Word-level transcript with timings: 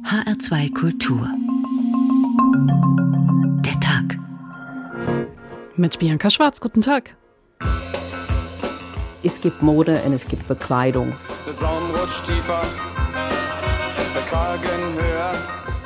HR2 0.00 0.74
Kultur. 0.74 1.28
Der 3.64 3.78
Tag. 3.78 4.18
Mit 5.76 5.98
Bianca 5.98 6.28
Schwarz, 6.30 6.60
guten 6.60 6.80
Tag. 6.80 7.14
Es 9.22 9.40
gibt 9.40 9.62
Mode 9.62 10.02
und 10.04 10.12
es 10.12 10.26
gibt 10.26 10.48
Bekleidung. 10.48 11.12
Der 11.46 11.54
Saum 11.54 11.90
rutscht 11.94 12.26
tiefer, 12.26 12.62
der 14.14 14.22
Kragen 14.22 14.94
höher. 14.94 15.34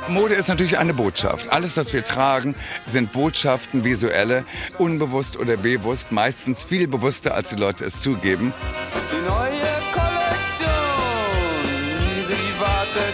Mode 0.09 0.35
ist 0.35 0.47
natürlich 0.47 0.77
eine 0.77 0.93
Botschaft. 0.93 1.51
Alles, 1.51 1.77
was 1.77 1.93
wir 1.93 2.03
tragen, 2.03 2.55
sind 2.85 3.11
Botschaften, 3.11 3.83
visuelle, 3.83 4.45
unbewusst 4.77 5.37
oder 5.37 5.57
bewusst, 5.57 6.11
meistens 6.11 6.63
viel 6.63 6.87
bewusster, 6.87 7.33
als 7.33 7.49
die 7.49 7.57
Leute 7.57 7.85
es 7.85 8.01
zugeben. 8.01 8.53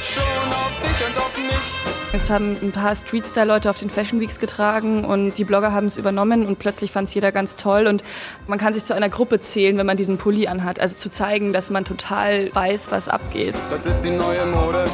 Schon 0.03 0.23
auf 0.23 0.71
dich 0.81 1.07
und 1.07 1.17
auf 1.17 1.37
mich. 1.37 1.93
Es 2.15 2.29
haben 2.29 2.55
ein 2.61 2.71
paar 2.71 2.95
Street-Style-Leute 2.95 3.69
auf 3.69 3.79
den 3.79 3.89
Fashion 3.89 4.19
Weeks 4.19 4.39
getragen 4.39 5.03
und 5.03 5.35
die 5.39 5.45
Blogger 5.45 5.71
haben 5.71 5.87
es 5.87 5.97
übernommen 5.97 6.45
und 6.45 6.59
plötzlich 6.59 6.91
fand 6.91 7.07
es 7.07 7.13
jeder 7.15 7.31
ganz 7.31 7.55
toll 7.55 7.87
und 7.87 8.03
man 8.45 8.59
kann 8.59 8.73
sich 8.73 8.85
zu 8.85 8.93
einer 8.93 9.09
Gruppe 9.09 9.39
zählen, 9.39 9.77
wenn 9.77 9.87
man 9.87 9.97
diesen 9.97 10.19
Pulli 10.19 10.47
anhat. 10.47 10.79
Also 10.79 10.95
zu 10.95 11.09
zeigen, 11.09 11.53
dass 11.53 11.71
man 11.71 11.85
total 11.85 12.53
weiß, 12.53 12.91
was 12.91 13.09
abgeht. 13.09 13.55
Das 13.71 13.87
ist 13.87 14.01
die 14.01 14.11
neue 14.11 14.45
Mode 14.45 14.85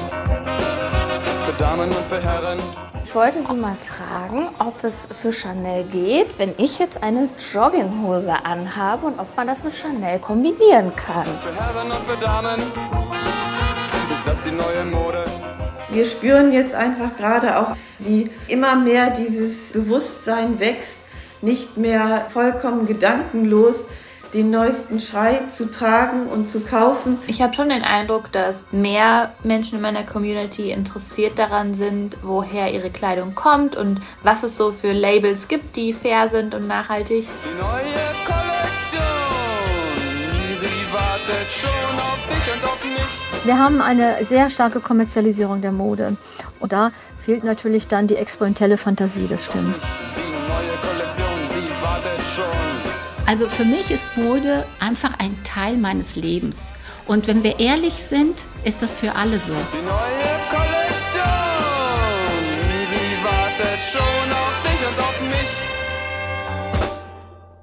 für 1.45 1.53
Damen 1.57 1.89
und 1.89 2.05
für 2.05 2.21
Herren. 2.21 2.59
Ich 3.03 3.15
wollte 3.15 3.41
Sie 3.41 3.55
mal 3.55 3.75
fragen, 3.75 4.49
ob 4.59 4.83
es 4.83 5.09
für 5.11 5.33
Chanel 5.33 5.83
geht, 5.85 6.37
wenn 6.37 6.53
ich 6.57 6.77
jetzt 6.77 7.01
eine 7.01 7.27
Jogginghose 7.51 8.45
anhabe 8.45 9.07
und 9.07 9.19
ob 9.19 9.35
man 9.35 9.47
das 9.47 9.63
mit 9.63 9.75
Chanel 9.75 10.19
kombinieren 10.19 10.95
kann. 10.95 11.25
Für 11.41 11.55
Herren 11.55 11.91
und 11.91 11.99
für 11.99 12.23
Damen 12.23 12.61
ist 14.19 14.27
das 14.27 14.43
die 14.43 14.51
neue 14.51 14.83
Mode. 14.83 15.23
Wir 15.91 16.05
spüren 16.05 16.51
jetzt 16.51 16.75
einfach 16.75 17.15
gerade 17.17 17.57
auch, 17.57 17.77
wie 17.99 18.29
immer 18.49 18.75
mehr 18.75 19.11
dieses 19.11 19.71
Bewusstsein 19.71 20.59
wächst, 20.59 20.97
nicht 21.41 21.77
mehr 21.77 22.27
vollkommen 22.33 22.85
gedankenlos 22.85 23.85
den 24.33 24.51
neuesten 24.51 24.99
Schrei 24.99 25.39
zu 25.47 25.71
tragen 25.71 26.27
und 26.27 26.49
zu 26.49 26.59
kaufen. 26.59 27.17
Ich 27.27 27.41
habe 27.41 27.53
schon 27.53 27.69
den 27.69 27.81
Eindruck, 27.81 28.31
dass 28.31 28.55
mehr 28.71 29.31
Menschen 29.43 29.77
in 29.77 29.81
meiner 29.81 30.03
Community 30.03 30.69
interessiert 30.69 31.39
daran 31.39 31.75
sind, 31.75 32.17
woher 32.21 32.71
ihre 32.71 32.91
Kleidung 32.91 33.33
kommt 33.35 33.75
und 33.75 34.01
was 34.21 34.43
es 34.43 34.57
so 34.57 34.71
für 34.71 34.91
Labels 34.91 35.47
gibt, 35.47 35.77
die 35.77 35.93
fair 35.93 36.27
sind 36.29 36.53
und 36.53 36.67
nachhaltig. 36.67 37.25
Die 37.25 37.57
neue 37.57 38.03
Kollektion, 38.27 39.38
wartet 41.27 41.47
schon 41.51 41.99
auf 41.99 42.19
dich 42.27 42.53
und 42.53 42.63
auf 42.63 42.83
mich. 42.83 43.45
Wir 43.45 43.57
haben 43.57 43.81
eine 43.81 44.23
sehr 44.23 44.49
starke 44.49 44.79
Kommerzialisierung 44.79 45.61
der 45.61 45.71
Mode. 45.71 46.15
Und 46.59 46.71
da 46.71 46.91
fehlt 47.23 47.43
natürlich 47.43 47.87
dann 47.87 48.07
die 48.07 48.15
experimentelle 48.15 48.77
Fantasie, 48.77 49.27
das 49.29 49.45
stimmt. 49.45 49.75
Also 53.25 53.45
für 53.45 53.65
mich 53.65 53.91
ist 53.91 54.17
Mode 54.17 54.65
einfach 54.79 55.19
ein 55.19 55.37
Teil 55.43 55.77
meines 55.77 56.15
Lebens. 56.15 56.71
Und 57.05 57.27
wenn 57.27 57.43
wir 57.43 57.59
ehrlich 57.59 57.93
sind, 57.93 58.35
ist 58.63 58.81
das 58.81 58.95
für 58.95 59.15
alle 59.15 59.39
so. 59.39 59.53
Die 59.53 59.85
neue 59.85 60.58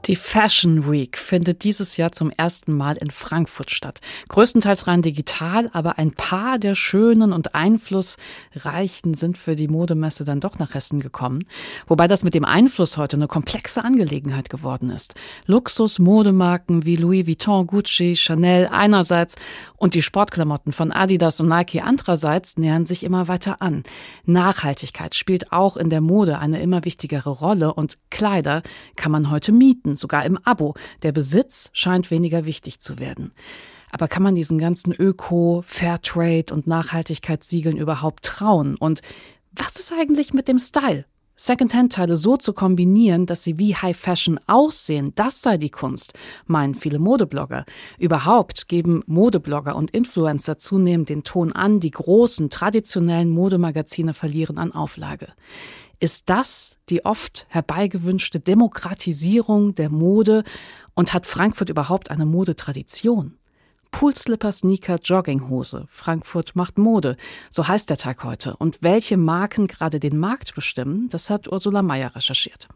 Die 0.06 0.14
Fashion 0.14 0.88
Week 0.88 1.18
findet 1.18 1.64
dieses 1.64 1.96
Jahr 1.96 2.12
zum 2.12 2.30
ersten 2.30 2.72
Mal 2.72 2.96
in 2.96 3.10
Frankfurt 3.10 3.72
statt. 3.72 4.00
Größtenteils 4.28 4.86
rein 4.86 5.02
digital, 5.02 5.68
aber 5.72 5.98
ein 5.98 6.12
paar 6.12 6.60
der 6.60 6.76
schönen 6.76 7.32
und 7.32 7.56
einflussreichen 7.56 9.14
sind 9.14 9.36
für 9.36 9.56
die 9.56 9.66
Modemesse 9.66 10.24
dann 10.24 10.38
doch 10.38 10.60
nach 10.60 10.74
Hessen 10.74 11.00
gekommen. 11.00 11.44
Wobei 11.88 12.06
das 12.06 12.22
mit 12.22 12.34
dem 12.34 12.44
Einfluss 12.44 12.96
heute 12.96 13.16
eine 13.16 13.26
komplexe 13.26 13.84
Angelegenheit 13.84 14.48
geworden 14.48 14.90
ist. 14.90 15.16
Luxus-Modemarken 15.46 16.84
wie 16.84 16.94
Louis 16.94 17.26
Vuitton, 17.26 17.66
Gucci, 17.66 18.14
Chanel 18.14 18.68
einerseits 18.68 19.34
und 19.76 19.94
die 19.94 20.02
Sportklamotten 20.02 20.72
von 20.72 20.92
Adidas 20.92 21.40
und 21.40 21.48
Nike 21.48 21.80
andererseits 21.80 22.58
nähern 22.58 22.86
sich 22.86 23.02
immer 23.02 23.26
weiter 23.26 23.60
an. 23.60 23.82
Nachhaltigkeit 24.24 25.16
spielt 25.16 25.50
auch 25.50 25.76
in 25.76 25.90
der 25.90 26.00
Mode 26.00 26.38
eine 26.38 26.62
immer 26.62 26.84
wichtigere 26.84 27.30
Rolle 27.30 27.74
und 27.74 27.98
Kleider 28.10 28.62
kann 28.94 29.10
man 29.10 29.30
heute 29.30 29.50
mieten 29.50 29.95
sogar 29.96 30.24
im 30.24 30.38
Abo. 30.44 30.74
Der 31.02 31.12
Besitz 31.12 31.70
scheint 31.72 32.10
weniger 32.10 32.44
wichtig 32.44 32.80
zu 32.80 32.98
werden. 32.98 33.32
Aber 33.90 34.08
kann 34.08 34.22
man 34.22 34.34
diesen 34.34 34.58
ganzen 34.58 34.92
Öko, 34.92 35.62
Fairtrade 35.66 36.52
und 36.52 36.66
Nachhaltigkeitssiegeln 36.66 37.76
überhaupt 37.76 38.24
trauen? 38.24 38.76
Und 38.76 39.00
was 39.52 39.76
ist 39.76 39.92
eigentlich 39.92 40.34
mit 40.34 40.48
dem 40.48 40.58
Style? 40.58 41.06
Secondhand-Teile 41.38 42.16
so 42.16 42.38
zu 42.38 42.54
kombinieren, 42.54 43.26
dass 43.26 43.44
sie 43.44 43.58
wie 43.58 43.76
High 43.76 43.96
Fashion 43.96 44.40
aussehen, 44.46 45.12
das 45.16 45.42
sei 45.42 45.58
die 45.58 45.68
Kunst, 45.68 46.14
meinen 46.46 46.74
viele 46.74 46.98
Modeblogger. 46.98 47.66
Überhaupt 47.98 48.68
geben 48.68 49.02
Modeblogger 49.06 49.76
und 49.76 49.90
Influencer 49.90 50.58
zunehmend 50.58 51.10
den 51.10 51.24
Ton 51.24 51.52
an, 51.52 51.78
die 51.78 51.90
großen, 51.90 52.48
traditionellen 52.48 53.28
Modemagazine 53.28 54.14
verlieren 54.14 54.56
an 54.56 54.72
Auflage. 54.72 55.28
Ist 55.98 56.28
das 56.28 56.78
die 56.90 57.04
oft 57.04 57.46
herbeigewünschte 57.48 58.38
Demokratisierung 58.38 59.74
der 59.74 59.88
Mode 59.88 60.44
und 60.94 61.14
hat 61.14 61.26
Frankfurt 61.26 61.70
überhaupt 61.70 62.10
eine 62.10 62.26
Modetradition? 62.26 63.38
Poolslipper, 63.92 64.52
Sneaker, 64.52 64.98
Jogginghose. 65.02 65.86
Frankfurt 65.88 66.54
macht 66.54 66.76
Mode. 66.76 67.16
So 67.48 67.66
heißt 67.66 67.88
der 67.88 67.96
Tag 67.96 68.24
heute. 68.24 68.54
Und 68.56 68.82
welche 68.82 69.16
Marken 69.16 69.68
gerade 69.68 69.98
den 69.98 70.18
Markt 70.18 70.54
bestimmen, 70.54 71.08
das 71.08 71.30
hat 71.30 71.50
Ursula 71.50 71.80
Mayer 71.80 72.14
recherchiert. 72.14 72.68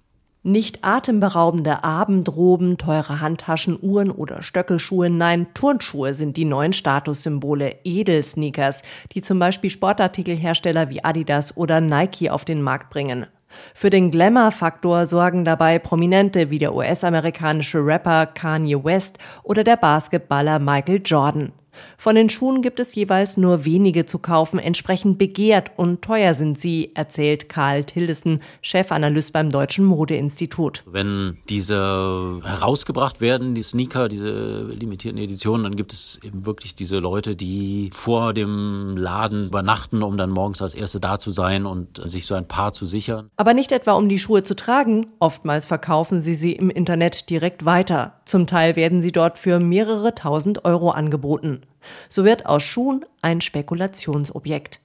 Nicht 0.42 0.84
atemberaubende 0.86 1.84
Abendroben, 1.84 2.78
teure 2.78 3.20
Handtaschen, 3.20 3.78
Uhren 3.82 4.10
oder 4.10 4.42
Stöckelschuhe, 4.42 5.10
nein, 5.10 5.48
Turnschuhe 5.52 6.14
sind 6.14 6.38
die 6.38 6.46
neuen 6.46 6.72
Statussymbole, 6.72 7.76
Edelsneakers, 7.84 8.82
die 9.12 9.20
zum 9.20 9.38
Beispiel 9.38 9.68
Sportartikelhersteller 9.68 10.88
wie 10.88 11.04
Adidas 11.04 11.58
oder 11.58 11.82
Nike 11.82 12.30
auf 12.30 12.46
den 12.46 12.62
Markt 12.62 12.88
bringen. 12.88 13.26
Für 13.74 13.90
den 13.90 14.10
Glamour-Faktor 14.10 15.04
sorgen 15.04 15.44
dabei 15.44 15.78
Prominente 15.78 16.48
wie 16.48 16.58
der 16.58 16.74
US-amerikanische 16.74 17.84
Rapper 17.84 18.24
Kanye 18.24 18.82
West 18.82 19.18
oder 19.42 19.62
der 19.62 19.76
Basketballer 19.76 20.58
Michael 20.58 21.02
Jordan. 21.04 21.52
Von 21.98 22.14
den 22.14 22.28
Schuhen 22.28 22.62
gibt 22.62 22.80
es 22.80 22.94
jeweils 22.94 23.36
nur 23.36 23.64
wenige 23.64 24.06
zu 24.06 24.18
kaufen, 24.18 24.58
entsprechend 24.58 25.18
begehrt 25.18 25.72
und 25.76 26.02
teuer 26.02 26.34
sind 26.34 26.58
sie, 26.58 26.92
erzählt 26.94 27.48
Karl 27.48 27.84
Tillesen, 27.84 28.40
Chefanalyst 28.62 29.32
beim 29.32 29.50
Deutschen 29.50 29.84
Modeinstitut. 29.84 30.82
Wenn 30.86 31.38
diese 31.48 32.40
herausgebracht 32.42 33.20
werden, 33.20 33.54
die 33.54 33.62
Sneaker, 33.62 34.08
diese 34.08 34.62
limitierten 34.68 35.20
Editionen, 35.20 35.64
dann 35.64 35.76
gibt 35.76 35.92
es 35.92 36.18
eben 36.22 36.46
wirklich 36.46 36.74
diese 36.74 36.98
Leute, 36.98 37.36
die 37.36 37.90
vor 37.92 38.34
dem 38.34 38.96
Laden 38.96 39.46
übernachten, 39.46 40.02
um 40.02 40.16
dann 40.16 40.30
morgens 40.30 40.62
als 40.62 40.74
Erste 40.74 41.00
da 41.00 41.18
zu 41.18 41.30
sein 41.30 41.66
und 41.66 42.00
sich 42.04 42.26
so 42.26 42.34
ein 42.34 42.48
Paar 42.48 42.72
zu 42.72 42.86
sichern. 42.86 43.30
Aber 43.36 43.54
nicht 43.54 43.72
etwa 43.72 43.92
um 43.92 44.08
die 44.08 44.18
Schuhe 44.18 44.42
zu 44.42 44.54
tragen, 44.54 45.06
oftmals 45.18 45.64
verkaufen 45.64 46.20
sie 46.20 46.34
sie 46.34 46.52
im 46.52 46.70
Internet 46.70 47.30
direkt 47.30 47.64
weiter. 47.64 48.20
Zum 48.24 48.46
Teil 48.46 48.76
werden 48.76 49.00
sie 49.00 49.12
dort 49.12 49.38
für 49.38 49.60
mehrere 49.60 50.14
tausend 50.14 50.64
Euro 50.64 50.90
angeboten. 50.90 51.59
So 52.08 52.24
wird 52.24 52.46
aus 52.46 52.62
Schuhen 52.62 53.04
ein 53.22 53.40
Spekulationsobjekt. 53.40 54.80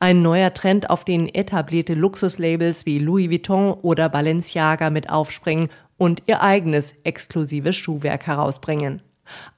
Ein 0.00 0.22
neuer 0.22 0.52
Trend, 0.54 0.90
auf 0.90 1.04
den 1.04 1.32
etablierte 1.32 1.94
Luxuslabels 1.94 2.86
wie 2.86 2.98
Louis 2.98 3.30
Vuitton 3.30 3.72
oder 3.74 4.08
Balenciaga 4.08 4.90
mit 4.90 5.10
aufspringen 5.10 5.68
und 5.96 6.22
ihr 6.26 6.42
eigenes 6.42 7.00
exklusives 7.04 7.76
Schuhwerk 7.76 8.26
herausbringen. 8.26 9.02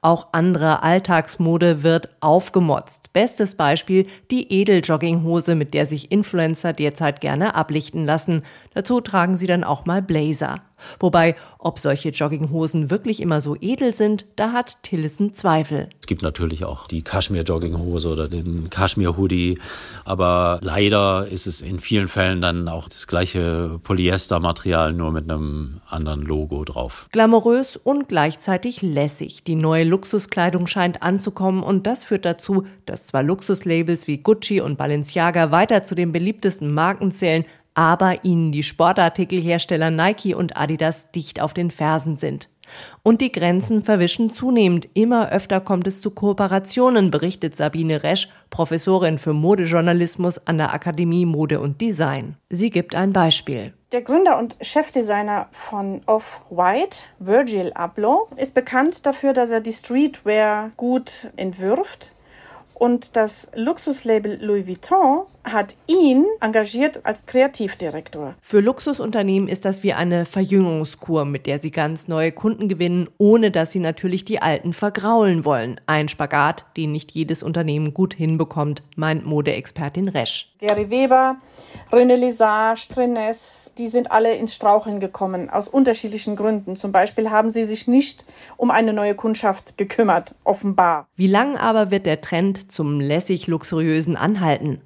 Auch 0.01 0.29
andere 0.33 0.83
Alltagsmode 0.83 1.83
wird 1.83 2.09
aufgemotzt. 2.21 3.13
Bestes 3.13 3.55
Beispiel 3.55 4.07
die 4.31 4.53
Edeljogginghose, 4.53 5.55
mit 5.55 5.75
der 5.75 5.87
sich 5.87 6.11
Influencer 6.11 6.73
derzeit 6.73 7.21
gerne 7.21 7.55
ablichten 7.55 8.05
lassen. 8.05 8.43
Dazu 8.75 9.01
tragen 9.01 9.37
sie 9.37 9.47
dann 9.47 9.63
auch 9.63 9.87
mal 9.87 10.03
Blazer. 10.03 10.61
Wobei, 10.99 11.37
ob 11.59 11.79
solche 11.79 12.11
Jogginghosen 12.11 12.91
wirklich 12.91 13.21
immer 13.21 13.41
so 13.41 13.57
edel 13.61 13.93
sind, 13.95 14.25
da 14.37 14.53
hat 14.53 14.83
Tillissen 14.83 15.33
Zweifel. 15.33 15.89
Es 16.01 16.07
gibt 16.07 16.23
natürlich 16.23 16.65
auch 16.65 16.87
die 16.87 17.03
Kaschmir-Jogginghose 17.03 18.09
oder 18.09 18.29
den 18.29 18.71
Kaschmir-Hoodie, 18.71 19.59
aber 20.05 20.59
leider 20.63 21.27
ist 21.27 21.47
es 21.47 21.63
in 21.63 21.79
vielen 21.79 22.09
Fällen 22.09 22.41
dann 22.41 22.69
auch 22.69 22.89
das 22.89 23.07
gleiche 23.07 23.79
Polyester-Material, 23.83 24.93
nur 24.93 25.13
mit 25.13 25.31
einem 25.31 25.81
anderen 25.89 26.23
Logo 26.23 26.65
drauf. 26.65 27.09
Glamourös 27.13 27.77
und 27.77 28.09
gleichzeitig 28.09 28.83
lässig. 28.83 29.45
Die 29.45 29.55
neue 29.55 29.85
Luxuskleidung 29.85 30.67
scheint 30.67 31.03
anzukommen 31.03 31.63
und 31.63 31.87
das 31.87 32.05
führt 32.05 32.25
dazu, 32.25 32.67
dass 32.87 33.07
zwar 33.07 33.23
Luxuslabels 33.23 34.07
wie 34.07 34.19
Gucci 34.19 34.61
und 34.61 34.79
Balenciaga 34.79 35.51
weiter 35.51 35.83
zu 35.83 35.95
den 35.95 36.13
beliebtesten 36.13 36.73
Marken 36.73 37.13
zählen, 37.13 37.45
aber 37.75 38.25
ihnen 38.25 38.53
die 38.53 38.63
Sportartikelhersteller 38.63 39.91
Nike 39.91 40.35
und 40.35 40.57
Adidas 40.57 41.11
dicht 41.13 41.41
auf 41.41 41.55
den 41.55 41.71
Fersen 41.71 42.17
sind. 42.17 42.49
Und 43.03 43.21
die 43.21 43.33
Grenzen 43.33 43.83
verwischen 43.83 44.31
zunehmend. 44.31 44.89
Immer 44.95 45.31
öfter 45.31 45.61
kommt 45.61 45.87
es 45.87 46.01
zu 46.01 46.11
Kooperationen, 46.11 47.11
berichtet 47.11 47.57
Sabine 47.57 48.03
Resch, 48.03 48.29
Professorin 48.51 49.19
für 49.19 49.33
Modejournalismus 49.33 50.47
an 50.47 50.59
der 50.59 50.73
Akademie 50.73 51.27
Mode 51.27 51.61
und 51.61 51.81
Design. 51.81 52.37
Sie 52.49 52.71
gibt 52.71 52.95
ein 52.95 53.13
Beispiel. 53.13 53.75
Der 53.93 54.03
Gründer 54.03 54.39
und 54.39 54.57
Chefdesigner 54.61 55.49
von 55.51 56.03
Off-White, 56.07 56.99
Virgil 57.19 57.73
Abloh, 57.73 58.29
ist 58.37 58.55
bekannt 58.55 59.05
dafür, 59.05 59.33
dass 59.33 59.51
er 59.51 59.61
die 59.61 59.73
Streetwear 59.73 60.71
gut 60.77 61.29
entwirft 61.37 62.13
und 62.81 63.15
das 63.15 63.51
Luxuslabel 63.55 64.39
Louis 64.43 64.67
Vuitton 64.67 65.27
hat 65.45 65.75
ihn 65.87 66.25
engagiert 66.41 67.01
als 67.05 67.27
Kreativdirektor. 67.27 68.35
Für 68.41 68.61
Luxusunternehmen 68.61 69.49
ist 69.49 69.67
das 69.67 69.83
wie 69.83 69.93
eine 69.93 70.25
Verjüngungskur, 70.25 71.27
mit 71.27 71.47
der 71.47 71.59
sie 71.59 71.71
ganz 71.71 72.09
neue 72.09 72.33
Kunden 72.33 72.69
gewinnen, 72.69 73.09
ohne 73.19 73.51
dass 73.51 73.73
sie 73.73 73.81
natürlich 73.81 74.25
die 74.25 74.41
alten 74.41 74.73
vergraulen 74.73 75.45
wollen. 75.45 75.81
Ein 75.87 76.09
Spagat, 76.09 76.65
den 76.77 76.93
nicht 76.93 77.11
jedes 77.13 77.43
Unternehmen 77.43 77.93
gut 77.93 78.15
hinbekommt, 78.15 78.83
meint 78.97 79.27
Modeexpertin 79.27 80.09
Resch. 80.09 80.55
Gary 80.59 80.91
Weber, 80.91 81.37
René 81.91 82.17
Lesage, 82.17 82.81
Strenes, 82.81 83.73
die 83.79 83.89
sind 83.89 84.11
alle 84.11 84.35
ins 84.37 84.55
Straucheln 84.55 85.01
gekommen, 85.01 85.49
aus 85.49 85.69
unterschiedlichen 85.69 86.37
Gründen. 86.37 86.77
Zum 86.77 86.93
Beispiel 86.93 87.31
haben 87.31 87.51
sie 87.51 87.65
sich 87.65 87.89
nicht 87.89 88.25
um 88.57 88.71
eine 88.71 88.93
neue 88.93 89.15
Kundschaft 89.15 89.79
gekümmert, 89.79 90.35
offenbar. 90.45 91.09
Wie 91.17 91.27
lang 91.27 91.57
aber 91.57 91.91
wird 91.91 92.07
der 92.07 92.21
Trend 92.21 92.70
zum 92.71 93.01
lässig 93.01 93.47
luxuriösen 93.47 94.17
anhalten? 94.17 94.81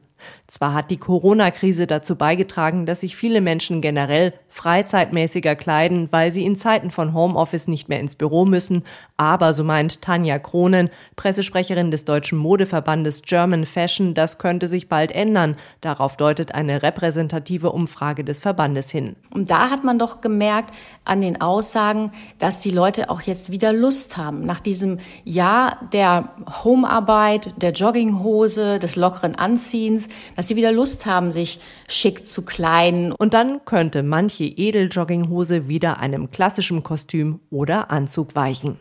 Zwar 0.46 0.74
hat 0.74 0.90
die 0.90 0.98
Corona-Krise 0.98 1.86
dazu 1.86 2.16
beigetragen, 2.16 2.84
dass 2.84 3.00
sich 3.00 3.16
viele 3.16 3.40
Menschen 3.40 3.80
generell 3.80 4.34
freizeitmäßiger 4.50 5.56
kleiden, 5.56 6.08
weil 6.12 6.30
sie 6.30 6.44
in 6.44 6.56
Zeiten 6.56 6.90
von 6.90 7.12
Homeoffice 7.12 7.66
nicht 7.66 7.88
mehr 7.88 7.98
ins 7.98 8.14
Büro 8.14 8.44
müssen, 8.44 8.84
aber 9.16 9.52
so 9.52 9.64
meint 9.64 10.02
Tanja 10.02 10.38
Kronen, 10.38 10.90
Pressesprecherin 11.16 11.90
des 11.90 12.04
deutschen 12.04 12.38
Modeverbandes 12.38 13.22
German 13.22 13.64
Fashion, 13.64 14.14
das 14.14 14.38
könnte 14.38 14.66
sich 14.66 14.88
bald 14.88 15.12
ändern. 15.12 15.56
Darauf 15.80 16.16
deutet 16.16 16.54
eine 16.54 16.82
repräsentative 16.82 17.72
Umfrage 17.72 18.22
des 18.22 18.40
Verbandes 18.40 18.90
hin. 18.90 19.16
Und 19.32 19.50
da 19.50 19.70
hat 19.70 19.82
man 19.82 19.98
doch 19.98 20.20
gemerkt 20.20 20.74
an 21.04 21.20
den 21.20 21.40
Aussagen, 21.40 22.12
dass 22.38 22.60
die 22.60 22.70
Leute 22.70 23.10
auch 23.10 23.22
jetzt 23.22 23.50
wieder 23.50 23.72
Lust 23.72 24.16
haben. 24.16 24.44
Nach 24.44 24.60
diesem 24.60 24.98
Jahr 25.24 25.78
der 25.92 26.28
Homearbeit, 26.62 27.54
der 27.56 27.72
Jogginghose, 27.72 28.78
des 28.78 28.96
lockeren 28.96 29.34
Anziehens, 29.36 30.08
dass 30.36 30.48
sie 30.48 30.56
wieder 30.56 30.72
Lust 30.72 31.06
haben, 31.06 31.32
sich 31.32 31.60
schick 31.88 32.26
zu 32.26 32.44
kleiden. 32.44 33.12
Und 33.12 33.34
dann 33.34 33.64
könnte 33.64 34.02
manche 34.02 34.44
Edeljogginghose 34.44 35.68
wieder 35.68 35.98
einem 35.98 36.30
klassischen 36.30 36.82
Kostüm 36.82 37.40
oder 37.50 37.90
Anzug 37.90 38.34
weichen. 38.34 38.78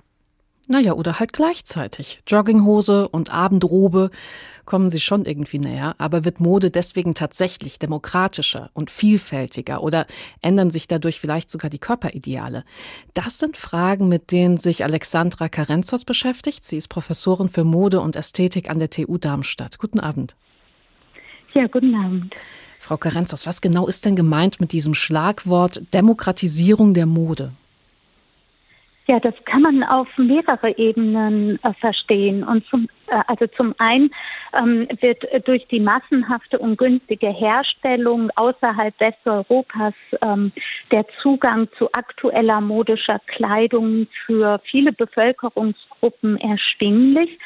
Naja, 0.68 0.94
oder 0.94 1.20
halt 1.20 1.34
gleichzeitig. 1.34 2.22
Jogginghose 2.26 3.10
und 3.10 3.34
Abendrobe 3.34 4.12
kommen 4.64 4.90
sie 4.90 5.02
schon 5.02 5.26
irgendwie 5.26 5.60
näher, 5.60 5.96
aber 5.98 6.24
wird 6.24 6.40
Mode 6.40 6.72
deswegen 6.72 7.16
tatsächlich 7.16 7.80
demokratischer 7.80 8.70
und 8.74 8.90
vielfältiger 8.90 9.84
oder 9.84 10.08
ändern 10.42 10.72
sich 10.72 10.88
dadurch 10.88 11.20
vielleicht 11.20 11.52
sogar 11.52 11.70
die 11.70 11.80
Körperideale? 11.80 12.64
Das 13.14 13.40
sind 13.40 13.58
Fragen, 13.58 14.08
mit 14.08 14.32
denen 14.32 14.56
sich 14.58 14.86
Alexandra 14.86 15.50
Karenzos 15.50 16.06
beschäftigt. 16.06 16.64
Sie 16.64 16.78
ist 16.78 16.88
Professorin 16.88 17.50
für 17.50 17.66
Mode 17.66 18.00
und 18.00 18.16
Ästhetik 18.16 18.70
an 18.70 18.80
der 18.80 18.90
TU 18.90 19.18
Darmstadt. 19.18 19.80
Guten 19.80 20.00
Abend. 20.00 20.38
Ja, 21.56 21.68
guten 21.68 21.94
Abend. 21.96 22.36
Frau 22.80 22.98
Karenzos, 22.98 23.48
was 23.48 23.62
genau 23.62 23.88
ist 23.88 24.06
denn 24.06 24.16
gemeint 24.16 24.60
mit 24.60 24.72
diesem 24.72 24.94
Schlagwort 24.94 25.82
Demokratisierung 25.94 26.94
der 26.94 27.06
Mode? 27.06 27.52
Ja, 29.10 29.20
das 29.20 29.34
kann 29.46 29.62
man 29.62 29.84
auf 29.84 30.08
mehrere 30.18 30.78
Ebenen 30.78 31.60
äh, 31.64 31.74
verstehen. 31.74 32.44
Und 32.44 32.66
zum, 32.68 32.88
äh, 33.08 33.22
also 33.28 33.48
zum 33.48 33.76
einen 33.78 34.12
ähm, 34.54 34.88
wird 35.02 35.24
durch 35.46 35.68
die 35.68 35.82
massenhafte 35.82 36.58
und 36.58 36.78
günstige 36.78 37.28
Herstellung 37.28 38.30
außerhalb 38.36 38.98
Westeuropas 39.00 39.94
ähm, 40.22 40.54
der 40.92 41.06
Zugang 41.22 41.68
zu 41.78 41.92
aktueller 41.92 42.62
modischer 42.62 43.20
Kleidung 43.28 44.08
für 44.26 44.62
viele 44.64 44.94
Bevölkerungsgruppen 44.94 46.38
erschwinglich. 46.38 47.38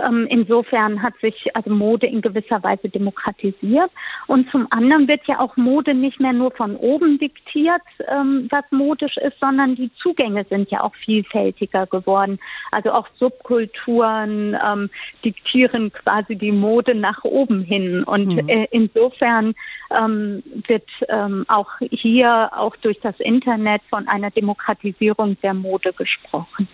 Ähm, 0.00 0.26
insofern 0.30 1.02
hat 1.02 1.14
sich 1.20 1.54
also 1.54 1.70
Mode 1.70 2.06
in 2.06 2.20
gewisser 2.20 2.62
Weise 2.62 2.88
demokratisiert. 2.88 3.90
Und 4.26 4.50
zum 4.50 4.66
anderen 4.70 5.08
wird 5.08 5.26
ja 5.26 5.40
auch 5.40 5.56
Mode 5.56 5.94
nicht 5.94 6.20
mehr 6.20 6.32
nur 6.32 6.50
von 6.50 6.76
oben 6.76 7.18
diktiert, 7.18 7.82
ähm, 8.08 8.48
was 8.50 8.70
modisch 8.70 9.16
ist, 9.16 9.38
sondern 9.40 9.74
die 9.74 9.90
Zugänge 9.94 10.44
sind 10.48 10.70
ja 10.70 10.82
auch 10.82 10.94
vielfältiger 10.94 11.86
geworden. 11.86 12.38
Also 12.70 12.92
auch 12.92 13.06
Subkulturen 13.18 14.56
ähm, 14.64 14.90
diktieren 15.24 15.92
quasi 15.92 16.36
die 16.36 16.52
Mode 16.52 16.94
nach 16.94 17.24
oben 17.24 17.62
hin. 17.62 18.04
Und 18.04 18.28
mhm. 18.28 18.48
äh, 18.48 18.66
insofern 18.70 19.54
ähm, 19.90 20.42
wird 20.66 20.88
ähm, 21.08 21.44
auch 21.48 21.70
hier, 21.90 22.50
auch 22.56 22.76
durch 22.76 22.98
das 23.00 23.18
Internet, 23.20 23.82
von 23.90 24.08
einer 24.08 24.30
Demokratisierung 24.30 25.36
der 25.42 25.54
Mode 25.54 25.92
gesprochen. 25.92 26.68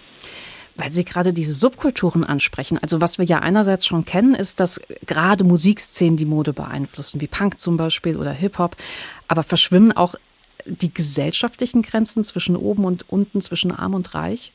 Weil 0.78 0.92
Sie 0.92 1.04
gerade 1.04 1.32
diese 1.32 1.52
Subkulturen 1.52 2.24
ansprechen. 2.24 2.78
Also 2.80 3.00
was 3.00 3.18
wir 3.18 3.24
ja 3.24 3.40
einerseits 3.40 3.84
schon 3.84 4.04
kennen, 4.04 4.34
ist, 4.34 4.60
dass 4.60 4.80
gerade 5.06 5.42
Musikszenen 5.44 6.16
die 6.16 6.24
Mode 6.24 6.52
beeinflussen, 6.52 7.20
wie 7.20 7.26
Punk 7.26 7.58
zum 7.58 7.76
Beispiel 7.76 8.16
oder 8.16 8.30
Hip-Hop. 8.30 8.76
Aber 9.26 9.42
verschwimmen 9.42 9.92
auch 9.92 10.14
die 10.64 10.94
gesellschaftlichen 10.94 11.82
Grenzen 11.82 12.22
zwischen 12.24 12.56
oben 12.56 12.84
und 12.84 13.04
unten, 13.10 13.40
zwischen 13.40 13.72
arm 13.72 13.94
und 13.94 14.14
reich? 14.14 14.52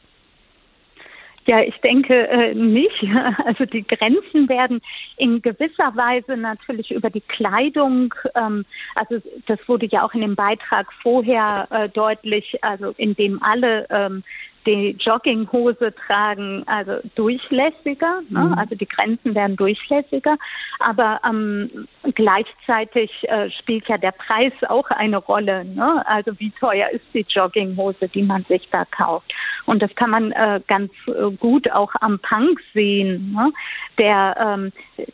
Ja, 1.45 1.61
ich 1.61 1.75
denke 1.81 2.27
äh, 2.29 2.53
nicht. 2.53 3.03
Also 3.45 3.65
die 3.65 3.85
Grenzen 3.85 4.47
werden 4.47 4.81
in 5.17 5.41
gewisser 5.41 5.95
Weise 5.95 6.37
natürlich 6.37 6.91
über 6.91 7.09
die 7.09 7.21
Kleidung, 7.21 8.13
ähm, 8.35 8.65
also 8.95 9.21
das 9.47 9.59
wurde 9.67 9.87
ja 9.87 10.05
auch 10.05 10.13
in 10.13 10.21
dem 10.21 10.35
Beitrag 10.35 10.91
vorher 11.01 11.67
äh, 11.69 11.89
deutlich, 11.89 12.63
also 12.63 12.93
in 12.97 13.15
dem 13.15 13.43
alle 13.43 13.85
ähm, 13.89 14.23
die 14.65 14.95
Jogginghose 14.99 15.93
tragen, 16.07 16.63
also 16.67 16.93
durchlässiger, 17.15 18.21
ne? 18.29 18.39
mhm. 18.39 18.53
also 18.53 18.75
die 18.75 18.87
Grenzen 18.87 19.35
werden 19.35 19.55
durchlässiger, 19.55 20.37
aber 20.79 21.19
ähm, 21.27 21.69
gleichzeitig 22.15 23.11
äh, 23.23 23.49
spielt 23.51 23.87
ja 23.87 23.97
der 23.97 24.11
Preis 24.11 24.53
auch 24.67 24.89
eine 24.89 25.17
Rolle. 25.17 25.65
Ne? 25.65 26.03
Also 26.07 26.37
wie 26.39 26.51
teuer 26.51 26.89
ist 26.89 27.05
die 27.13 27.25
Jogginghose, 27.27 28.07
die 28.09 28.23
man 28.23 28.43
sich 28.45 28.67
da 28.71 28.85
kauft? 28.85 29.31
Und 29.65 29.81
das 29.81 29.93
kann 29.95 30.09
man 30.09 30.31
äh, 30.31 30.61
ganz 30.67 30.91
äh, 31.07 31.31
gut 31.37 31.71
auch 31.71 31.93
am 32.01 32.19
Punk 32.19 32.59
sehen, 32.73 33.33
ne? 33.33 33.51
der, 33.97 34.35
ähm, 34.39 34.71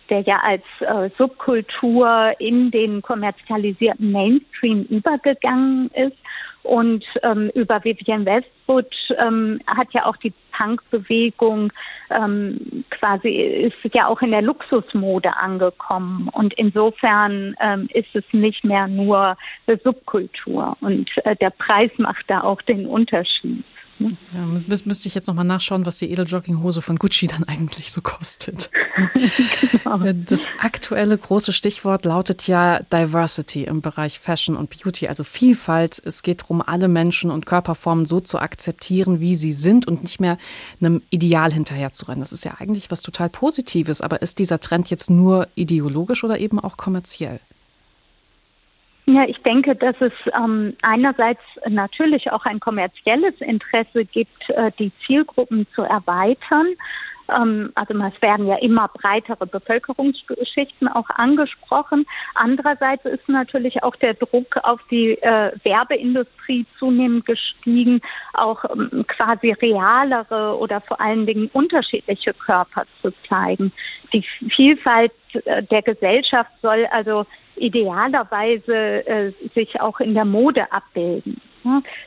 der 0.10 0.22
ja 0.22 0.40
als 0.40 0.64
äh, 0.80 1.10
Subkultur 1.18 2.34
in 2.40 2.72
den 2.72 3.02
kommerzialisierten 3.02 4.12
Mainstream 4.12 4.84
übergegangen 4.84 5.90
ist 5.92 6.18
und 6.64 7.04
ähm, 7.24 7.50
über 7.54 7.84
Vivian 7.84 8.26
Westwood 8.26 8.94
ähm, 9.18 9.60
hat 9.68 9.92
ja 9.94 10.06
auch 10.06 10.18
die 10.18 10.34
Punk-Bewegung 10.60 11.72
ähm, 12.10 12.84
quasi 12.90 13.30
ist 13.30 13.94
ja 13.94 14.08
auch 14.08 14.22
in 14.22 14.32
der 14.32 14.42
Luxusmode 14.42 15.36
angekommen. 15.38 16.30
Und 16.30 16.54
insofern 16.56 17.56
ähm, 17.62 17.88
ist 17.94 18.14
es 18.14 18.26
nicht 18.32 18.64
mehr 18.64 18.88
nur 18.88 19.38
eine 19.68 19.80
Subkultur. 19.84 20.76
Und 20.82 21.10
äh, 21.24 21.36
der 21.38 21.52
Preis 21.52 21.92
macht 21.98 22.26
da 22.28 22.42
auch 22.42 22.62
den 22.64 22.86
Unterschied. 22.86 23.64
Ja, 24.00 24.46
müsste 24.86 25.08
ich 25.10 25.16
jetzt 25.16 25.28
nochmal 25.28 25.46
nachschauen, 25.46 25.86
was 25.86 25.98
die 25.98 26.10
Edeljogginghose 26.10 26.82
von 26.82 26.98
Gucci 26.98 27.28
dann 27.28 27.44
eigentlich 27.44 27.92
so 27.92 28.02
kostet. 28.02 28.72
genau. 29.72 30.00
Das 30.26 30.48
aktuelle 30.60 31.18
große 31.18 31.52
Stichwort 31.52 32.06
lautet 32.06 32.48
ja 32.48 32.80
Diversity 32.94 33.64
im 33.64 33.82
Bereich 33.82 34.20
Fashion 34.20 34.56
und 34.56 34.70
Beauty, 34.70 35.10
also 35.10 35.26
Vielfalt. 35.26 36.02
Es 36.06 36.24
geht 36.24 36.44
darum, 36.44 36.62
alle 36.66 36.88
Menschen 36.88 37.30
und 37.30 37.46
Körperformen 37.46 38.06
so 38.06 38.22
zu 38.22 38.40
akzeptieren, 38.40 39.20
wie 39.20 39.36
sie 39.36 39.52
sind 39.52 39.86
und 39.86 40.02
nicht 40.04 40.22
mehr 40.22 40.38
einem 40.80 41.02
Ideal 41.10 41.52
hinterherzurennen. 41.52 42.22
Das 42.22 42.32
ist 42.32 42.46
ja 42.46 42.54
eigentlich 42.60 42.92
was 42.92 43.02
total 43.02 43.30
Positives, 43.30 44.02
aber 44.02 44.22
ist 44.22 44.40
dieser 44.40 44.60
Trend 44.60 44.90
jetzt 44.90 45.10
nur 45.10 45.48
ideologisch 45.56 46.24
oder 46.24 46.40
eben 46.40 46.60
auch 46.60 46.78
kommerziell? 46.78 47.40
Ja, 49.10 49.24
ich 49.28 49.40
denke, 49.40 49.76
dass 49.76 49.96
es 50.02 50.14
ähm, 50.36 50.76
einerseits 50.84 51.42
natürlich 51.68 52.32
auch 52.32 52.46
ein 52.46 52.60
kommerzielles 52.60 53.34
Interesse 53.40 54.06
gibt, 54.06 54.50
äh, 54.50 54.72
die 54.78 54.92
Zielgruppen 55.06 55.66
zu 55.74 55.82
erweitern. 55.82 56.68
Ähm, 57.36 57.72
also 57.76 57.94
es 57.94 58.22
werden 58.22 58.48
ja 58.48 58.58
immer 58.58 58.90
breitere 58.90 59.46
Bevölkerungsschichten 59.46 60.88
auch 60.88 61.10
angesprochen. 61.10 62.06
Andererseits 62.36 63.06
ist 63.06 63.28
natürlich 63.28 63.84
auch 63.84 63.96
der 63.98 64.14
Druck 64.14 64.58
auf 64.64 64.80
die 64.90 65.12
äh, 65.22 65.52
Werbeindustrie 65.64 66.66
zunehmend 66.78 67.26
gestiegen, 67.26 68.02
auch 68.34 68.64
ähm, 68.66 69.06
quasi 69.08 69.52
realere 69.52 70.58
oder 70.58 70.82
vor 70.82 71.00
allen 71.00 71.26
Dingen 71.26 71.50
unterschiedliche 71.54 72.34
Körper 72.34 72.86
zu 73.02 73.12
zeigen. 73.28 73.72
Die 74.14 74.24
Vielfalt 74.56 75.12
äh, 75.46 75.64
der 75.64 75.82
Gesellschaft 75.82 76.52
soll 76.62 76.86
also 76.92 77.26
idealerweise 77.56 79.06
äh, 79.06 79.32
sich 79.54 79.80
auch 79.82 80.00
in 80.00 80.14
der 80.14 80.26
Mode 80.26 80.72
abbilden. 80.72 81.42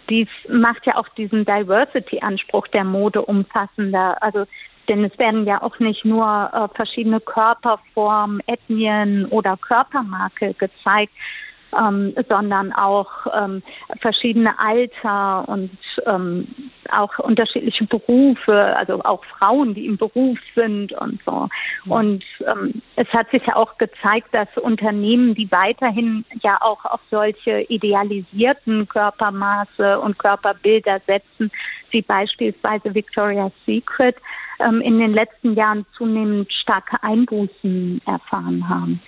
Dies 0.09 0.29
macht 0.49 0.87
ja 0.87 0.97
auch 0.97 1.09
diesen 1.11 1.45
Diversity-Anspruch 1.45 2.69
der 2.69 2.85
Mode 2.85 3.23
umfassender. 3.23 4.23
Also 4.23 4.47
denn 4.89 5.05
es 5.05 5.19
werden 5.19 5.47
ja 5.47 5.63
auch 5.63 5.79
nicht 5.79 6.05
nur 6.05 6.51
äh, 6.53 6.75
verschiedene 6.75 7.21
Körperformen, 7.21 8.41
Ethnien 8.47 9.27
oder 9.27 9.57
Körpermarke 9.57 10.55
gezeigt, 10.55 11.13
ähm, 11.79 12.15
sondern 12.29 12.73
auch 12.73 13.11
ähm, 13.35 13.63
verschiedene 14.01 14.59
Alter 14.59 15.49
und 15.49 15.71
ähm, 16.07 16.47
auch 16.91 17.19
unterschiedliche 17.19 17.85
Berufe, 17.85 18.77
also 18.77 19.03
auch 19.05 19.25
Frauen, 19.39 19.75
die 19.75 19.87
im 19.87 19.97
Beruf 19.97 20.39
sind 20.55 20.93
und 20.93 21.21
so. 21.25 21.49
Und 21.87 22.25
ähm, 22.47 22.83
es 22.97 23.09
hat 23.09 23.31
sich 23.31 23.43
ja 23.47 23.57
auch 23.57 23.79
gezeigt, 23.79 24.29
dass 24.33 24.49
Unternehmen, 24.57 25.35
die 25.35 25.51
weiterhin 25.51 26.25
ja 26.43 26.59
auch 26.61 26.85
auf 26.85 27.01
solche 27.11 27.63
idealisierten 27.63 28.89
Körpermaße 28.89 29.99
und 30.01 30.19
Körperbilder 30.19 31.01
setzen, 31.07 31.51
wie 31.91 32.03
beispielsweise 32.03 32.95
Victoria's 32.95 33.53
Secret, 33.67 34.17
ähm, 34.61 34.81
in 34.81 34.99
den 34.99 35.13
letzten 35.13 35.55
Jahren 35.55 35.87
zunehmend 35.97 36.53
starke 36.53 37.03
Einbußen 37.03 38.01
erfahren 38.07 38.69
haben. 38.69 39.01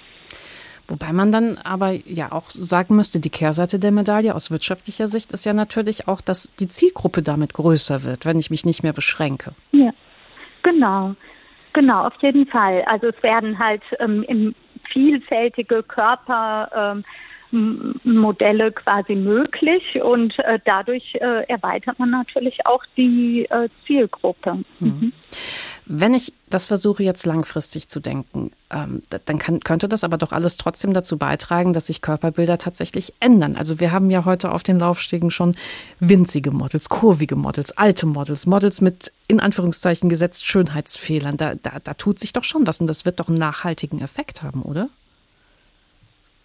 Wobei 0.86 1.12
man 1.12 1.32
dann 1.32 1.58
aber 1.64 1.92
ja 1.92 2.32
auch 2.32 2.50
sagen 2.50 2.96
müsste, 2.96 3.18
die 3.20 3.30
Kehrseite 3.30 3.78
der 3.78 3.90
Medaille 3.90 4.34
aus 4.34 4.50
wirtschaftlicher 4.50 5.08
Sicht 5.08 5.32
ist 5.32 5.46
ja 5.46 5.52
natürlich 5.52 6.08
auch, 6.08 6.20
dass 6.20 6.54
die 6.56 6.68
Zielgruppe 6.68 7.22
damit 7.22 7.54
größer 7.54 8.04
wird, 8.04 8.26
wenn 8.26 8.38
ich 8.38 8.50
mich 8.50 8.66
nicht 8.66 8.82
mehr 8.82 8.92
beschränke. 8.92 9.52
Ja, 9.72 9.90
genau. 10.62 11.14
Genau, 11.72 12.06
auf 12.06 12.14
jeden 12.20 12.46
Fall. 12.46 12.82
Also 12.86 13.08
es 13.08 13.22
werden 13.22 13.58
halt 13.58 13.82
ähm, 13.98 14.54
vielfältige 14.92 15.82
Körper 15.82 16.70
ähm, 16.94 17.04
quasi 18.74 19.14
möglich 19.14 20.00
und 20.02 20.38
äh, 20.40 20.58
dadurch 20.64 21.14
äh, 21.14 21.44
erweitert 21.48 21.98
man 21.98 22.10
natürlich 22.10 22.66
auch 22.66 22.82
die 22.96 23.46
äh, 23.50 23.68
Zielgruppe. 23.86 24.64
Mhm. 24.80 25.12
Wenn 25.86 26.14
ich 26.14 26.32
das 26.48 26.66
versuche 26.66 27.02
jetzt 27.02 27.26
langfristig 27.26 27.88
zu 27.88 28.00
denken, 28.00 28.52
ähm, 28.70 29.02
dann 29.26 29.38
kann, 29.38 29.60
könnte 29.60 29.86
das 29.86 30.02
aber 30.02 30.16
doch 30.16 30.32
alles 30.32 30.56
trotzdem 30.56 30.94
dazu 30.94 31.18
beitragen, 31.18 31.74
dass 31.74 31.86
sich 31.86 32.00
Körperbilder 32.00 32.56
tatsächlich 32.56 33.12
ändern. 33.20 33.56
Also 33.56 33.80
wir 33.80 33.92
haben 33.92 34.10
ja 34.10 34.24
heute 34.24 34.50
auf 34.52 34.62
den 34.62 34.78
Laufstegen 34.78 35.30
schon 35.30 35.54
winzige 36.00 36.52
Models, 36.52 36.88
kurvige 36.88 37.36
Models, 37.36 37.76
alte 37.76 38.06
Models, 38.06 38.46
Models 38.46 38.80
mit 38.80 39.12
in 39.28 39.40
Anführungszeichen 39.40 40.08
gesetzt 40.08 40.46
Schönheitsfehlern. 40.46 41.36
Da, 41.36 41.54
da, 41.54 41.72
da 41.82 41.94
tut 41.94 42.18
sich 42.18 42.32
doch 42.32 42.44
schon 42.44 42.66
was 42.66 42.80
und 42.80 42.86
das 42.86 43.04
wird 43.04 43.20
doch 43.20 43.28
einen 43.28 43.38
nachhaltigen 43.38 44.00
Effekt 44.00 44.42
haben, 44.42 44.62
oder? 44.62 44.88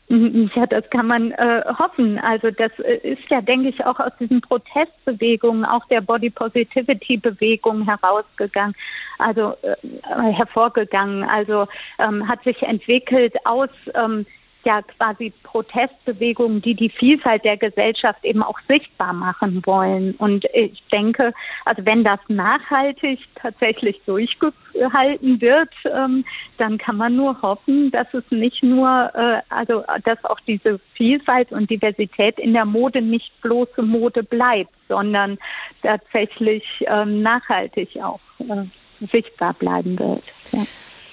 Ja, 0.56 0.66
das 0.66 0.90
kann 0.90 1.08
man 1.08 1.32
äh, 1.32 1.64
hoffen. 1.78 2.18
Also 2.18 2.50
das 2.52 2.72
äh, 2.80 2.98
ist 3.04 3.30
ja, 3.30 3.42
denke 3.42 3.70
ich, 3.70 3.86
auch 3.86 4.00
aus 4.00 4.12
diesen 4.20 4.42
Protestbewegungen, 4.42 5.66
auch 5.66 5.86
der 5.88 6.02
Body 6.02 6.30
Positivity 6.30 7.18
Bewegung 7.18 7.86
herausgegangen, 7.86 8.76
also 9.20 9.56
äh, 9.62 10.34
hervorgegangen. 10.34 11.24
Also 11.24 11.68
ähm, 12.00 12.28
hat 12.28 12.44
sich 12.44 12.62
entwickelt 12.64 13.36
aus 13.46 13.70
ähm, 13.94 14.26
ja 14.64 14.82
quasi 14.82 15.32
Protestbewegungen, 15.44 16.62
die 16.62 16.76
die 16.76 16.90
Vielfalt 16.90 17.44
der 17.46 17.58
Gesellschaft 17.58 18.24
eben 18.24 18.44
auch 18.44 18.60
sichtbar 18.68 19.14
machen 19.14 19.62
wollen. 19.66 20.16
Und 20.16 20.46
ich 20.54 20.82
denke, 20.92 21.34
also 21.66 21.86
wenn 21.86 22.04
das 22.04 22.20
nachhaltig 22.28 23.20
tatsächlich 23.36 24.00
durchgehalten 24.06 25.40
wird, 25.42 25.70
ähm, 25.86 26.26
dann 26.58 26.78
kann 26.78 26.98
man 26.98 27.16
nur 27.16 27.42
hoffen, 27.42 27.92
dass 27.92 28.08
es 28.14 28.24
nicht 28.30 28.62
nur, 28.62 29.12
äh, 29.16 29.42
also 29.50 29.84
dass 30.04 30.24
auch 30.26 30.40
diese 30.42 30.80
Vielfalt 30.94 31.52
und 31.52 31.70
Diversität 31.70 32.38
in 32.40 32.54
der 32.54 32.66
Mode 32.66 33.02
nicht 33.02 33.32
bloße 33.42 33.82
Mode 33.82 34.24
bleibt, 34.24 34.74
sondern 34.88 35.38
tatsächlich 35.82 36.64
ähm, 36.88 37.22
nachhaltig 37.22 37.98
auch 38.02 38.20
äh, 38.40 38.66
sichtbar 39.12 39.54
bleiben 39.54 39.98
wird. 39.98 40.24
Ja. 40.52 40.64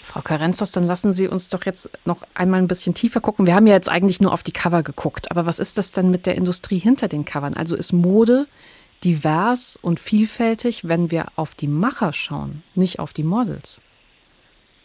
Frau 0.06 0.22
Carenzos, 0.22 0.70
dann 0.70 0.84
lassen 0.84 1.12
Sie 1.12 1.26
uns 1.26 1.48
doch 1.48 1.66
jetzt 1.66 1.90
noch 2.04 2.22
einmal 2.32 2.62
ein 2.62 2.68
bisschen 2.68 2.94
tiefer 2.94 3.20
gucken. 3.20 3.44
Wir 3.44 3.56
haben 3.56 3.66
ja 3.66 3.74
jetzt 3.74 3.88
eigentlich 3.88 4.20
nur 4.20 4.32
auf 4.32 4.44
die 4.44 4.52
Cover 4.52 4.84
geguckt, 4.84 5.32
aber 5.32 5.46
was 5.46 5.58
ist 5.58 5.78
das 5.78 5.90
denn 5.90 6.10
mit 6.10 6.26
der 6.26 6.36
Industrie 6.36 6.78
hinter 6.78 7.08
den 7.08 7.24
Covern? 7.24 7.54
Also 7.54 7.74
ist 7.74 7.92
Mode 7.92 8.46
divers 9.02 9.76
und 9.82 9.98
vielfältig, 9.98 10.88
wenn 10.88 11.10
wir 11.10 11.26
auf 11.34 11.56
die 11.56 11.66
Macher 11.66 12.12
schauen, 12.12 12.62
nicht 12.76 13.00
auf 13.00 13.12
die 13.12 13.24
Models? 13.24 13.80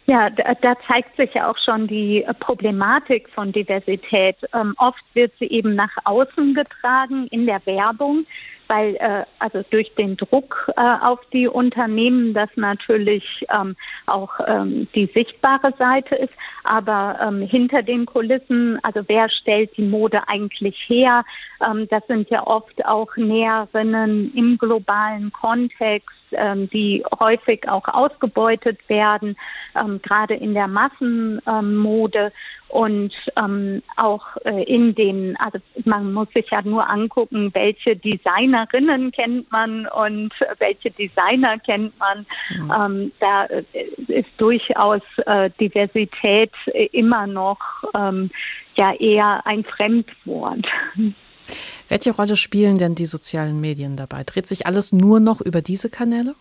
Ja, 0.09 0.29
da, 0.29 0.75
zeigt 0.87 1.15
sich 1.15 1.33
ja 1.35 1.49
auch 1.49 1.57
schon 1.63 1.87
die 1.87 2.25
Problematik 2.39 3.29
von 3.29 3.51
Diversität. 3.51 4.35
Ähm, 4.53 4.73
oft 4.77 5.03
wird 5.13 5.31
sie 5.39 5.45
eben 5.45 5.75
nach 5.75 5.95
außen 6.03 6.53
getragen 6.53 7.27
in 7.27 7.45
der 7.45 7.65
Werbung 7.65 8.25
weil 8.71 8.95
äh, 8.95 9.25
also 9.39 9.63
durch 9.69 9.93
den 9.95 10.15
Druck 10.15 10.71
äh, 10.77 10.81
auf 10.81 11.19
die 11.33 11.49
Unternehmen 11.49 12.33
das 12.33 12.49
natürlich 12.55 13.25
ähm, 13.53 13.75
auch 14.05 14.31
ähm, 14.47 14.87
die 14.95 15.07
sichtbare 15.13 15.73
Seite 15.77 16.15
ist, 16.15 16.33
aber 16.63 17.19
ähm, 17.21 17.41
hinter 17.41 17.83
den 17.83 18.05
Kulissen, 18.05 18.79
also 18.81 19.01
wer 19.07 19.29
stellt 19.29 19.75
die 19.75 19.81
Mode 19.83 20.21
eigentlich 20.29 20.77
her? 20.87 21.25
Ähm, 21.59 21.85
das 21.89 22.07
sind 22.07 22.29
ja 22.29 22.47
oft 22.47 22.85
auch 22.85 23.13
Näherinnen 23.17 24.33
im 24.35 24.57
globalen 24.57 25.33
Kontext, 25.33 26.20
ähm, 26.33 26.69
die 26.69 27.03
häufig 27.19 27.67
auch 27.67 27.87
ausgebeutet 27.87 28.77
werden, 28.87 29.35
ähm, 29.75 30.01
gerade 30.01 30.35
in 30.35 30.53
der 30.53 30.67
Massenmode 30.67 32.31
und 32.71 33.13
ähm, 33.35 33.83
auch 33.97 34.25
äh, 34.45 34.63
in 34.63 34.95
den, 34.95 35.35
also 35.37 35.59
man 35.83 36.13
muss 36.13 36.29
sich 36.33 36.49
ja 36.51 36.61
nur 36.61 36.89
angucken, 36.89 37.53
welche 37.53 37.95
Designerinnen 37.97 39.11
kennt 39.11 39.51
man 39.51 39.87
und 39.87 40.33
welche 40.59 40.91
Designer 40.91 41.59
kennt 41.59 41.93
man. 41.99 42.25
Mhm. 42.49 42.71
Ähm, 42.71 43.11
da 43.19 43.45
äh, 43.45 43.63
ist 44.07 44.29
durchaus 44.37 45.01
äh, 45.25 45.49
Diversität 45.59 46.51
immer 46.93 47.27
noch 47.27 47.59
ähm, 47.93 48.31
ja 48.75 48.93
eher 48.93 49.45
ein 49.45 49.63
Fremdwort. 49.63 50.65
Welche 51.89 52.11
Rolle 52.11 52.37
spielen 52.37 52.77
denn 52.77 52.95
die 52.95 53.05
sozialen 53.05 53.59
Medien 53.61 53.97
dabei? 53.97 54.23
Dreht 54.23 54.47
sich 54.47 54.65
alles 54.65 54.91
nur 54.93 55.19
noch 55.19 55.41
über 55.41 55.61
diese 55.61 55.89
Kanäle? 55.89 56.35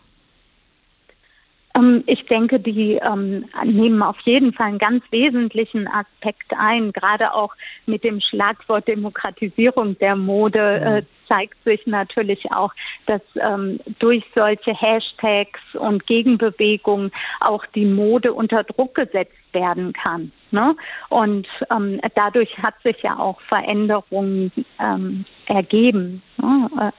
Ähm, 1.77 2.03
ich 2.07 2.25
denke, 2.25 2.59
die 2.59 2.99
ähm, 3.01 3.45
nehmen 3.63 4.01
auf 4.01 4.19
jeden 4.25 4.53
Fall 4.53 4.67
einen 4.67 4.79
ganz 4.79 5.03
wesentlichen 5.11 5.87
Aspekt 5.87 6.51
ein, 6.57 6.91
gerade 6.91 7.33
auch 7.33 7.53
mit 7.85 8.03
dem 8.03 8.19
Schlagwort 8.19 8.87
Demokratisierung 8.87 9.97
der 9.99 10.15
Mode. 10.15 10.59
Äh, 10.59 11.03
zeigt 11.27 11.63
sich 11.63 11.87
natürlich 11.87 12.51
auch, 12.51 12.73
dass 13.05 13.21
ähm, 13.35 13.79
durch 13.99 14.21
solche 14.35 14.73
Hashtags 14.73 15.61
und 15.75 16.05
Gegenbewegungen 16.05 17.09
auch 17.39 17.65
die 17.67 17.85
Mode 17.85 18.33
unter 18.33 18.65
Druck 18.65 18.95
gesetzt 18.95 19.31
werden 19.53 19.93
kann. 19.93 20.33
Ne? 20.51 20.75
Und 21.09 21.47
ähm, 21.69 21.99
dadurch 22.15 22.57
hat 22.57 22.75
sich 22.83 23.01
ja 23.01 23.17
auch 23.17 23.39
Veränderungen 23.41 24.51
ähm, 24.79 25.25
ergeben. 25.51 26.23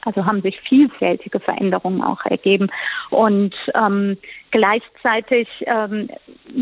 Also 0.03 0.27
haben 0.27 0.43
sich 0.43 0.61
vielfältige 0.61 1.41
Veränderungen 1.41 2.03
auch 2.03 2.25
ergeben. 2.27 2.71
Und 3.11 3.55
ähm, 3.75 4.19
gleichzeitig 4.51 5.49
ähm, 5.67 6.11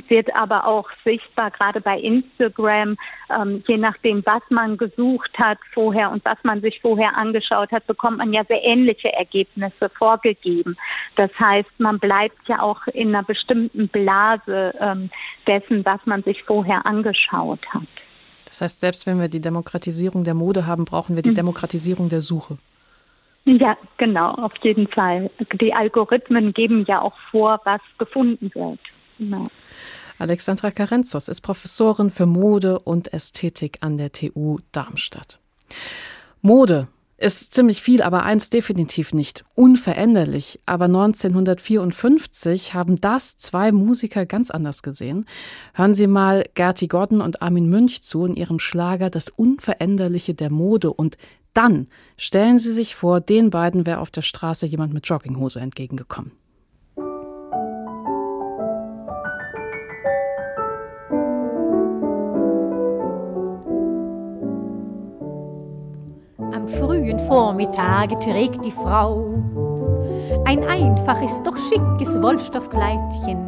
wird 0.09 0.35
aber 0.35 0.66
auch 0.66 0.88
sichtbar, 1.04 1.50
gerade 1.50 1.80
bei 1.80 1.99
Instagram, 1.99 2.97
ähm, 3.28 3.62
je 3.66 3.76
nachdem, 3.76 4.25
was 4.25 4.42
man 4.50 4.76
gesucht 4.76 5.37
hat 5.37 5.59
vorher 5.75 6.11
und 6.11 6.25
was 6.25 6.38
man 6.44 6.61
sich 6.61 6.80
vorher 6.80 7.16
angeschaut 7.16 7.73
hat, 7.73 7.87
bekommt 7.87 8.18
man 8.18 8.32
ja 8.32 8.44
sehr 8.44 8.62
ähnliche 8.64 9.12
Ergebnisse 9.12 9.88
vorgegeben. 9.90 10.76
Das 11.16 11.30
heißt, 11.38 11.70
man 11.78 11.99
bleibt 11.99 12.49
ja 12.49 12.62
auch 12.62 12.87
in 12.87 13.09
einer 13.09 13.25
bestimmten 13.25 13.88
Blase 13.88 14.75
ähm, 14.80 15.11
dessen, 15.47 15.85
was 15.85 16.00
man 16.06 16.23
sich 16.23 16.42
vorher 16.44 16.87
angeschaut 16.87 17.66
hat. 17.75 17.88
Das 18.50 18.62
heißt, 18.62 18.80
selbst 18.80 19.07
wenn 19.07 19.21
wir 19.21 19.28
die 19.28 19.40
Demokratisierung 19.40 20.25
der 20.25 20.35
Mode 20.35 20.66
haben, 20.66 20.85
brauchen 20.85 21.14
wir 21.14 21.23
die 21.23 21.30
mhm. 21.30 21.37
Demokratisierung 21.37 22.09
der 22.09 22.21
Suche. 22.21 22.59
Ja, 23.45 23.76
genau, 23.97 24.33
auf 24.33 24.52
jeden 24.62 24.88
Fall. 24.88 25.30
Die 25.61 25.73
Algorithmen 25.73 26.52
geben 26.52 26.85
ja 26.87 27.00
auch 27.00 27.14
vor, 27.30 27.61
was 27.64 27.80
gefunden 27.97 28.50
wird. 28.54 28.80
Genau. 29.19 29.47
Alexandra 30.19 30.71
Carenzos 30.73 31.28
ist 31.28 31.40
Professorin 31.40 32.11
für 32.11 32.26
Mode 32.26 32.80
und 32.80 33.12
Ästhetik 33.14 33.78
an 33.80 33.97
der 33.97 34.12
TU 34.12 34.59
Darmstadt. 34.73 35.38
Mode 36.42 36.88
ist 37.21 37.53
ziemlich 37.53 37.83
viel, 37.83 38.03
aber 38.03 38.25
eins 38.25 38.49
definitiv 38.49 39.12
nicht. 39.12 39.45
Unveränderlich. 39.55 40.61
Aber 40.65 40.87
1954 40.87 42.73
haben 42.73 43.00
das 43.00 43.37
zwei 43.37 43.73
Musiker 43.73 44.25
ganz 44.25 44.50
anders 44.50 44.83
gesehen. 44.83 45.27
Hören 45.75 45.95
Sie 45.95 46.07
mal 46.07 46.45
Gerti 46.55 46.89
Gordon 46.89 47.21
und 47.21 47.43
Armin 47.43 47.69
Münch 47.69 48.03
zu 48.03 48.25
in 48.25 48.35
ihrem 48.35 48.59
Schlager 48.59 49.11
Das 49.11 49.29
Unveränderliche 49.29 50.35
der 50.35 50.50
Mode 50.50 50.93
und 50.93 51.19
dann 51.53 51.89
stellen 52.17 52.59
Sie 52.59 52.73
sich 52.73 52.95
vor, 52.95 53.21
den 53.21 53.50
beiden 53.50 53.85
wäre 53.85 53.99
auf 53.99 54.11
der 54.11 54.23
Straße 54.23 54.67
jemand 54.67 54.95
mit 54.95 55.07
Jogginghose 55.07 55.61
entgegengekommen. 55.61 56.33
Frühen 66.80 67.18
Vormittage 67.28 68.18
trägt 68.18 68.64
die 68.64 68.72
Frau 68.72 69.26
ein 70.44 70.64
einfaches, 70.64 71.42
doch 71.42 71.56
schickes 71.56 72.20
Wollstoffkleidchen. 72.20 73.38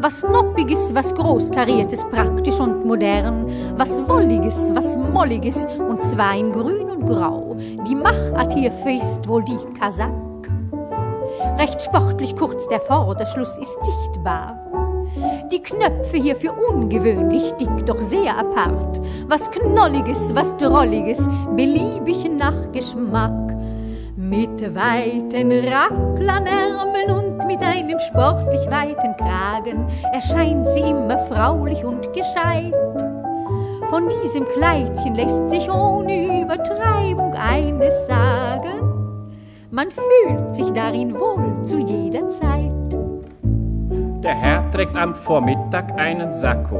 Was 0.00 0.22
Noppiges, 0.22 0.94
was 0.94 1.14
Großkariertes, 1.14 2.04
praktisch 2.06 2.58
und 2.58 2.84
modern, 2.86 3.46
was 3.76 4.00
Wolliges, 4.08 4.56
was 4.74 4.96
Molliges, 4.96 5.66
und 5.78 6.02
zwar 6.02 6.36
in 6.36 6.52
Grün 6.52 6.90
und 6.90 7.06
Grau. 7.06 7.54
Die 7.58 7.94
Machart 7.94 8.52
hierfür 8.54 8.92
ist 8.92 9.28
wohl 9.28 9.44
die 9.44 9.58
Kasak. 9.78 10.10
Recht 11.58 11.82
sportlich 11.82 12.34
kurz 12.34 12.66
der 12.68 12.80
Vorderschluss 12.80 13.56
ist 13.58 13.76
sichtbar. 13.84 14.59
Die 15.50 15.60
Knöpfe 15.62 16.16
hierfür 16.16 16.54
ungewöhnlich 16.68 17.52
dick, 17.52 17.86
doch 17.86 18.00
sehr 18.00 18.36
apart. 18.36 19.00
Was 19.26 19.50
Knolliges, 19.50 20.34
was 20.34 20.56
Drolliges, 20.56 21.18
beliebig 21.56 22.30
nach 22.30 22.70
Geschmack. 22.72 23.56
Mit 24.16 24.62
weiten 24.74 25.50
Rapplanärmeln 25.50 27.10
und 27.10 27.46
mit 27.46 27.62
einem 27.62 27.98
sportlich 27.98 28.70
weiten 28.70 29.16
Kragen 29.16 29.88
erscheint 30.12 30.68
sie 30.68 30.80
immer 30.80 31.18
fraulich 31.26 31.84
und 31.84 32.12
gescheit. 32.12 32.74
Von 33.88 34.08
diesem 34.22 34.46
Kleidchen 34.46 35.16
lässt 35.16 35.50
sich 35.50 35.68
ohne 35.68 36.42
Übertreibung 36.42 37.34
eines 37.34 38.06
sagen. 38.06 38.80
Man 39.72 39.88
fühlt 39.90 40.54
sich 40.54 40.70
darin 40.70 41.18
wohl 41.18 41.64
zu 41.64 41.78
jeder 41.78 42.30
Zeit. 42.30 42.79
Der 44.22 44.34
Herr 44.34 44.70
trägt 44.70 44.96
am 44.96 45.14
Vormittag 45.14 45.98
einen 45.98 46.30
Sakko. 46.30 46.78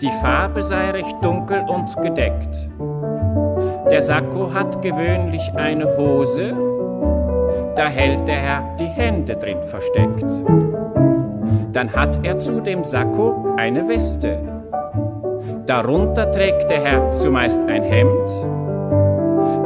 Die 0.00 0.10
Farbe 0.22 0.62
sei 0.62 0.92
recht 0.92 1.16
dunkel 1.22 1.62
und 1.68 1.94
gedeckt. 2.00 2.70
Der 3.90 4.00
Sakko 4.00 4.50
hat 4.54 4.80
gewöhnlich 4.80 5.52
eine 5.56 5.94
Hose, 5.98 6.54
da 7.76 7.86
hält 7.86 8.26
der 8.26 8.36
Herr 8.36 8.62
die 8.78 8.86
Hände 8.86 9.36
drin 9.36 9.62
versteckt. 9.66 10.24
Dann 11.74 11.92
hat 11.92 12.18
er 12.22 12.38
zu 12.38 12.60
dem 12.60 12.82
Sakko 12.82 13.54
eine 13.58 13.86
Weste. 13.86 14.38
Darunter 15.66 16.32
trägt 16.32 16.70
der 16.70 16.82
Herr 16.82 17.10
zumeist 17.10 17.62
ein 17.68 17.82
Hemd. 17.82 18.30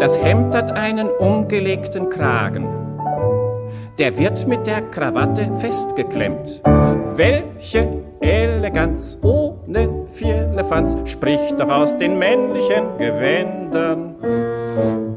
Das 0.00 0.20
Hemd 0.20 0.52
hat 0.52 0.72
einen 0.72 1.08
umgelegten 1.10 2.10
Kragen. 2.10 2.83
Der 3.98 4.18
wird 4.18 4.48
mit 4.48 4.66
der 4.66 4.82
Krawatte 4.90 5.56
festgeklemmt. 5.60 6.60
Welche 7.14 8.02
Eleganz 8.20 9.16
ohne 9.22 10.08
Firlefanz 10.10 10.96
spricht 11.08 11.60
doch 11.60 11.68
aus 11.68 11.96
den 11.96 12.18
männlichen 12.18 12.98
Gewändern. 12.98 14.16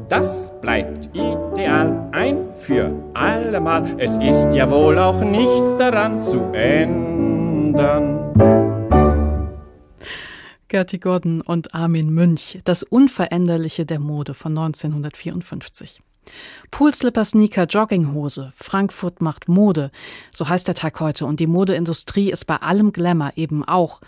Das 0.08 0.52
bleibt 0.60 1.06
ideal 1.06 2.08
ein 2.12 2.36
für 2.60 2.92
allemal. 3.14 3.96
Es 3.98 4.16
ist 4.18 4.54
ja 4.54 4.70
wohl 4.70 4.96
auch 4.96 5.22
nichts 5.22 5.74
daran 5.76 6.20
zu 6.20 6.40
ändern. 6.52 8.32
Gertie 10.68 11.00
Gordon 11.00 11.40
und 11.40 11.74
Armin 11.74 12.10
Münch, 12.10 12.60
das 12.62 12.84
Unveränderliche 12.84 13.86
der 13.86 13.98
Mode 13.98 14.34
von 14.34 14.56
1954. 14.56 16.00
Poolslipper, 16.70 17.24
Sneaker, 17.24 17.64
Jogginghose. 17.64 18.52
Frankfurt 18.56 19.20
macht 19.20 19.48
Mode. 19.48 19.90
So 20.32 20.48
heißt 20.48 20.68
der 20.68 20.74
Tag 20.74 21.00
heute. 21.00 21.26
Und 21.26 21.40
die 21.40 21.46
Modeindustrie 21.46 22.30
ist 22.30 22.46
bei 22.46 22.56
allem 22.56 22.92
Glamour 22.92 23.32
eben 23.36 23.64
auch 23.64 24.00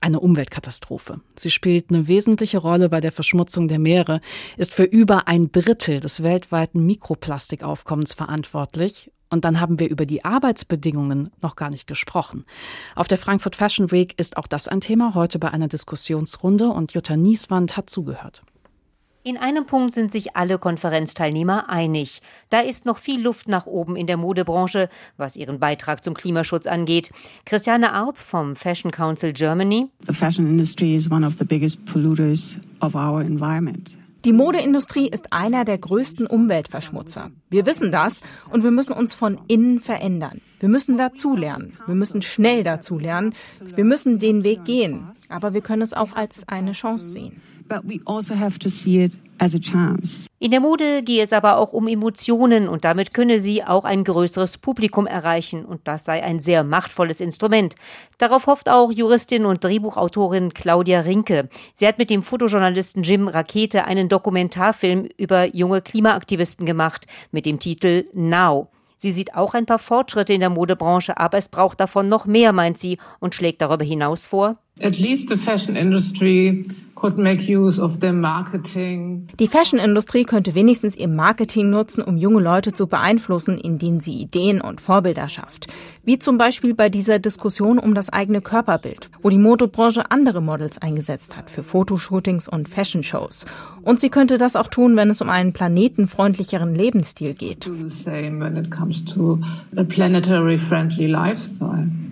eine 0.00 0.20
Umweltkatastrophe. 0.20 1.20
Sie 1.36 1.50
spielt 1.50 1.90
eine 1.90 2.06
wesentliche 2.06 2.58
Rolle 2.58 2.88
bei 2.88 3.00
der 3.00 3.12
Verschmutzung 3.12 3.68
der 3.68 3.78
Meere, 3.78 4.20
ist 4.56 4.74
für 4.74 4.84
über 4.84 5.28
ein 5.28 5.50
Drittel 5.50 6.00
des 6.00 6.22
weltweiten 6.22 6.86
Mikroplastikaufkommens 6.86 8.14
verantwortlich 8.14 9.10
und 9.30 9.44
dann 9.44 9.60
haben 9.60 9.78
wir 9.78 9.90
über 9.90 10.06
die 10.06 10.24
Arbeitsbedingungen 10.24 11.30
noch 11.42 11.56
gar 11.56 11.70
nicht 11.70 11.86
gesprochen. 11.86 12.44
Auf 12.94 13.08
der 13.08 13.18
Frankfurt 13.18 13.56
Fashion 13.56 13.90
Week 13.90 14.18
ist 14.18 14.36
auch 14.36 14.46
das 14.46 14.68
ein 14.68 14.80
Thema, 14.80 15.14
heute 15.14 15.38
bei 15.38 15.50
einer 15.50 15.68
Diskussionsrunde 15.68 16.68
und 16.68 16.92
Jutta 16.92 17.16
Nieswand 17.16 17.76
hat 17.76 17.90
zugehört. 17.90 18.42
In 19.24 19.36
einem 19.36 19.66
Punkt 19.66 19.92
sind 19.92 20.12
sich 20.12 20.36
alle 20.36 20.58
Konferenzteilnehmer 20.58 21.68
einig. 21.68 22.22
Da 22.50 22.60
ist 22.60 22.86
noch 22.86 22.98
viel 22.98 23.20
Luft 23.20 23.48
nach 23.48 23.66
oben 23.66 23.96
in 23.96 24.06
der 24.06 24.16
Modebranche, 24.16 24.88
was 25.16 25.36
ihren 25.36 25.58
Beitrag 25.58 26.04
zum 26.04 26.14
Klimaschutz 26.14 26.66
angeht. 26.66 27.10
Christiane 27.44 27.92
Arp 27.92 28.16
vom 28.16 28.54
Fashion 28.54 28.92
Council 28.92 29.32
Germany. 29.32 29.88
The 30.06 30.14
fashion 30.14 30.46
industry 30.46 30.94
is 30.94 31.10
one 31.10 31.26
of 31.26 31.34
the 31.38 31.44
biggest 31.44 31.84
polluters 31.84 32.56
of 32.80 32.94
our 32.94 33.20
environment. 33.20 33.92
Die 34.24 34.32
Modeindustrie 34.32 35.08
ist 35.08 35.32
einer 35.32 35.64
der 35.64 35.78
größten 35.78 36.26
Umweltverschmutzer. 36.26 37.30
Wir 37.50 37.66
wissen 37.66 37.92
das 37.92 38.20
und 38.50 38.62
wir 38.62 38.70
müssen 38.70 38.92
uns 38.92 39.14
von 39.14 39.40
innen 39.48 39.80
verändern. 39.80 40.40
Wir 40.60 40.68
müssen 40.68 40.96
dazulernen. 40.96 41.74
Wir 41.86 41.94
müssen 41.94 42.22
schnell 42.22 42.64
dazulernen. 42.64 43.34
Wir 43.60 43.84
müssen 43.84 44.18
den 44.18 44.42
Weg 44.42 44.64
gehen. 44.64 45.08
Aber 45.28 45.54
wir 45.54 45.60
können 45.60 45.82
es 45.82 45.92
auch 45.92 46.14
als 46.14 46.48
eine 46.48 46.72
Chance 46.72 47.06
sehen. 47.06 47.40
Also 49.38 49.58
In 50.38 50.50
der 50.50 50.60
Mode 50.60 51.02
gehe 51.02 51.22
es 51.22 51.32
aber 51.32 51.58
auch 51.58 51.72
um 51.72 51.86
Emotionen 51.86 52.68
und 52.68 52.84
damit 52.84 53.14
könne 53.14 53.38
sie 53.40 53.62
auch 53.62 53.84
ein 53.84 54.04
größeres 54.04 54.58
Publikum 54.58 55.06
erreichen 55.06 55.64
und 55.64 55.80
das 55.84 56.04
sei 56.04 56.22
ein 56.22 56.40
sehr 56.40 56.64
machtvolles 56.64 57.20
Instrument. 57.20 57.74
Darauf 58.18 58.46
hofft 58.46 58.68
auch 58.68 58.90
Juristin 58.90 59.44
und 59.44 59.62
Drehbuchautorin 59.62 60.54
Claudia 60.54 61.00
Rinke. 61.00 61.48
Sie 61.74 61.86
hat 61.86 61.98
mit 61.98 62.10
dem 62.10 62.22
Fotojournalisten 62.22 63.02
Jim 63.02 63.28
Rakete 63.28 63.84
einen 63.84 64.08
Dokumentarfilm 64.08 65.08
über 65.16 65.44
junge 65.54 65.80
Klimaaktivisten 65.80 66.66
gemacht 66.66 67.06
mit 67.30 67.46
dem 67.46 67.58
Titel 67.58 68.06
Now. 68.12 68.68
Sie 69.00 69.12
sieht 69.12 69.34
auch 69.34 69.54
ein 69.54 69.64
paar 69.64 69.78
Fortschritte 69.78 70.32
in 70.32 70.40
der 70.40 70.50
Modebranche, 70.50 71.16
aber 71.18 71.38
es 71.38 71.48
braucht 71.48 71.78
davon 71.78 72.08
noch 72.08 72.26
mehr, 72.26 72.52
meint 72.52 72.78
sie, 72.78 72.98
und 73.20 73.32
schlägt 73.32 73.62
darüber 73.62 73.84
hinaus 73.84 74.26
vor. 74.26 74.58
At 74.80 74.98
least 74.98 75.28
the 75.28 75.36
fashion 75.36 75.76
industry 75.76 76.64
die 79.38 79.46
Fashion-Industrie 79.46 80.24
könnte 80.24 80.54
wenigstens 80.54 80.96
ihr 80.96 81.08
Marketing 81.08 81.70
nutzen, 81.70 82.02
um 82.02 82.16
junge 82.16 82.40
Leute 82.40 82.72
zu 82.72 82.88
beeinflussen, 82.88 83.56
indem 83.56 84.00
sie 84.00 84.14
Ideen 84.14 84.60
und 84.60 84.80
Vorbilder 84.80 85.28
schafft. 85.28 85.68
Wie 86.04 86.18
zum 86.18 86.38
Beispiel 86.38 86.74
bei 86.74 86.88
dieser 86.88 87.18
Diskussion 87.18 87.78
um 87.78 87.94
das 87.94 88.10
eigene 88.10 88.40
Körperbild, 88.40 89.10
wo 89.22 89.28
die 89.28 89.38
Modebranche 89.38 90.10
andere 90.10 90.40
Models 90.40 90.78
eingesetzt 90.78 91.36
hat 91.36 91.50
für 91.50 91.62
Fotoshootings 91.62 92.48
und 92.48 92.68
Fashion-Shows. 92.68 93.44
Und 93.82 94.00
sie 94.00 94.08
könnte 94.08 94.36
das 94.36 94.56
auch 94.56 94.68
tun, 94.68 94.96
wenn 94.96 95.10
es 95.10 95.20
um 95.20 95.30
einen 95.30 95.52
planetenfreundlicheren 95.52 96.74
Lebensstil 96.74 97.34
geht. 97.34 97.70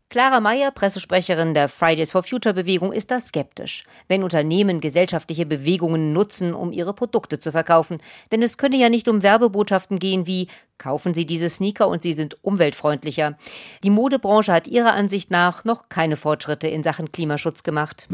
Clara 0.09 0.39
Meyer, 0.39 0.71
Pressesprecherin 0.71 1.53
der 1.53 1.69
Fridays 1.69 2.13
for 2.13 2.23
Future 2.23 2.55
Bewegung, 2.55 2.93
ist 2.93 3.11
da 3.11 3.19
skeptisch, 3.19 3.85
wenn 4.07 4.23
Unternehmen 4.23 4.81
gesellschaftliche 4.81 5.47
Bewegungen 5.47 6.13
nutzen, 6.13 6.55
um 6.55 6.71
ihre 6.71 6.95
Produkte 6.95 7.41
zu 7.41 7.51
verkaufen. 7.51 7.99
Denn 8.31 8.41
es 8.41 8.57
könne 8.57 8.77
ja 8.77 8.89
nicht 8.89 9.09
um 9.09 9.25
Werbebotschaften 9.25 9.99
gehen 9.99 10.29
wie 10.29 10.47
Kaufen 10.79 11.15
Sie 11.15 11.25
diese 11.25 11.49
Sneaker 11.49 11.89
und 11.89 12.03
sie 12.03 12.13
sind 12.13 12.37
umweltfreundlicher. 12.43 13.39
Die 13.83 13.89
Modebranche 13.89 14.53
hat 14.53 14.67
ihrer 14.67 14.93
Ansicht 14.93 15.31
nach 15.31 15.65
noch 15.65 15.89
keine 15.89 16.17
Fortschritte 16.17 16.69
in 16.69 16.83
Sachen 16.83 17.13
Klimaschutz 17.13 17.63
gemacht. 17.63 18.07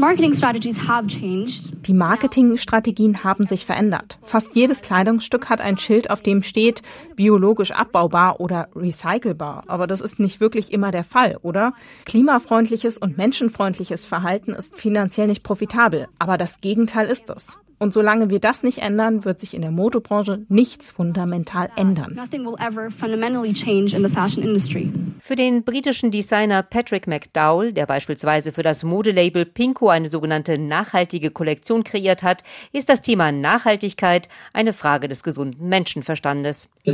Die 1.86 1.92
Marketingstrategien 1.92 3.24
haben 3.24 3.46
sich 3.46 3.66
verändert. 3.66 4.18
Fast 4.22 4.54
jedes 4.54 4.82
Kleidungsstück 4.82 5.50
hat 5.50 5.60
ein 5.60 5.76
Schild, 5.76 6.10
auf 6.10 6.20
dem 6.20 6.44
steht 6.44 6.82
biologisch 7.16 7.72
abbaubar 7.72 8.38
oder 8.38 8.68
recycelbar. 8.76 9.64
Aber 9.66 9.88
das 9.88 10.00
ist 10.00 10.20
nicht 10.20 10.38
wirklich 10.38 10.72
immer 10.72 10.92
der 10.92 11.04
Fall, 11.04 11.38
oder? 11.42 11.72
Klimafreundliches 12.04 12.98
und 12.98 13.16
menschenfreundliches 13.18 14.04
Verhalten 14.04 14.52
ist 14.52 14.76
finanziell 14.76 15.26
nicht 15.26 15.42
profitabel. 15.42 16.08
Aber 16.18 16.38
das 16.38 16.60
Gegenteil 16.60 17.08
ist 17.08 17.30
es. 17.30 17.58
Und 17.82 17.92
solange 17.92 18.30
wir 18.30 18.38
das 18.38 18.62
nicht 18.62 18.78
ändern, 18.78 19.24
wird 19.24 19.40
sich 19.40 19.54
in 19.54 19.62
der 19.62 19.72
Modebranche 19.72 20.42
nichts 20.48 20.92
fundamental 20.92 21.68
ändern. 21.74 22.16
Für 25.20 25.34
den 25.34 25.64
britischen 25.64 26.12
Designer 26.12 26.62
Patrick 26.62 27.08
McDowell, 27.08 27.72
der 27.72 27.86
beispielsweise 27.86 28.52
für 28.52 28.62
das 28.62 28.84
Modelabel 28.84 29.46
Pinko 29.46 29.88
eine 29.88 30.08
sogenannte 30.08 30.58
nachhaltige 30.58 31.32
Kollektion 31.32 31.82
kreiert 31.82 32.22
hat, 32.22 32.44
ist 32.72 32.88
das 32.88 33.02
Thema 33.02 33.32
Nachhaltigkeit 33.32 34.28
eine 34.52 34.72
Frage 34.72 35.08
des 35.08 35.24
gesunden 35.24 35.68
Menschenverstandes. 35.68 36.70
Für 36.84 36.92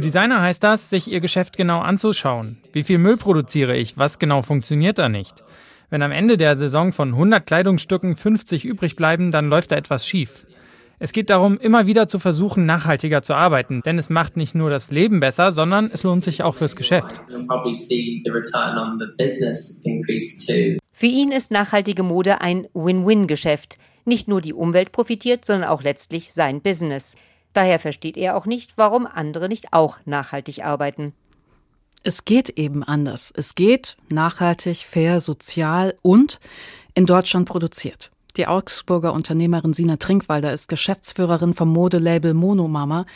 Designer 0.00 0.40
heißt 0.40 0.64
das, 0.64 0.88
sich 0.88 1.12
ihr 1.12 1.20
Geschäft 1.20 1.58
genau 1.58 1.80
anzuschauen. 1.80 2.56
Wie 2.72 2.82
viel 2.82 2.96
Müll 2.96 3.18
produziere 3.18 3.76
ich? 3.76 3.98
Was 3.98 4.18
genau 4.18 4.40
funktioniert 4.40 4.96
da 4.96 5.10
nicht? 5.10 5.44
Wenn 5.88 6.02
am 6.02 6.10
Ende 6.10 6.36
der 6.36 6.56
Saison 6.56 6.92
von 6.92 7.10
100 7.10 7.46
Kleidungsstücken 7.46 8.16
50 8.16 8.64
übrig 8.64 8.96
bleiben, 8.96 9.30
dann 9.30 9.48
läuft 9.48 9.70
da 9.70 9.76
etwas 9.76 10.04
schief. 10.06 10.46
Es 10.98 11.12
geht 11.12 11.30
darum, 11.30 11.58
immer 11.58 11.86
wieder 11.86 12.08
zu 12.08 12.18
versuchen, 12.18 12.66
nachhaltiger 12.66 13.22
zu 13.22 13.34
arbeiten, 13.34 13.82
denn 13.82 13.98
es 13.98 14.08
macht 14.08 14.36
nicht 14.36 14.54
nur 14.54 14.68
das 14.68 14.90
Leben 14.90 15.20
besser, 15.20 15.52
sondern 15.52 15.90
es 15.92 16.02
lohnt 16.02 16.24
sich 16.24 16.42
auch 16.42 16.54
fürs 16.54 16.74
Geschäft. 16.74 17.20
Für 20.92 21.06
ihn 21.06 21.30
ist 21.30 21.50
nachhaltige 21.52 22.02
Mode 22.02 22.40
ein 22.40 22.66
Win-Win-Geschäft. 22.72 23.78
Nicht 24.04 24.26
nur 24.26 24.40
die 24.40 24.54
Umwelt 24.54 24.90
profitiert, 24.90 25.44
sondern 25.44 25.68
auch 25.68 25.82
letztlich 25.82 26.32
sein 26.32 26.62
Business. 26.62 27.16
Daher 27.52 27.78
versteht 27.78 28.16
er 28.16 28.36
auch 28.36 28.46
nicht, 28.46 28.72
warum 28.76 29.06
andere 29.06 29.48
nicht 29.48 29.72
auch 29.72 29.98
nachhaltig 30.04 30.64
arbeiten. 30.64 31.12
Es 32.02 32.24
geht 32.24 32.50
eben 32.50 32.84
anders. 32.84 33.32
Es 33.34 33.54
geht 33.54 33.96
nachhaltig, 34.10 34.78
fair, 34.78 35.20
sozial 35.20 35.94
und 36.02 36.38
in 36.94 37.06
Deutschland 37.06 37.48
produziert. 37.48 38.10
Die 38.36 38.46
Augsburger 38.46 39.12
Unternehmerin 39.12 39.72
Sina 39.72 39.96
Trinkwalder 39.96 40.52
ist 40.52 40.68
Geschäftsführerin 40.68 41.54
vom 41.54 41.72
Modelabel 41.72 42.34
Monomama. 42.34 43.06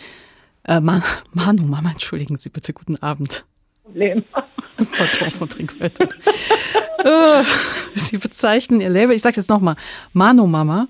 Äh, 0.64 0.81
Man 0.81 1.03
Manu 1.33 1.64
Mama, 1.64 1.90
entschuldigen 1.90 2.37
Sie 2.37 2.49
bitte, 2.49 2.73
guten 2.73 2.97
Abend. 2.97 3.45
Problem. 3.85 4.25
Frau 4.93 5.07
Tor 5.07 5.31
von 5.31 5.49
Trinkwalder. 5.49 6.09
Äh, 7.05 7.45
Sie 7.95 8.19
bezeichnen 8.19 8.81
Ihr 8.81 8.90
Label, 8.90 9.14
ich 9.14 9.23
sage 9.23 9.37
jetzt 9.37 9.49
nochmal, 9.51 9.77
Mano 10.12 10.47
Mama 10.47 10.87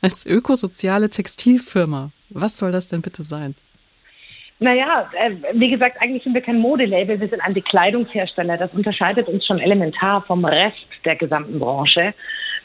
als 0.00 0.26
ökosoziale 0.26 1.10
Textilfirma. 1.10 2.10
Was 2.30 2.56
soll 2.56 2.72
das 2.72 2.88
denn 2.88 3.02
bitte 3.02 3.22
sein? 3.22 3.54
Naja, 4.58 5.10
äh, 5.18 5.32
wie 5.52 5.70
gesagt, 5.70 6.00
eigentlich 6.00 6.24
sind 6.24 6.34
wir 6.34 6.40
kein 6.40 6.58
Modelabel, 6.58 7.20
wir 7.20 7.28
sind 7.28 7.40
ein 7.40 7.54
Bekleidungshersteller. 7.54 8.56
Das 8.56 8.72
unterscheidet 8.72 9.28
uns 9.28 9.44
schon 9.44 9.58
elementar 9.58 10.22
vom 10.22 10.44
Rest 10.44 10.76
der 11.04 11.16
gesamten 11.16 11.58
Branche. 11.58 12.14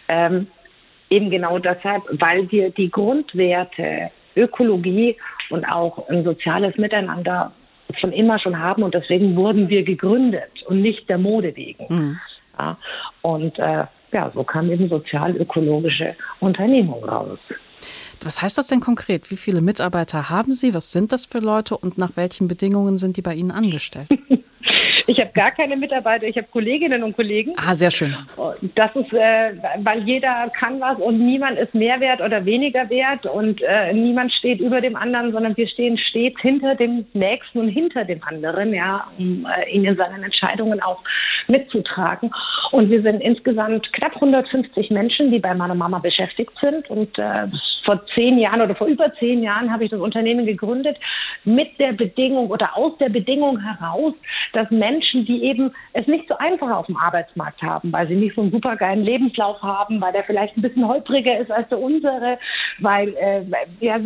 Ähm, 0.07 0.47
eben 1.09 1.29
genau 1.29 1.59
deshalb, 1.59 2.03
weil 2.11 2.49
wir 2.51 2.69
die 2.69 2.89
Grundwerte 2.89 4.11
Ökologie 4.35 5.17
und 5.49 5.65
auch 5.65 6.07
ein 6.07 6.23
soziales 6.23 6.77
Miteinander 6.77 7.51
schon 7.99 8.13
immer 8.13 8.39
schon 8.39 8.57
haben 8.57 8.83
und 8.83 8.93
deswegen 8.93 9.35
wurden 9.35 9.67
wir 9.67 9.83
gegründet 9.83 10.63
und 10.67 10.81
nicht 10.81 11.09
der 11.09 11.17
Mode 11.17 11.55
wegen. 11.57 11.85
Mhm. 11.89 12.19
Ja, 12.57 12.77
und 13.21 13.59
äh, 13.59 13.85
ja, 14.13 14.31
so 14.33 14.43
kam 14.43 14.71
eben 14.71 14.87
sozial-ökologische 14.87 16.15
Unternehmung 16.39 17.03
raus. 17.03 17.39
Was 18.23 18.41
heißt 18.41 18.57
das 18.57 18.67
denn 18.67 18.81
konkret? 18.81 19.31
Wie 19.31 19.37
viele 19.37 19.61
Mitarbeiter 19.61 20.29
haben 20.29 20.53
Sie? 20.53 20.73
Was 20.73 20.91
sind 20.91 21.11
das 21.11 21.25
für 21.25 21.39
Leute 21.39 21.77
und 21.77 21.97
nach 21.97 22.11
welchen 22.15 22.47
Bedingungen 22.47 22.97
sind 22.97 23.17
die 23.17 23.21
bei 23.21 23.33
Ihnen 23.33 23.51
angestellt? 23.51 24.09
Ich 25.11 25.19
habe 25.19 25.31
gar 25.33 25.51
keine 25.51 25.75
Mitarbeiter, 25.75 26.25
ich 26.25 26.37
habe 26.37 26.47
Kolleginnen 26.49 27.03
und 27.03 27.17
Kollegen. 27.17 27.51
Ah, 27.57 27.75
sehr 27.75 27.91
schön. 27.91 28.15
Das 28.75 28.95
ist, 28.95 29.11
äh, 29.11 29.51
weil 29.83 30.03
jeder 30.03 30.49
kann 30.57 30.79
was 30.79 30.97
und 30.99 31.19
niemand 31.19 31.59
ist 31.59 31.75
mehr 31.75 31.99
wert 31.99 32.21
oder 32.21 32.45
weniger 32.45 32.89
wert 32.89 33.25
und 33.25 33.61
äh, 33.61 33.91
niemand 33.91 34.31
steht 34.31 34.61
über 34.61 34.79
dem 34.79 34.95
anderen, 34.95 35.33
sondern 35.33 35.57
wir 35.57 35.67
stehen 35.67 35.97
stets 35.97 36.39
hinter 36.39 36.75
dem 36.75 37.05
Nächsten 37.11 37.59
und 37.59 37.67
hinter 37.67 38.05
dem 38.05 38.23
anderen, 38.23 38.73
ja, 38.73 39.05
um 39.17 39.45
äh, 39.45 39.69
ihn 39.69 39.83
in 39.83 39.97
seinen 39.97 40.23
Entscheidungen 40.23 40.81
auch 40.81 41.03
mitzutragen. 41.49 42.31
Und 42.71 42.89
wir 42.89 43.01
sind 43.01 43.19
insgesamt 43.19 43.91
knapp 43.91 44.15
150 44.15 44.91
Menschen, 44.91 45.29
die 45.29 45.39
bei 45.39 45.53
meiner 45.53 45.75
Mama 45.75 45.99
beschäftigt 45.99 46.53
sind 46.61 46.89
und 46.89 47.19
äh, 47.19 47.47
vor 47.83 48.05
zehn 48.15 48.37
Jahren 48.39 48.61
oder 48.61 48.75
vor 48.75 48.87
über 48.87 49.13
zehn 49.15 49.43
Jahren 49.43 49.71
habe 49.71 49.83
ich 49.83 49.91
das 49.91 49.99
Unternehmen 49.99 50.45
gegründet 50.45 50.97
mit 51.43 51.79
der 51.79 51.93
Bedingung 51.93 52.49
oder 52.49 52.77
aus 52.77 52.97
der 52.99 53.09
Bedingung 53.09 53.59
heraus, 53.59 54.13
dass 54.53 54.69
Menschen, 54.69 55.00
die 55.13 55.43
eben 55.43 55.73
es 55.93 56.07
nicht 56.07 56.27
so 56.27 56.37
einfach 56.37 56.71
auf 56.71 56.85
dem 56.85 56.97
Arbeitsmarkt 56.97 57.61
haben, 57.61 57.91
weil 57.91 58.07
sie 58.07 58.15
nicht 58.15 58.35
so 58.35 58.41
einen 58.41 58.51
supergeilen 58.51 59.03
Lebenslauf 59.03 59.61
haben, 59.61 59.99
weil 60.01 60.13
der 60.13 60.23
vielleicht 60.23 60.57
ein 60.57 60.61
bisschen 60.61 60.87
holpriger 60.87 61.39
ist 61.39 61.51
als 61.51 61.67
der 61.69 61.79
unsere, 61.79 62.37
weil 62.79 63.09
äh, 63.15 63.43
ja, 63.79 63.99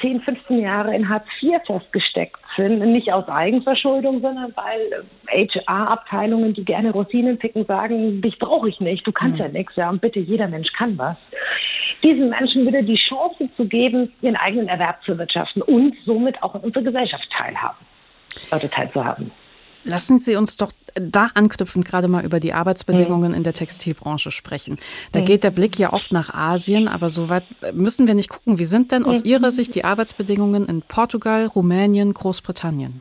10, 0.00 0.20
15 0.22 0.60
Jahre 0.60 0.94
in 0.94 1.08
Hartz 1.08 1.26
IV 1.42 1.60
festgesteckt 1.66 2.40
sind, 2.56 2.80
nicht 2.92 3.12
aus 3.12 3.28
Eigenverschuldung, 3.28 4.20
sondern 4.20 4.52
weil 4.56 5.04
HR-Abteilungen, 5.28 6.54
die 6.54 6.64
gerne 6.64 6.90
Rosinen 6.90 7.38
picken, 7.38 7.64
sagen, 7.66 8.22
dich 8.22 8.38
brauche 8.38 8.68
ich 8.68 8.80
nicht, 8.80 9.06
du 9.06 9.12
kannst 9.12 9.38
mhm. 9.38 9.44
ja 9.44 9.48
nichts, 9.48 9.76
ja, 9.76 9.90
und 9.90 10.00
bitte, 10.00 10.20
jeder 10.20 10.48
Mensch 10.48 10.72
kann 10.72 10.96
was. 10.98 11.16
Diesen 12.02 12.30
Menschen 12.30 12.66
wieder 12.66 12.82
die 12.82 12.96
Chance 12.96 13.48
zu 13.56 13.66
geben, 13.66 14.12
ihren 14.22 14.36
eigenen 14.36 14.68
Erwerb 14.68 15.02
zu 15.04 15.18
wirtschaften 15.18 15.62
und 15.62 15.94
somit 16.04 16.42
auch 16.42 16.54
in 16.54 16.62
unserer 16.62 16.84
Gesellschaft 16.84 17.28
teilhaben, 17.36 17.78
oder 18.50 18.70
teilzuhaben. 18.70 19.30
Lassen 19.84 20.18
Sie 20.18 20.36
uns 20.36 20.56
doch 20.56 20.72
da 20.94 21.30
anknüpfend 21.34 21.84
gerade 21.84 22.08
mal 22.08 22.24
über 22.24 22.40
die 22.40 22.52
Arbeitsbedingungen 22.52 23.30
mhm. 23.30 23.36
in 23.38 23.42
der 23.44 23.52
Textilbranche 23.52 24.30
sprechen. 24.30 24.78
Da 25.12 25.20
mhm. 25.20 25.24
geht 25.24 25.44
der 25.44 25.50
Blick 25.50 25.78
ja 25.78 25.92
oft 25.92 26.12
nach 26.12 26.34
Asien, 26.34 26.88
aber 26.88 27.08
soweit 27.08 27.44
müssen 27.72 28.06
wir 28.06 28.14
nicht 28.14 28.28
gucken. 28.28 28.58
Wie 28.58 28.64
sind 28.64 28.92
denn 28.92 29.04
aus 29.04 29.24
mhm. 29.24 29.30
Ihrer 29.30 29.50
Sicht 29.50 29.74
die 29.74 29.84
Arbeitsbedingungen 29.84 30.66
in 30.66 30.82
Portugal, 30.82 31.46
Rumänien, 31.46 32.12
Großbritannien? 32.14 33.00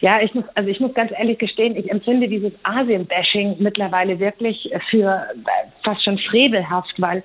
Ja, 0.00 0.20
ich 0.20 0.34
muss, 0.34 0.44
also 0.56 0.68
ich 0.68 0.80
muss 0.80 0.92
ganz 0.94 1.12
ehrlich 1.16 1.38
gestehen, 1.38 1.76
ich 1.76 1.88
empfinde 1.88 2.26
dieses 2.26 2.52
Asien-Bashing 2.64 3.56
mittlerweile 3.60 4.18
wirklich 4.18 4.68
für 4.90 5.26
fast 5.84 6.04
schon 6.04 6.18
frevelhaft, 6.18 6.94
weil 6.98 7.22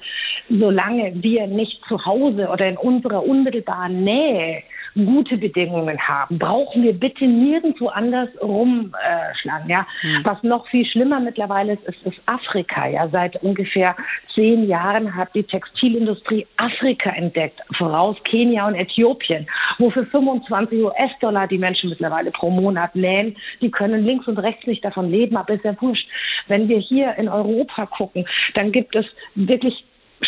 solange 0.47 1.11
wir 1.23 1.47
nicht 1.47 1.81
zu 1.87 2.05
Hause 2.05 2.49
oder 2.49 2.67
in 2.67 2.77
unserer 2.77 3.23
unmittelbaren 3.23 4.03
Nähe 4.03 4.61
gute 5.05 5.37
Bedingungen 5.37 5.99
haben, 5.99 6.39
brauchen 6.39 6.83
wir 6.83 6.93
bitte 6.93 7.25
nirgendwo 7.25 7.87
anders 7.87 8.29
rumschlagen. 8.41 9.69
Äh, 9.69 9.71
ja? 9.71 9.87
Mhm. 10.03 10.21
Was 10.23 10.43
noch 10.43 10.67
viel 10.67 10.85
schlimmer 10.85 11.19
mittlerweile 11.19 11.73
ist, 11.73 11.83
ist, 11.83 12.03
ist 12.05 12.19
Afrika. 12.25 12.87
Ja? 12.87 13.07
Seit 13.09 13.41
ungefähr 13.43 13.95
zehn 14.33 14.67
Jahren 14.67 15.15
hat 15.15 15.33
die 15.33 15.43
Textilindustrie 15.43 16.45
Afrika 16.57 17.09
entdeckt, 17.09 17.59
voraus 17.77 18.17
Kenia 18.23 18.67
und 18.67 18.75
Äthiopien, 18.75 19.47
wo 19.79 19.89
für 19.89 20.05
25 20.05 20.83
US-Dollar 20.83 21.47
die 21.47 21.57
Menschen 21.57 21.89
mittlerweile 21.89 22.31
pro 22.31 22.49
Monat 22.49 22.95
nähen. 22.95 23.35
Die 23.61 23.71
können 23.71 24.05
links 24.05 24.27
und 24.27 24.37
rechts 24.37 24.67
nicht 24.67 24.83
davon 24.83 25.09
leben, 25.09 25.37
aber 25.37 25.53
ist 25.53 25.63
ja 25.63 25.79
wurscht. 25.81 26.07
Wenn 26.47 26.67
wir 26.67 26.79
hier 26.79 27.15
in 27.17 27.29
Europa 27.29 27.85
gucken, 27.87 28.25
dann 28.53 28.71
gibt 28.71 28.95
es 28.95 29.05
wirklich 29.35 29.86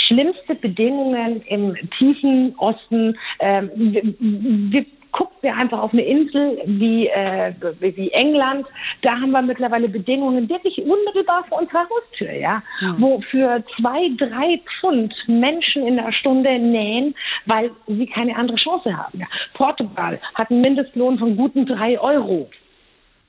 schlimmste 0.10 0.56
Bedingungen 0.56 1.41
im 1.43 1.76
tiefen 1.98 2.56
Osten. 2.58 3.15
Ähm, 3.39 3.69
wir, 3.76 4.04
wir 4.19 4.86
guckt 5.12 5.41
mir 5.41 5.56
einfach 5.56 5.80
auf 5.80 5.93
eine 5.93 6.04
Insel 6.04 6.60
wie, 6.65 7.08
äh, 7.08 7.54
wie 7.80 8.12
England, 8.12 8.65
da 9.02 9.12
haben 9.12 9.32
wir 9.32 9.41
mittlerweile 9.41 9.89
Bedingungen 9.89 10.48
wirklich 10.50 10.80
unmittelbar 10.82 11.45
vor 11.50 11.62
unserer 11.62 11.88
Haustür, 11.89 12.32
ja, 12.32 12.62
mhm. 12.82 12.95
wo 13.00 13.22
für 13.32 13.63
zwei, 13.78 14.12
drei 14.17 14.62
Pfund 14.80 15.13
Menschen 15.28 15.88
in 15.88 15.95
der 15.95 16.12
Stunde 16.12 16.60
nähen, 16.60 17.15
weil 17.45 17.72
sie 17.88 18.06
keine 18.06 18.36
andere 18.36 18.58
Chance 18.58 18.95
haben. 18.95 19.19
Ja. 19.19 19.28
Portugal 19.54 20.19
hat 20.36 20.52
einen 20.52 20.62
Mindestlohn 20.62 21.17
von 21.17 21.36
guten 21.36 21.65
drei 21.65 22.00
Euro. 22.00 22.50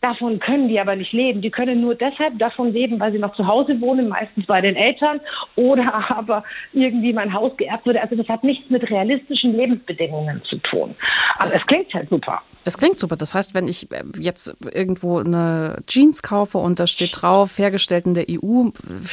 Davon 0.01 0.39
können 0.41 0.69
die 0.69 0.81
aber 0.81 0.97
nicht 0.97 1.13
leben. 1.13 1.43
Die 1.43 1.51
können 1.51 1.83
nur 1.83 1.95
deshalb 1.95 2.39
davon 2.39 2.73
leben, 2.73 2.99
weil 2.99 3.13
sie 3.13 3.19
noch 3.19 3.35
zu 3.37 3.47
Hause 3.47 3.79
wohnen, 3.83 4.09
meistens 4.09 4.47
bei 4.47 4.63
den 4.63 4.75
Eltern 4.75 5.21
oder 5.57 6.11
aber 6.17 6.43
irgendwie 6.73 7.13
mein 7.13 7.35
Haus 7.35 7.55
geerbt 7.59 7.85
wurde. 7.85 8.01
Also 8.01 8.17
das 8.17 8.27
hat 8.29 8.43
nichts 8.43 8.71
mit 8.71 8.89
realistischen 8.89 9.55
Lebensbedingungen 9.55 10.43
zu 10.49 10.57
tun. 10.59 10.95
Aber 11.39 11.47
es 11.47 11.67
klingt 11.67 11.93
halt 11.93 12.09
super. 12.09 12.41
Es 12.65 12.79
klingt 12.79 12.99
super. 12.99 13.17
Das 13.17 13.35
heißt, 13.35 13.55
wenn 13.55 13.69
ich 13.69 13.91
äh, 13.93 14.03
jetzt 14.19 14.57
irgendwo 14.73 15.19
eine 15.19 15.83
Jeans 15.87 16.23
kaufe 16.23 16.59
und 16.59 16.81
da 16.81 16.87
steht 16.87 17.21
drauf, 17.21 17.59
hergestellt 17.59 18.07
in 18.07 18.15
der 18.15 18.27
EU, 18.31 18.65
mhm. 18.65 19.05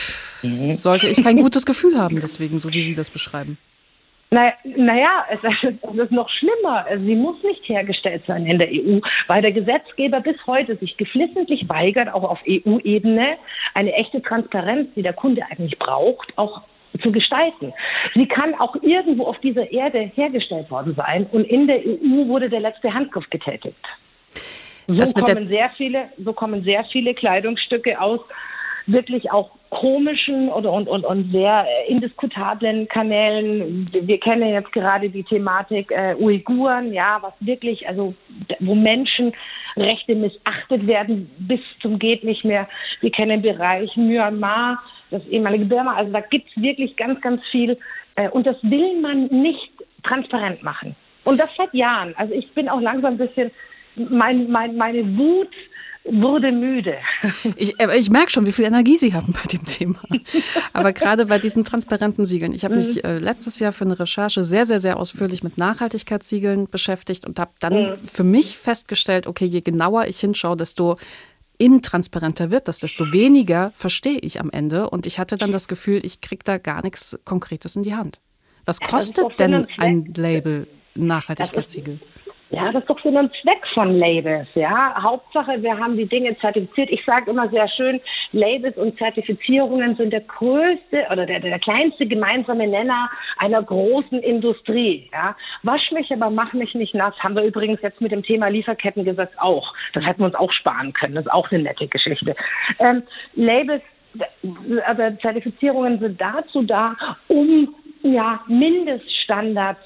sollte 0.41 1.08
ich 1.08 1.21
kein 1.21 1.38
gutes 1.38 1.65
Gefühl 1.65 1.97
haben 1.97 2.19
deswegen, 2.21 2.60
so 2.60 2.71
wie 2.71 2.82
Sie 2.82 2.95
das 2.95 3.12
beschreiben. 3.12 3.58
Naja, 4.29 4.53
naja 4.63 5.25
es, 5.31 5.39
es 5.63 5.97
ist 5.97 6.11
noch 6.11 6.29
schlimmer. 6.29 6.85
Sie 6.97 7.15
muss 7.15 7.41
nicht 7.43 7.67
hergestellt 7.67 8.23
sein 8.27 8.45
in 8.45 8.59
der 8.59 8.69
EU, 8.69 8.99
weil 9.27 9.41
der 9.41 9.53
Gesetzgeber 9.53 10.21
bis 10.21 10.35
heute 10.45 10.75
sich 10.77 10.97
geflissentlich 10.97 11.67
weigert, 11.69 12.13
auch 12.13 12.23
auf 12.23 12.39
EU-Ebene 12.47 13.37
eine 13.73 13.93
echte 13.93 14.21
Transparenz, 14.21 14.89
die 14.95 15.01
der 15.01 15.13
Kunde 15.13 15.43
eigentlich 15.49 15.79
braucht, 15.79 16.37
auch 16.37 16.61
zu 17.01 17.11
gestalten. 17.11 17.73
Sie 18.15 18.27
kann 18.27 18.55
auch 18.55 18.75
irgendwo 18.81 19.25
auf 19.25 19.37
dieser 19.39 19.71
Erde 19.71 19.99
hergestellt 20.15 20.69
worden 20.71 20.95
sein 20.95 21.27
und 21.31 21.43
in 21.45 21.67
der 21.67 21.79
EU 21.79 22.27
wurde 22.27 22.49
der 22.49 22.59
letzte 22.59 22.93
Handgriff 22.93 23.29
getätigt. 23.29 23.77
So 24.87 25.21
kommen 25.21 25.47
sehr 25.47 25.69
viele, 25.75 26.09
so 26.17 26.33
kommen 26.33 26.63
sehr 26.63 26.85
viele 26.85 27.13
Kleidungsstücke 27.13 27.99
aus 27.99 28.21
wirklich 28.87 29.31
auch 29.31 29.51
komischen 29.69 30.49
oder 30.49 30.71
und, 30.71 30.88
und, 30.88 31.06
und 31.06 31.32
sehr 31.32 31.65
äh, 31.67 31.91
indiskutablen 31.91 32.88
Kanälen. 32.88 33.89
Wir 33.91 34.19
kennen 34.19 34.49
jetzt 34.49 34.71
gerade 34.71 35.10
die 35.10 35.23
Thematik 35.23 35.91
äh, 35.91 36.15
Uiguren, 36.15 36.93
ja, 36.93 37.19
was 37.21 37.34
wirklich, 37.39 37.88
also 37.88 38.13
wo 38.60 38.75
Menschenrechte 38.75 40.15
missachtet 40.15 40.88
werden 40.88 41.30
bis 41.39 41.60
zum 41.82 41.99
geht 41.99 42.23
nicht 42.23 42.45
mehr. 42.45 42.67
Wir 43.01 43.12
kennen 43.12 43.41
den 43.41 43.53
Bereich 43.53 43.95
Myanmar, 43.95 44.82
das 45.12 45.25
ehemalige 45.27 45.65
Burma. 45.65 45.95
Also 45.95 46.12
da 46.12 46.21
gibt's 46.21 46.51
wirklich 46.56 46.95
ganz, 46.95 47.19
ganz 47.21 47.41
viel. 47.51 47.77
Äh, 48.15 48.30
und 48.30 48.47
das 48.47 48.58
will 48.63 48.99
man 49.01 49.27
nicht 49.27 49.71
transparent 50.03 50.63
machen. 50.63 50.95
Und 51.25 51.39
das 51.39 51.49
seit 51.58 51.73
Jahren. 51.73 52.13
Also 52.17 52.34
ich 52.34 52.49
bin 52.53 52.69
auch 52.69 52.80
langsam 52.80 53.13
ein 53.13 53.17
bisschen, 53.17 53.51
mein, 53.95 54.49
mein, 54.49 54.77
meine 54.77 55.17
Wut 55.17 55.53
wurde 56.10 56.52
müde. 56.52 56.98
Ich, 57.56 57.80
ich 57.80 58.10
merke 58.10 58.32
schon, 58.32 58.46
wie 58.46 58.52
viel 58.52 58.65
Energie 58.65 58.96
Sie 58.96 59.13
haben 59.13 59.34
bei 59.34 59.43
dem 59.52 59.63
Thema. 59.63 60.00
Aber 60.74 60.93
gerade 60.93 61.26
bei 61.26 61.39
diesen 61.39 61.63
transparenten 61.63 62.26
Siegeln. 62.26 62.54
Ich 62.54 62.65
habe 62.65 62.76
mich 62.76 62.98
mhm. 62.98 63.10
äh, 63.10 63.17
letztes 63.20 63.60
Jahr 63.60 63.72
für 63.72 63.86
eine 63.86 64.00
Recherche 64.00 64.43
sehr, 64.43 64.65
sehr, 64.65 64.80
sehr 64.80 64.98
ausführlich 64.98 65.43
mit 65.43 65.58
Nachhaltigkeitssiegeln 65.58 66.70
beschäftigt 66.70 67.26
und 67.26 67.39
habe 67.39 67.52
dann 67.60 67.74
mhm. 67.74 67.98
für 68.04 68.24
mich 68.24 68.58
festgestellt, 68.58 69.28
okay, 69.28 69.46
je 69.46 69.62
genauer 69.62 70.06
ich 70.06 70.20
hinschaue, 70.20 70.58
desto 70.58 70.98
intransparenter 71.58 72.52
wird 72.52 72.67
das, 72.67 72.80
desto 72.80 73.12
weniger 73.12 73.72
verstehe 73.76 74.20
ich 74.20 74.39
am 74.39 74.50
Ende. 74.52 74.89
Und 74.89 75.06
ich 75.06 75.20
hatte 75.20 75.38
dann 75.38 75.52
das 75.52 75.67
Gefühl, 75.67 76.06
ich 76.06 76.22
kriege 76.22 76.43
da 76.43 76.58
gar 76.58 76.84
nichts 76.84 77.20
Konkretes 77.26 77.76
in 77.76 77.84
die 77.84 77.96
Hand. 77.96 78.20
Was 78.65 78.80
kostet 78.80 79.39
denn 79.39 79.65
ein 79.78 80.13
Label 80.15 80.67
Nachhaltigkeitssiegel? 80.96 82.00
Ja, 82.49 82.71
das 82.71 82.83
ist 82.83 82.89
doch 82.89 83.01
Sinn 83.01 83.17
und 83.17 83.31
Zweck 83.41 83.62
von 83.73 83.99
Labels, 83.99 84.47
ja. 84.55 84.95
Hauptsache, 85.01 85.62
wir 85.62 85.77
haben 85.77 85.97
die 85.97 86.05
Dinge 86.05 86.38
zertifiziert. 86.39 86.89
Ich 86.91 87.03
sage 87.03 87.31
immer 87.31 87.49
sehr 87.49 87.67
schön, 87.67 87.99
Labels 88.31 88.77
und 88.77 88.97
Zertifizierungen 88.97 89.97
sind 89.97 90.13
der 90.13 90.21
größte 90.21 91.07
oder 91.12 91.25
der, 91.25 91.41
der 91.41 91.60
kleinste 91.60 92.05
gemeinsame 92.05 92.67
Nenner 92.67 93.10
einer 93.38 93.62
großen 93.62 94.19
Industrie, 94.19 95.10
ja. 95.12 95.36
Wasch 95.63 95.91
mich, 95.91 96.10
aber 96.12 96.29
mach 96.29 96.53
mich 96.53 96.73
nicht 96.73 96.95
nass. 96.95 97.13
Haben 97.19 97.36
wir 97.36 97.43
übrigens 97.43 97.81
jetzt 97.81 97.99
mit 97.99 98.13
dem 98.13 98.23
Thema 98.23 98.47
Lieferkettengesetz 98.47 99.31
auch. 99.38 99.73
Das 99.93 100.05
hätten 100.05 100.21
wir 100.21 100.27
uns 100.27 100.36
auch 100.36 100.51
sparen 100.53 100.93
können. 100.93 101.15
Das 101.15 101.25
ist 101.25 101.31
auch 101.31 101.51
eine 101.51 101.63
nette 101.63 101.88
Geschichte. 101.88 102.33
Ähm, 102.79 103.03
Labels, 103.36 103.83
also 104.86 105.17
Zertifizierungen 105.21 105.99
sind 105.99 106.21
dazu 106.21 106.63
da, 106.63 106.95
um 107.27 107.75
ja, 108.03 108.39
Mindeststandards 108.47 109.81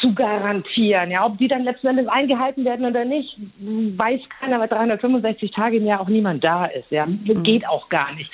zu 0.00 0.14
garantieren. 0.14 1.10
Ja, 1.10 1.26
ob 1.26 1.38
die 1.38 1.48
dann 1.48 1.64
letzten 1.64 1.88
Endes 1.88 2.08
eingehalten 2.08 2.64
werden 2.64 2.86
oder 2.86 3.04
nicht, 3.04 3.36
weiß 3.58 4.20
keiner, 4.40 4.60
weil 4.60 4.68
365 4.68 5.52
Tage 5.52 5.76
im 5.76 5.86
Jahr 5.86 6.00
auch 6.00 6.08
niemand 6.08 6.42
da 6.42 6.66
ist. 6.66 6.90
Ja, 6.90 7.06
mhm. 7.06 7.42
geht 7.42 7.66
auch 7.66 7.88
gar 7.88 8.12
nicht. 8.14 8.30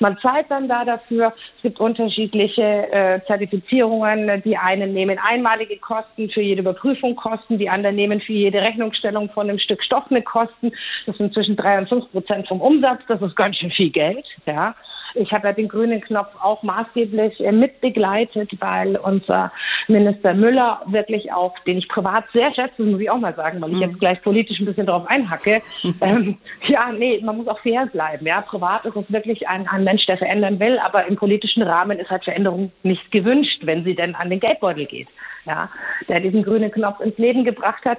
Man 0.00 0.16
zahlt 0.18 0.46
dann 0.48 0.68
da 0.68 0.84
dafür. 0.84 1.34
Es 1.56 1.62
gibt 1.62 1.80
unterschiedliche 1.80 2.62
äh, 2.62 3.20
Zertifizierungen. 3.26 4.42
Die 4.44 4.56
einen 4.56 4.94
nehmen 4.94 5.18
einmalige 5.18 5.76
Kosten 5.78 6.30
für 6.30 6.40
jede 6.40 6.60
Überprüfung 6.60 7.16
Kosten, 7.16 7.58
die 7.58 7.68
anderen 7.68 7.96
nehmen 7.96 8.20
für 8.20 8.32
jede 8.32 8.60
Rechnungsstellung 8.60 9.30
von 9.30 9.48
einem 9.48 9.58
Stück 9.58 9.82
Stoff 9.82 10.08
mit 10.10 10.24
Kosten. 10.24 10.72
Das 11.06 11.16
sind 11.16 11.34
zwischen 11.34 11.56
drei 11.56 11.78
und 11.78 11.88
fünf 11.88 12.10
Prozent 12.12 12.46
vom 12.46 12.60
Umsatz. 12.60 13.00
Das 13.08 13.20
ist 13.22 13.34
ganz 13.34 13.56
schön 13.56 13.72
viel 13.72 13.90
Geld. 13.90 14.24
Ja. 14.46 14.76
Ich 15.14 15.32
habe 15.32 15.48
ja 15.48 15.52
den 15.52 15.68
grünen 15.68 16.00
Knopf 16.00 16.28
auch 16.42 16.62
maßgeblich 16.62 17.40
äh, 17.40 17.52
mitbegleitet, 17.52 18.50
weil 18.60 18.96
unser 18.96 19.52
Minister 19.88 20.34
Müller 20.34 20.82
wirklich 20.86 21.32
auch, 21.32 21.58
den 21.60 21.78
ich 21.78 21.88
privat 21.88 22.24
sehr 22.32 22.52
schätze, 22.54 22.82
muss 22.82 23.00
ich 23.00 23.10
auch 23.10 23.18
mal 23.18 23.34
sagen, 23.34 23.60
weil 23.60 23.70
ich 23.70 23.76
mhm. 23.76 23.82
jetzt 23.82 24.00
gleich 24.00 24.22
politisch 24.22 24.60
ein 24.60 24.66
bisschen 24.66 24.86
drauf 24.86 25.06
einhacke. 25.08 25.62
ähm, 26.00 26.38
ja, 26.66 26.92
nee, 26.92 27.20
man 27.22 27.38
muss 27.38 27.48
auch 27.48 27.60
fair 27.60 27.86
bleiben. 27.86 28.26
Ja, 28.26 28.40
privat 28.42 28.84
ist 28.84 28.96
es 28.96 29.12
wirklich 29.12 29.48
ein, 29.48 29.66
ein 29.68 29.84
Mensch, 29.84 30.04
der 30.06 30.18
verändern 30.18 30.60
will, 30.60 30.78
aber 30.78 31.06
im 31.06 31.16
politischen 31.16 31.62
Rahmen 31.62 31.98
ist 31.98 32.10
halt 32.10 32.24
Veränderung 32.24 32.72
nicht 32.82 33.10
gewünscht, 33.10 33.60
wenn 33.62 33.84
sie 33.84 33.94
denn 33.94 34.14
an 34.14 34.30
den 34.30 34.40
Geldbeutel 34.40 34.86
geht. 34.86 35.08
Ja, 35.46 35.70
der 36.08 36.20
diesen 36.20 36.42
grünen 36.42 36.70
Knopf 36.70 37.00
ins 37.00 37.16
Leben 37.16 37.44
gebracht 37.44 37.84
hat 37.84 37.98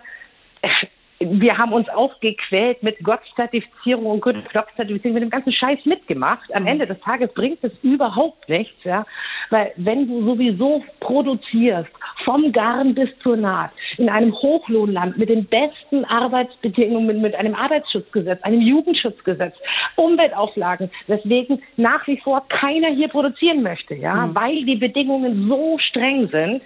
wir 1.31 1.57
haben 1.57 1.73
uns 1.73 1.89
auch 1.89 2.19
gequält 2.19 2.83
mit 2.83 2.99
Gott-Zertifizierung 3.03 4.05
und 4.05 4.21
Knopf-Zertifizierung, 4.21 5.13
mit 5.13 5.23
dem 5.23 5.29
ganzen 5.29 5.51
Scheiß 5.51 5.85
mitgemacht. 5.85 6.53
Am 6.53 6.63
mhm. 6.63 6.69
Ende 6.69 6.87
des 6.87 6.99
Tages 7.01 7.33
bringt 7.33 7.63
es 7.63 7.71
überhaupt 7.83 8.47
nichts, 8.49 8.83
ja. 8.83 9.05
Weil 9.49 9.71
wenn 9.77 10.07
du 10.07 10.23
sowieso 10.23 10.83
produzierst, 10.99 11.89
vom 12.25 12.51
Garn 12.51 12.93
bis 12.93 13.09
zur 13.23 13.37
Naht, 13.37 13.71
in 13.97 14.09
einem 14.09 14.33
Hochlohnland 14.33 15.17
mit 15.17 15.29
den 15.29 15.45
besten 15.45 16.05
Arbeitsbedingungen, 16.05 17.21
mit 17.21 17.35
einem 17.35 17.55
Arbeitsschutzgesetz, 17.55 18.41
einem 18.43 18.61
Jugendschutzgesetz, 18.61 19.55
Umweltauflagen, 19.95 20.89
weswegen 21.07 21.61
nach 21.77 22.05
wie 22.07 22.17
vor 22.17 22.45
keiner 22.49 22.89
hier 22.89 23.07
produzieren 23.07 23.63
möchte, 23.63 23.95
ja, 23.95 24.27
mhm. 24.27 24.35
weil 24.35 24.65
die 24.65 24.75
Bedingungen 24.75 25.47
so 25.47 25.77
streng 25.79 26.27
sind, 26.29 26.61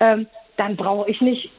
ähm, 0.00 0.26
dann 0.56 0.76
brauche 0.76 1.10
ich 1.10 1.20
nicht 1.20 1.50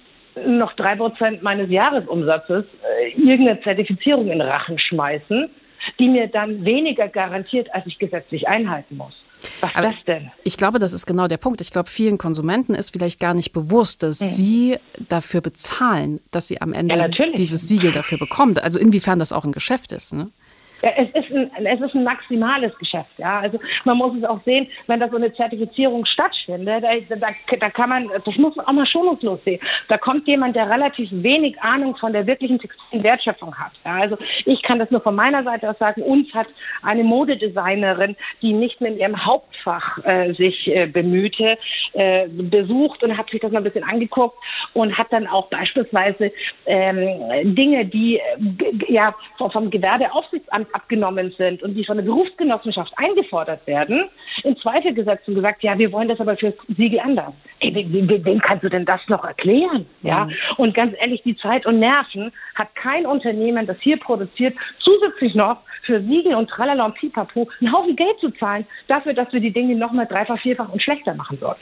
noch 0.46 0.74
drei 0.74 0.96
Prozent 0.96 1.42
meines 1.42 1.70
Jahresumsatzes 1.70 2.66
äh, 2.66 3.10
irgendeine 3.12 3.62
Zertifizierung 3.62 4.30
in 4.30 4.42
Rachen 4.42 4.80
schmeißen, 4.80 5.50
die 6.00 6.08
mir 6.08 6.28
dann 6.28 6.66
weniger 6.66 7.08
garantiert, 7.08 7.74
als 7.74 7.86
ich 7.88 7.98
gesetzlich 7.98 8.48
einhalten 8.48 8.98
muss. 8.98 9.14
Was 9.62 9.76
Aber 9.76 9.88
das 9.88 10.04
denn? 10.06 10.32
Ich 10.44 10.58
glaube, 10.58 10.80
das 10.80 10.94
ist 10.94 11.06
genau 11.06 11.28
der 11.28 11.38
Punkt. 11.38 11.62
Ich 11.62 11.72
glaube, 11.72 11.90
vielen 11.90 12.18
Konsumenten 12.18 12.74
ist 12.74 12.92
vielleicht 12.92 13.20
gar 13.20 13.34
nicht 13.34 13.54
bewusst, 13.54 14.04
dass 14.04 14.20
hm. 14.20 14.28
sie 14.28 14.78
dafür 15.10 15.42
bezahlen, 15.42 16.20
dass 16.32 16.48
sie 16.48 16.62
am 16.62 16.74
Ende 16.74 16.96
ja, 16.96 17.08
dieses 17.08 17.68
Siegel 17.68 17.92
dafür 17.92 18.18
bekommen. 18.18 18.58
Also 18.58 18.80
inwiefern 18.80 19.20
das 19.20 19.32
auch 19.34 19.46
ein 19.46 19.52
Geschäft 19.52 19.92
ist. 19.92 20.14
Ne? 20.14 20.30
Ja, 20.82 20.92
es 20.96 21.10
ist 21.10 21.32
ein, 21.32 21.66
es 21.66 21.82
ist 21.82 21.96
ein 21.96 22.04
maximales 22.04 22.78
Geschäft, 22.78 23.10
ja. 23.18 23.40
Also 23.40 23.60
man 23.86 23.98
muss 23.98 24.16
es 24.16 24.24
auch 24.24 24.42
sehen, 24.44 24.68
wenn 24.88 25.00
da 25.00 25.10
so 25.10 25.16
eine 25.18 25.34
Zertifizierung 25.34 26.06
stattfindet, 26.06 26.84
da, 26.84 27.16
da, 27.16 27.28
da 27.60 27.70
kann 27.70 27.90
man, 27.90 28.10
das 28.10 28.36
muss 28.38 28.56
man 28.56 28.66
auch 28.66 28.74
mal 28.74 28.86
schonungslos 28.86 29.44
sehen. 29.44 29.60
Da 29.88 29.98
kommt 29.98 30.28
jemand, 30.28 30.56
der 30.56 30.70
relativ 30.70 31.10
wenig 31.12 31.60
Ahnung 31.62 31.96
von 31.96 32.14
der 32.14 32.28
wirklichen 32.28 32.60
textilen 32.60 33.04
Wertschöpfung 33.04 33.56
hat. 33.56 33.72
Ja, 33.86 33.96
also 33.96 34.18
ich 34.46 34.62
kann 34.64 34.80
das 34.80 34.92
nur 34.92 35.02
von 35.02 35.16
meiner 35.16 35.44
Seite 35.44 35.70
aus 35.70 35.78
sagen. 35.80 36.04
Uns 36.04 36.34
hat 36.34 36.48
eine 36.84 37.04
Modedesignerin, 37.04 38.16
die 38.42 38.54
nicht 38.54 38.82
in 38.82 38.98
ihrem 38.98 39.26
Hauptfach 39.26 39.98
äh, 40.04 40.34
sich 40.34 40.68
äh, 40.68 40.88
bemühte, 40.88 41.58
äh, 41.94 42.28
besucht 42.28 43.04
und 43.04 43.18
hat 43.18 43.30
sich 43.30 43.42
das 43.42 43.52
mal 43.52 43.60
ein 43.60 43.64
bisschen 43.64 43.84
angeguckt 43.84 44.38
und 44.74 44.98
hat 44.98 45.12
dann 45.12 45.28
auch 45.28 45.50
beispielsweise 45.50 46.32
ähm, 46.66 47.56
Dinge, 47.56 47.86
die 47.86 48.18
äh, 48.18 48.94
ja 48.94 49.16
vom 49.38 49.70
Gewerbeaufsichtsamt 49.70 50.67
abgenommen 50.74 51.34
sind 51.38 51.64
und 51.64 51.74
die 51.74 51.86
von 51.86 51.98
der 51.98 52.04
Berufsgenossenschaft 52.04 52.94
eingefordert 52.96 53.66
werden, 53.68 54.10
in 54.44 54.58
Zweifel 54.58 54.94
gesetzt 54.94 55.28
und 55.28 55.36
gesagt, 55.36 55.64
ja, 55.64 55.78
wir 55.78 55.92
wollen 55.92 56.08
das 56.08 56.20
aber 56.20 56.38
fürs 56.38 56.54
Siegel 56.76 57.00
anders. 57.00 57.34
Hey, 57.60 57.74
wem, 57.74 58.10
wem 58.26 58.40
kannst 58.40 58.64
du 58.64 58.70
denn 58.70 58.86
das 58.86 59.02
noch 59.08 59.24
erklären? 59.24 59.86
Ja. 60.02 60.26
Mhm. 60.26 60.34
Und 60.58 60.74
ganz 60.74 60.96
ehrlich, 61.00 61.22
die 61.24 61.36
Zeit 61.38 61.66
und 61.66 61.80
Nerven 61.80 62.32
hat 62.56 62.74
kein 62.76 63.06
Unternehmen, 63.06 63.66
das 63.66 63.78
hier 63.82 63.98
produziert, 63.98 64.56
zusätzlich 64.80 65.36
noch 65.36 65.58
für 65.88 66.02
Siegel 66.02 66.36
und 66.36 66.50
Tralala 66.50 66.86
und 66.86 66.96
Pipapo 66.96 67.50
einen 67.60 67.74
Haufen 67.74 67.96
Geld 67.96 68.20
zu 68.20 68.30
zahlen, 68.32 68.68
dafür, 68.88 69.14
dass 69.14 69.32
wir 69.34 69.40
die 69.40 69.52
Dinge 69.52 69.76
nochmal 69.76 70.06
dreifach, 70.06 70.40
vierfach 70.40 70.70
und 70.70 70.82
schlechter 70.84 71.16
machen 71.16 71.40
sollen. 71.40 71.56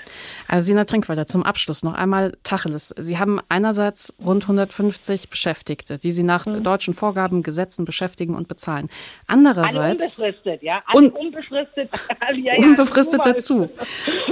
Also 0.47 0.65
Sina 0.65 0.83
Trinkwalder, 0.83 1.27
zum 1.27 1.43
Abschluss 1.43 1.83
noch 1.83 1.93
einmal 1.93 2.33
Tacheles. 2.43 2.93
Sie 2.97 3.17
haben 3.17 3.39
einerseits 3.47 4.15
rund 4.23 4.43
150 4.43 5.29
Beschäftigte, 5.29 5.99
die 5.99 6.11
Sie 6.11 6.23
nach 6.23 6.45
mhm. 6.45 6.63
deutschen 6.63 6.93
Vorgaben, 6.93 7.43
Gesetzen 7.43 7.85
beschäftigen 7.85 8.35
und 8.35 8.47
bezahlen. 8.47 8.89
Andererseits... 9.27 9.75
Alle 9.75 9.91
unbefristet, 9.91 10.63
ja. 10.63 10.81
Alle 10.87 11.05
un 11.05 11.11
unbefristet. 11.11 11.89
ja, 12.35 12.55
ja, 12.55 12.65
unbefristet 12.65 13.21
dazu. 13.23 13.69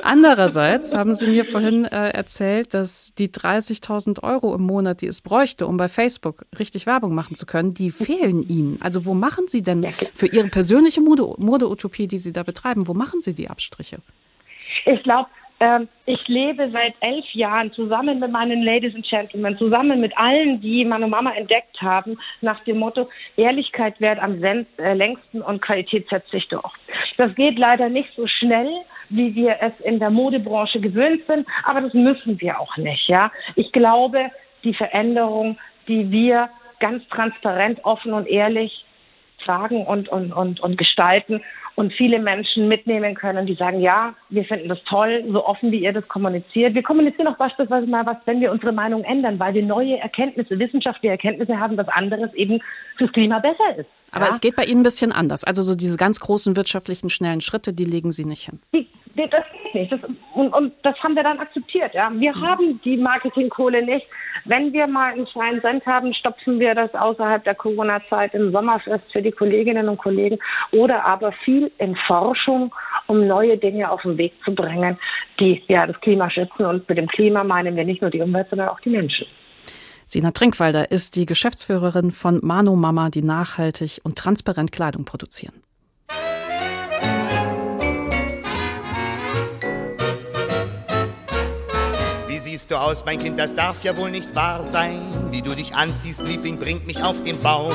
Andererseits 0.02 0.96
haben 0.96 1.14
Sie 1.14 1.28
mir 1.28 1.46
vorhin 1.46 1.86
äh, 1.86 2.10
erzählt, 2.10 2.74
dass 2.74 3.14
die 3.14 3.28
30.000 3.28 4.24
Euro 4.24 4.56
im 4.56 4.64
Monat, 4.64 5.02
die 5.02 5.08
es 5.08 5.22
bräuchte, 5.22 5.68
um 5.68 5.78
bei 5.78 5.88
Facebook 5.88 6.46
richtig 6.58 6.88
Werbung 6.88 7.14
machen 7.14 7.36
zu 7.36 7.46
können, 7.46 7.74
die 7.76 7.92
fehlen 7.92 8.42
Ihnen. 8.42 8.80
Also 8.82 9.06
wo 9.06 9.14
machen 9.14 9.46
Sie 9.48 9.62
denn 9.62 9.83
für 10.14 10.28
Ihre 10.28 10.48
persönliche 10.48 11.02
Mode-Utopie, 11.02 12.08
die 12.08 12.18
Sie 12.18 12.34
da 12.34 12.44
betreiben, 12.44 12.88
wo 12.88 12.94
machen 12.94 13.22
Sie 13.22 13.34
die 13.34 13.50
Abstriche? 13.50 13.98
Ich 14.86 15.02
glaube, 15.04 15.30
ähm, 15.60 15.88
ich 16.06 16.28
lebe 16.28 16.70
seit 16.72 16.94
elf 17.00 17.26
Jahren 17.34 17.72
zusammen 17.72 18.20
mit 18.20 18.32
meinen 18.32 18.64
Ladies 18.64 18.96
and 18.96 19.08
Gentlemen, 19.08 19.58
zusammen 19.58 20.02
mit 20.02 20.18
allen, 20.18 20.60
die 20.60 20.84
meine 20.84 21.08
Mama 21.08 21.32
entdeckt 21.34 21.82
haben, 21.82 22.18
nach 22.42 22.62
dem 22.66 22.80
Motto, 22.80 23.08
Ehrlichkeit 23.38 24.00
wert 24.02 24.20
am 24.20 24.44
äh, 24.44 24.94
längsten 24.94 25.42
und 25.42 25.62
Qualität 25.62 26.10
setzt 26.10 26.32
sich 26.32 26.48
durch. 26.50 26.74
Das 27.18 27.34
geht 27.36 27.58
leider 27.58 27.88
nicht 27.90 28.10
so 28.16 28.28
schnell, 28.28 28.70
wie 29.10 29.36
wir 29.36 29.58
es 29.62 29.74
in 29.86 30.00
der 30.00 30.10
Modebranche 30.10 30.82
gewöhnt 30.82 31.22
sind, 31.28 31.48
aber 31.64 31.82
das 31.82 31.94
müssen 31.94 32.42
wir 32.42 32.60
auch 32.60 32.76
nicht. 32.78 33.08
Ja, 33.08 33.32
Ich 33.56 33.72
glaube, 33.72 34.32
die 34.64 34.74
Veränderung, 34.74 35.58
die 35.88 36.12
wir 36.12 36.50
ganz 36.80 37.08
transparent, 37.10 37.86
offen 37.86 38.14
und 38.14 38.28
ehrlich 38.28 38.86
tragen 39.44 39.86
und, 39.86 40.10
und, 40.10 40.32
und, 40.32 40.60
und 40.60 40.78
gestalten 40.78 41.42
und 41.76 41.92
viele 41.94 42.20
Menschen 42.20 42.68
mitnehmen 42.68 43.16
können, 43.16 43.48
die 43.48 43.56
sagen, 43.56 43.80
ja, 43.80 44.14
wir 44.30 44.46
finden 44.46 44.70
das 44.70 44.78
toll, 44.88 45.24
so 45.32 45.46
offen 45.46 45.72
wie 45.72 45.84
ihr 45.84 45.94
das 45.94 46.08
kommuniziert. 46.08 46.76
Wir 46.76 46.84
kommunizieren 46.84 47.28
auch 47.28 47.38
beispielsweise 47.38 47.88
mal 47.88 48.06
was, 48.06 48.18
wenn 48.26 48.42
wir 48.42 48.52
unsere 48.52 48.72
Meinung 48.72 49.04
ändern, 49.04 49.40
weil 49.40 49.54
wir 49.54 49.64
neue 49.64 49.98
Erkenntnisse, 49.98 50.60
wissenschaftliche 50.60 51.12
Erkenntnisse 51.12 51.60
haben, 51.60 51.76
dass 51.78 51.88
anderes 51.88 52.34
eben 52.36 52.60
fürs 52.98 53.12
Klima 53.14 53.40
besser 53.40 53.78
ist. 53.80 53.90
Aber 54.12 54.26
ja? 54.26 54.32
es 54.32 54.42
geht 54.42 54.56
bei 54.56 54.66
Ihnen 54.66 54.82
ein 54.82 54.84
bisschen 54.84 55.12
anders. 55.12 55.44
Also 55.44 55.64
so 55.64 55.76
diese 55.76 55.98
ganz 55.98 56.20
großen 56.20 56.56
wirtschaftlichen, 56.56 57.10
schnellen 57.10 57.42
Schritte, 57.42 57.74
die 57.74 57.86
legen 57.86 58.12
Sie 58.12 58.26
nicht 58.26 58.46
hin. 58.46 58.60
Die, 58.76 58.88
das 59.16 59.44
geht 59.52 59.76
nicht. 59.76 59.92
Das, 59.92 60.00
und, 60.34 60.54
und, 60.54 60.74
das 60.82 60.98
haben 61.04 61.16
wir 61.16 61.24
dann 61.24 61.40
akzeptiert. 61.40 61.94
Ja? 61.94 62.12
Wir 62.14 62.36
mhm. 62.36 62.42
haben 62.42 62.82
die 62.84 62.98
Marketingkohle 62.98 63.86
nicht. 63.86 64.08
Wenn 64.46 64.74
wir 64.74 64.88
mal 64.88 65.14
einen 65.14 65.28
freien 65.28 65.62
Cent 65.62 65.86
haben, 65.86 66.14
stopfen 66.14 66.60
wir 66.60 66.76
das 66.76 66.94
außerhalb 66.94 67.44
der 67.44 67.56
Corona-Zeit 67.56 68.34
im 68.34 68.52
Sommerfest 68.52 69.04
für 69.12 69.22
die 69.22 69.32
Kolleginnen 69.32 69.88
und 69.88 69.98
Kollegen 69.98 70.40
oder 70.72 71.06
aber 71.06 71.32
viel 71.46 71.72
in 71.78 71.96
Forschung, 72.08 72.74
um 73.08 73.28
neue 73.28 73.58
Dinge 73.58 73.90
auf 73.90 74.02
den 74.02 74.18
Weg 74.18 74.34
zu 74.44 74.54
bringen, 74.54 74.98
die 75.40 75.64
ja 75.68 75.86
das 75.86 76.00
Klima 76.02 76.30
schützen. 76.30 76.66
Und 76.66 76.88
mit 76.90 76.98
dem 76.98 77.08
Klima 77.08 77.44
meinen 77.44 77.76
wir 77.76 77.86
nicht 77.86 78.02
nur 78.02 78.12
die 78.12 78.22
Umwelt, 78.22 78.48
sondern 78.50 78.70
auch 78.70 78.80
die 78.80 78.90
Menschen. 78.90 79.28
Sina 80.08 80.32
Trinkwalder 80.32 80.92
ist 80.92 81.16
die 81.16 81.26
Geschäftsführerin 81.26 82.12
von 82.12 82.40
Mano 82.44 82.76
Mama, 82.76 83.10
die 83.10 83.24
nachhaltig 83.24 84.00
und 84.04 84.18
transparent 84.18 84.72
Kleidung 84.72 85.06
produzieren. 85.06 85.63
Siehst 92.54 92.70
du 92.70 92.76
aus, 92.76 93.04
mein 93.04 93.18
Kind, 93.18 93.40
das 93.40 93.56
darf 93.56 93.84
ja 93.84 93.98
wohl 93.98 94.12
nicht 94.12 94.36
wahr 94.36 94.62
sein. 94.62 95.02
Wie 95.32 95.42
du 95.42 95.56
dich 95.56 95.74
anziehst, 95.74 96.22
Liebling, 96.22 96.60
bringt 96.60 96.86
mich 96.86 97.02
auf 97.02 97.24
den 97.24 97.40
Baum. 97.40 97.74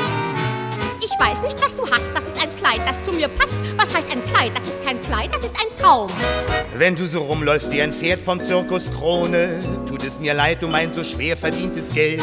Ich 1.00 1.10
weiß 1.18 1.42
nicht, 1.42 1.60
was 1.60 1.74
du 1.74 1.82
hast. 1.90 2.12
Das 2.14 2.24
ist 2.24 2.40
ein 2.40 2.54
Kleid, 2.58 2.82
das 2.86 3.02
zu 3.02 3.10
mir 3.10 3.26
passt. 3.26 3.56
Was 3.76 3.92
heißt 3.92 4.08
ein 4.12 4.24
Kleid? 4.26 4.52
Das 4.54 4.62
ist 4.62 4.80
kein 4.84 5.02
Kleid, 5.02 5.34
das 5.34 5.42
ist 5.42 5.54
ein 5.60 5.76
Traum. 5.82 6.08
Wenn 6.76 6.94
du 6.94 7.08
so 7.08 7.22
rumläufst 7.22 7.72
wie 7.72 7.82
ein 7.82 7.92
Pferd 7.92 8.20
vom 8.20 8.40
Zirkus 8.40 8.88
Krone, 8.92 9.64
tut 9.88 10.04
es 10.04 10.20
mir 10.20 10.34
leid 10.34 10.62
um 10.62 10.70
mein 10.70 10.92
so 10.92 11.02
schwer 11.02 11.36
verdientes 11.36 11.92
Geld. 11.92 12.22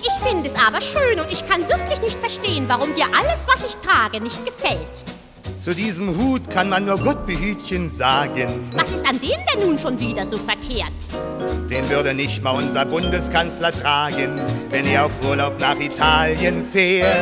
Ich 0.00 0.28
finde 0.28 0.48
es 0.48 0.56
aber 0.56 0.80
schön 0.80 1.20
und 1.20 1.32
ich 1.32 1.48
kann 1.48 1.68
wirklich 1.68 2.00
nicht 2.00 2.18
verstehen, 2.18 2.64
warum 2.66 2.92
dir 2.96 3.06
alles, 3.16 3.46
was 3.46 3.64
ich 3.64 3.76
trage, 3.76 4.20
nicht 4.20 4.44
gefällt. 4.44 5.13
Zu 5.64 5.74
diesem 5.74 6.18
Hut 6.18 6.50
kann 6.50 6.68
man 6.68 6.84
nur 6.84 6.98
Gott 6.98 7.24
behütchen 7.24 7.88
sagen. 7.88 8.70
Was 8.76 8.90
ist 8.90 9.08
an 9.08 9.18
dem 9.18 9.38
denn 9.50 9.66
nun 9.66 9.78
schon 9.78 9.98
wieder 9.98 10.26
so 10.26 10.36
verkehrt? 10.36 10.92
Den 11.70 11.88
würde 11.88 12.12
nicht 12.12 12.44
mal 12.44 12.50
unser 12.50 12.84
Bundeskanzler 12.84 13.72
tragen, 13.72 14.42
wenn 14.68 14.86
er 14.86 15.06
auf 15.06 15.12
Urlaub 15.26 15.58
nach 15.58 15.80
Italien 15.80 16.66
fährt. 16.66 17.16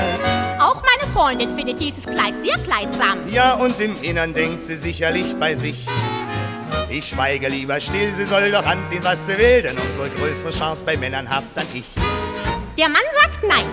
Auch 0.58 0.82
meine 0.82 1.12
Freundin 1.12 1.56
findet 1.56 1.78
dieses 1.78 2.04
Kleid 2.04 2.34
sehr 2.42 2.58
kleidsam. 2.58 3.18
Ja, 3.30 3.54
und 3.54 3.80
im 3.80 3.94
Innern 4.02 4.34
denkt 4.34 4.64
sie 4.64 4.76
sicherlich 4.76 5.36
bei 5.38 5.54
sich. 5.54 5.86
Ich 6.90 7.10
schweige 7.10 7.46
lieber 7.46 7.78
still, 7.78 8.12
sie 8.12 8.24
soll 8.24 8.50
doch 8.50 8.66
anziehen, 8.66 9.04
was 9.04 9.24
sie 9.24 9.38
will, 9.38 9.62
denn 9.62 9.76
unsere 9.78 10.08
größere 10.10 10.50
Chance 10.50 10.82
bei 10.84 10.96
Männern 10.96 11.30
hab 11.30 11.44
dann 11.54 11.66
ich. 11.72 11.86
Der 12.76 12.88
Mann 12.88 13.02
sagt 13.22 13.44
nein. 13.46 13.66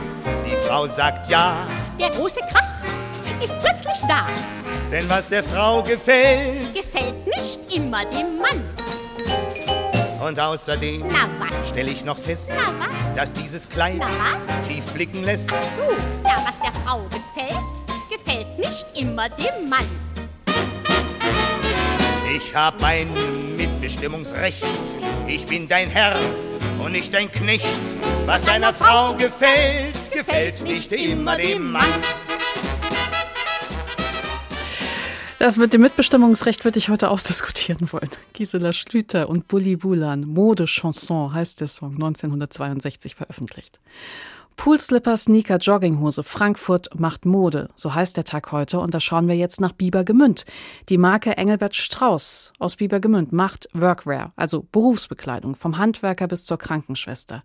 Die 0.45 0.55
Frau 0.67 0.85
sagt 0.85 1.27
ja. 1.27 1.55
Der 1.99 2.11
große 2.11 2.41
Krach 2.51 2.69
ist 3.41 3.57
plötzlich 3.59 3.97
da. 4.07 4.27
Denn 4.91 5.07
was 5.07 5.29
der 5.29 5.43
Frau 5.43 5.83
gefällt, 5.83 6.73
gefällt 6.73 7.27
nicht 7.27 7.75
immer 7.75 8.05
dem 8.05 8.39
Mann. 8.39 8.63
Und 10.25 10.39
außerdem 10.39 11.05
stelle 11.69 11.91
ich 11.91 12.03
noch 12.03 12.17
fest, 12.17 12.51
dass 13.15 13.31
dieses 13.31 13.69
Kleid 13.69 14.01
tief 14.67 14.83
blicken 14.87 15.23
lässt. 15.23 15.51
Ach 15.53 15.63
so, 15.75 15.93
ja, 16.27 16.43
was 16.45 16.59
der 16.59 16.73
Frau 16.83 17.03
gefällt, 17.03 17.63
gefällt 18.09 18.57
nicht 18.57 18.87
immer 18.99 19.29
dem 19.29 19.69
Mann. 19.69 19.85
Ich 22.35 22.55
hab 22.55 22.81
ein 22.83 23.07
Mitbestimmungsrecht. 23.57 24.63
Ich 25.27 25.45
bin 25.45 25.67
dein 25.67 25.89
Herr 25.89 26.15
und 26.83 26.93
nicht 26.93 27.13
dein 27.13 27.31
Knecht. 27.31 27.65
Was 28.25 28.47
einer 28.47 28.73
Frau 28.73 29.13
gefällt, 29.13 30.11
gefällt 30.11 30.63
nicht 30.63 30.91
immer 30.91 31.37
dem 31.37 31.71
Mann. 31.71 31.85
Das 35.39 35.55
mit 35.55 35.73
dem 35.73 35.79
Mitbestimmungsrecht 35.79 36.65
würde 36.65 36.79
ich 36.79 36.89
heute 36.89 37.09
ausdiskutieren 37.09 37.93
wollen. 37.93 38.09
Gisela 38.33 38.73
Schlüter 38.73 39.29
und 39.29 39.47
Bully 39.47 39.77
Bulan, 39.77 40.25
Mode 40.25 40.65
Chanson 40.65 41.33
heißt 41.33 41.61
der 41.61 41.69
Song, 41.69 41.93
1962 41.93 43.15
veröffentlicht. 43.15 43.79
Poolslipper, 44.57 45.15
Sneaker, 45.15 45.55
Jogginghose, 45.55 46.23
Frankfurt 46.23 46.89
macht 46.99 47.25
Mode, 47.25 47.69
so 47.73 47.95
heißt 47.95 48.17
der 48.17 48.25
Tag 48.25 48.51
heute 48.51 48.81
und 48.81 48.93
da 48.93 48.99
schauen 48.99 49.29
wir 49.29 49.35
jetzt 49.37 49.61
nach 49.61 49.71
Biebergemünd. 49.71 50.43
Die 50.89 50.97
Marke 50.97 51.37
Engelbert 51.37 51.73
Strauß 51.73 52.51
aus 52.59 52.75
Biebergemünd 52.75 53.31
macht 53.31 53.69
Workwear, 53.71 54.33
also 54.35 54.67
Berufsbekleidung, 54.73 55.55
vom 55.55 55.77
Handwerker 55.77 56.27
bis 56.27 56.43
zur 56.43 56.57
Krankenschwester. 56.57 57.43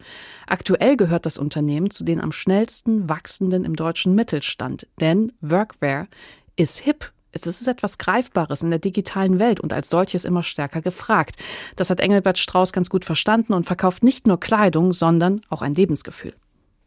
Aktuell 0.48 0.96
gehört 0.96 1.26
das 1.26 1.38
Unternehmen 1.38 1.90
zu 1.90 2.02
den 2.02 2.20
am 2.20 2.32
schnellsten 2.32 3.08
wachsenden 3.08 3.64
im 3.64 3.76
deutschen 3.76 4.16
Mittelstand, 4.16 4.88
denn 4.98 5.30
Workwear 5.40 6.08
ist 6.56 6.80
hip, 6.80 7.13
es 7.34 7.46
ist 7.60 7.68
etwas 7.68 7.98
Greifbares 7.98 8.62
in 8.62 8.70
der 8.70 8.78
digitalen 8.78 9.38
Welt 9.38 9.60
und 9.60 9.72
als 9.72 9.90
solches 9.90 10.24
immer 10.24 10.42
stärker 10.42 10.82
gefragt. 10.82 11.36
Das 11.76 11.90
hat 11.90 12.00
Engelbert 12.00 12.38
Strauß 12.38 12.72
ganz 12.72 12.90
gut 12.90 13.04
verstanden 13.04 13.52
und 13.52 13.66
verkauft 13.66 14.02
nicht 14.02 14.26
nur 14.26 14.40
Kleidung, 14.40 14.92
sondern 14.92 15.40
auch 15.48 15.62
ein 15.62 15.74
Lebensgefühl. 15.74 16.34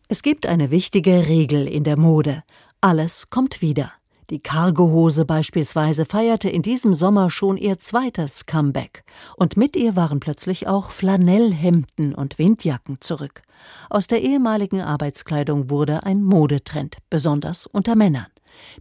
Es 0.07 0.23
gibt 0.23 0.45
eine 0.45 0.71
wichtige 0.71 1.27
Regel 1.27 1.67
in 1.67 1.83
der 1.83 1.97
Mode. 1.97 2.43
Alles 2.79 3.29
kommt 3.29 3.61
wieder. 3.61 3.91
Die 4.29 4.39
Cargohose 4.39 5.23
beispielsweise 5.23 6.05
feierte 6.05 6.49
in 6.49 6.61
diesem 6.61 6.93
Sommer 6.93 7.29
schon 7.29 7.55
ihr 7.55 7.79
zweites 7.79 8.45
Comeback. 8.45 9.05
Und 9.37 9.55
mit 9.55 9.77
ihr 9.77 9.95
waren 9.95 10.19
plötzlich 10.19 10.67
auch 10.67 10.91
Flanellhemden 10.91 12.13
und 12.13 12.37
Windjacken 12.37 12.99
zurück. 12.99 13.41
Aus 13.89 14.07
der 14.07 14.21
ehemaligen 14.21 14.81
Arbeitskleidung 14.81 15.69
wurde 15.69 16.03
ein 16.03 16.23
Modetrend, 16.23 16.97
besonders 17.09 17.67
unter 17.67 17.95
Männern. 17.95 18.27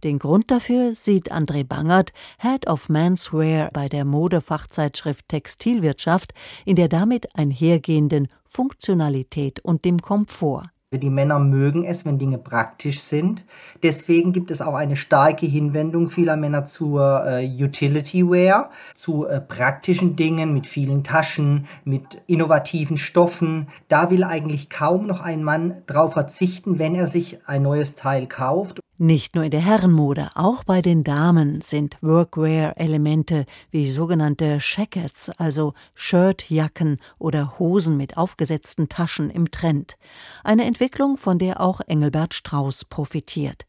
Den 0.03 0.19
Grund 0.19 0.51
dafür 0.51 0.93
sieht 0.93 1.31
André 1.31 1.63
Bangert, 1.63 2.13
Head 2.39 2.67
of 2.67 2.89
Menswear 2.89 3.69
bei 3.73 3.87
der 3.87 4.05
Modefachzeitschrift 4.05 5.27
Textilwirtschaft, 5.29 6.33
in 6.65 6.75
der 6.75 6.87
damit 6.87 7.35
einhergehenden 7.35 8.27
Funktionalität 8.45 9.59
und 9.59 9.85
dem 9.85 10.01
Komfort. 10.01 10.69
Also 10.89 11.01
die 11.01 11.09
Männer 11.09 11.37
mögen 11.37 11.83
es, 11.83 12.05
wenn 12.05 12.17
Dinge 12.17 12.37
praktisch 12.37 13.01
sind. 13.01 13.43
Deswegen 13.83 14.31
gibt 14.31 14.51
es 14.51 14.61
auch 14.61 14.73
eine 14.73 14.95
starke 14.95 15.45
Hinwendung 15.45 16.09
vieler 16.09 16.37
Männer 16.37 16.63
zur 16.63 17.25
äh, 17.25 17.45
Utility 17.45 18.25
Wear, 18.25 18.71
zu 18.95 19.27
äh, 19.27 19.41
praktischen 19.41 20.15
Dingen 20.15 20.53
mit 20.53 20.65
vielen 20.65 21.03
Taschen, 21.03 21.67
mit 21.83 22.21
innovativen 22.27 22.95
Stoffen. 22.95 23.67
Da 23.89 24.11
will 24.11 24.23
eigentlich 24.23 24.69
kaum 24.69 25.07
noch 25.07 25.19
ein 25.19 25.43
Mann 25.43 25.81
drauf 25.87 26.13
verzichten, 26.13 26.79
wenn 26.79 26.95
er 26.95 27.07
sich 27.07 27.45
ein 27.49 27.63
neues 27.63 27.95
Teil 27.95 28.25
kauft. 28.25 28.79
Nicht 28.99 29.35
nur 29.35 29.43
in 29.43 29.51
der 29.51 29.61
Herrenmode, 29.61 30.31
auch 30.33 30.63
bei 30.63 30.81
den 30.81 31.03
Damen 31.03 31.61
sind 31.61 31.99
Workwear-Elemente 32.01 33.45
wie 33.69 33.87
sogenannte 33.91 34.59
Shackets, 34.59 35.29
also 35.37 35.75
Shirtjacken 35.93 36.97
oder 37.19 37.59
Hosen 37.59 37.95
mit 37.95 38.17
aufgesetzten 38.17 38.89
Taschen 38.89 39.29
im 39.29 39.51
Trend. 39.51 39.97
Eine 40.43 40.65
Entwicklung, 40.65 41.17
von 41.17 41.37
der 41.37 41.61
auch 41.61 41.79
Engelbert 41.81 42.33
Strauß 42.33 42.85
profitiert. 42.85 43.67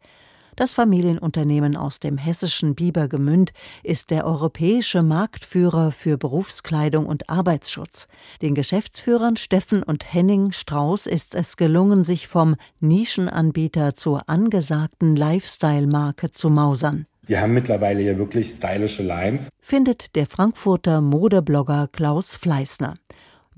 Das 0.59 0.75
Familienunternehmen 0.75 1.77
aus 1.77 2.01
dem 2.01 2.19
hessischen 2.19 2.75
Biebergemünd 2.75 3.53
ist 3.85 4.11
der 4.11 4.27
europäische 4.27 5.05
Marktführer 5.05 5.93
für 5.93 6.19
Berufskleidung 6.19 7.07
und 7.07 7.31
Arbeitsschutz. 7.31 8.09
Den 8.43 8.57
Geschäftsführern 8.57 9.37
Steffen 9.37 9.85
und 9.85 10.13
Henning 10.13 10.51
Strauß 10.51 11.07
ist 11.07 11.37
es 11.37 11.57
gelungen, 11.57 12.03
sich 12.03 12.27
vom 12.27 12.57
Nischenanbieter 12.81 13.95
zur 13.95 14.29
angesagten 14.29 15.15
Lifestyle-Marke 15.15 16.33
zu 16.33 16.51
mausern. 16.51 17.07
Wir 17.25 17.41
haben 17.41 17.55
mittlerweile 17.55 18.03
ja 18.03 18.19
wirklich 18.19 18.49
stylische 18.49 19.05
Lines. 19.05 19.51
Findet 19.61 20.17
der 20.17 20.27
Frankfurter 20.27 21.01
Modeblogger 21.01 21.87
Klaus 21.93 22.35
Fleißner. 22.35 22.95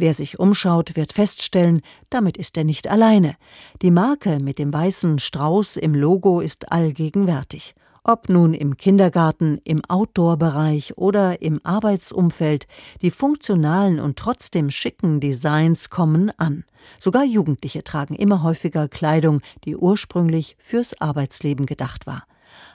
Wer 0.01 0.15
sich 0.15 0.41
umschaut, 0.41 0.97
wird 0.97 1.13
feststellen, 1.13 1.83
damit 2.09 2.39
ist 2.39 2.57
er 2.57 2.65
nicht 2.65 2.89
alleine. 2.89 3.37
Die 3.83 3.91
Marke 3.91 4.39
mit 4.41 4.59
dem 4.59 4.73
weißen 4.73 5.19
Strauß 5.19 5.77
im 5.77 5.95
Logo 5.95 6.41
ist 6.41 6.73
allgegenwärtig. 6.73 7.75
Ob 8.03 8.31
nun 8.31 8.55
im 8.55 8.79
Kindergarten, 8.79 9.61
im 9.63 9.85
Outdoor-Bereich 9.85 10.97
oder 10.97 11.43
im 11.43 11.61
Arbeitsumfeld, 11.65 12.67
die 13.03 13.11
funktionalen 13.11 14.01
und 14.01 14.17
trotzdem 14.19 14.71
schicken 14.71 15.21
Designs 15.21 15.91
kommen 15.91 16.31
an. 16.39 16.65
Sogar 16.99 17.25
Jugendliche 17.25 17.85
tragen 17.85 18.15
immer 18.15 18.43
häufiger 18.43 18.89
Kleidung, 18.89 19.43
die 19.67 19.77
ursprünglich 19.77 20.57
fürs 20.61 20.99
Arbeitsleben 20.99 21.67
gedacht 21.67 22.07
war. 22.07 22.25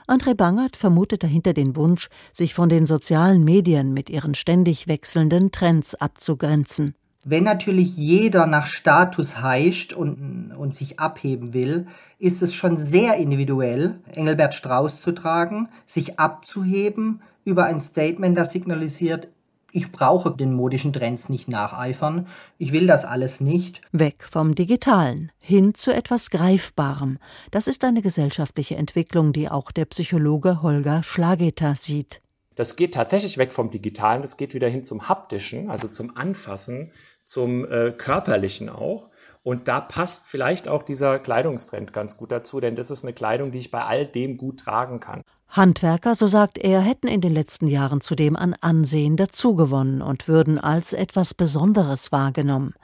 André 0.06 0.34
Bangert 0.34 0.76
vermutet 0.76 1.24
dahinter 1.24 1.54
den 1.54 1.74
Wunsch, 1.74 2.08
sich 2.32 2.54
von 2.54 2.68
den 2.68 2.86
sozialen 2.86 3.42
Medien 3.42 3.92
mit 3.92 4.10
ihren 4.10 4.36
ständig 4.36 4.86
wechselnden 4.86 5.50
Trends 5.50 5.96
abzugrenzen. 5.96 6.94
Wenn 7.28 7.42
natürlich 7.42 7.96
jeder 7.96 8.46
nach 8.46 8.66
Status 8.66 9.42
heischt 9.42 9.92
und, 9.92 10.52
und 10.56 10.72
sich 10.72 11.00
abheben 11.00 11.54
will, 11.54 11.88
ist 12.20 12.40
es 12.40 12.54
schon 12.54 12.76
sehr 12.76 13.16
individuell, 13.16 13.98
Engelbert 14.14 14.54
Strauß 14.54 15.02
zu 15.02 15.10
tragen, 15.10 15.68
sich 15.86 16.20
abzuheben 16.20 17.22
über 17.44 17.64
ein 17.64 17.80
Statement, 17.80 18.38
das 18.38 18.52
signalisiert, 18.52 19.28
ich 19.72 19.90
brauche 19.90 20.30
den 20.30 20.54
modischen 20.54 20.92
Trends 20.92 21.28
nicht 21.28 21.48
nacheifern, 21.48 22.28
ich 22.58 22.70
will 22.70 22.86
das 22.86 23.04
alles 23.04 23.40
nicht. 23.40 23.80
Weg 23.90 24.22
vom 24.22 24.54
Digitalen, 24.54 25.32
hin 25.40 25.74
zu 25.74 25.92
etwas 25.92 26.30
Greifbarem. 26.30 27.18
Das 27.50 27.66
ist 27.66 27.82
eine 27.82 28.02
gesellschaftliche 28.02 28.76
Entwicklung, 28.76 29.32
die 29.32 29.48
auch 29.48 29.72
der 29.72 29.86
Psychologe 29.86 30.62
Holger 30.62 31.02
Schlageter 31.02 31.74
sieht. 31.74 32.22
Das 32.54 32.76
geht 32.76 32.94
tatsächlich 32.94 33.36
weg 33.36 33.52
vom 33.52 33.70
Digitalen, 33.70 34.22
das 34.22 34.38
geht 34.38 34.54
wieder 34.54 34.68
hin 34.68 34.82
zum 34.82 35.08
Haptischen, 35.08 35.68
also 35.70 35.88
zum 35.88 36.16
Anfassen, 36.16 36.90
zum 37.26 37.70
äh, 37.70 37.92
Körperlichen 37.92 38.70
auch. 38.70 39.08
Und 39.42 39.68
da 39.68 39.80
passt 39.80 40.26
vielleicht 40.26 40.66
auch 40.66 40.82
dieser 40.82 41.18
Kleidungstrend 41.18 41.92
ganz 41.92 42.16
gut 42.16 42.32
dazu, 42.32 42.58
denn 42.58 42.74
das 42.74 42.90
ist 42.90 43.04
eine 43.04 43.12
Kleidung, 43.12 43.52
die 43.52 43.58
ich 43.58 43.70
bei 43.70 43.84
all 43.84 44.06
dem 44.06 44.38
gut 44.38 44.60
tragen 44.60 44.98
kann. 44.98 45.22
Handwerker, 45.48 46.14
so 46.14 46.26
sagt 46.26 46.58
er, 46.58 46.80
hätten 46.80 47.06
in 47.06 47.20
den 47.20 47.32
letzten 47.32 47.68
Jahren 47.68 48.00
zudem 48.00 48.34
an 48.34 48.54
Ansehen 48.60 49.16
dazugewonnen 49.16 50.02
und 50.02 50.26
würden 50.26 50.58
als 50.58 50.92
etwas 50.92 51.34
Besonderes 51.34 52.10
wahrgenommen. 52.10 52.74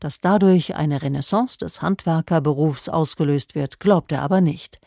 Dass 0.00 0.20
dadurch 0.20 0.74
eine 0.74 1.00
Renaissance 1.00 1.58
des 1.58 1.80
Handwerkerberufs 1.80 2.88
ausgelöst 2.88 3.54
wird, 3.54 3.80
glaubt 3.80 4.12
er 4.12 4.22
aber 4.22 4.40
nicht. 4.40 4.80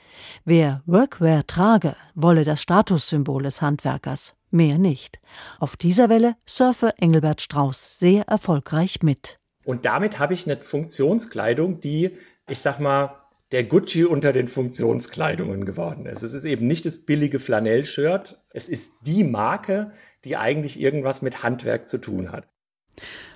Wer 0.43 0.83
Workwear 0.85 1.47
trage, 1.47 1.95
wolle 2.13 2.43
das 2.43 2.61
Statussymbol 2.61 3.43
des 3.43 3.61
Handwerkers, 3.61 4.35
mehr 4.55 4.79
nicht. 4.79 5.19
Auf 5.59 5.77
dieser 5.77 6.09
Welle 6.09 6.35
surfe 6.47 6.93
Engelbert 6.97 7.41
Strauß 7.41 7.99
sehr 7.99 8.23
erfolgreich 8.23 9.03
mit. 9.03 9.39
Und 9.63 9.85
damit 9.85 10.17
habe 10.17 10.33
ich 10.33 10.47
eine 10.47 10.57
Funktionskleidung, 10.57 11.79
die, 11.79 12.11
ich 12.47 12.59
sag 12.59 12.79
mal, 12.79 13.15
der 13.51 13.63
Gucci 13.63 14.05
unter 14.05 14.33
den 14.33 14.47
Funktionskleidungen 14.47 15.65
geworden 15.65 16.07
ist. 16.07 16.23
Es 16.23 16.33
ist 16.33 16.45
eben 16.45 16.67
nicht 16.67 16.85
das 16.85 17.05
billige 17.05 17.39
Flanellshirt, 17.39 18.41
es 18.49 18.69
ist 18.69 18.93
die 19.01 19.23
Marke, 19.23 19.91
die 20.23 20.35
eigentlich 20.35 20.79
irgendwas 20.79 21.21
mit 21.21 21.43
Handwerk 21.43 21.87
zu 21.87 21.99
tun 21.99 22.31
hat. 22.31 22.47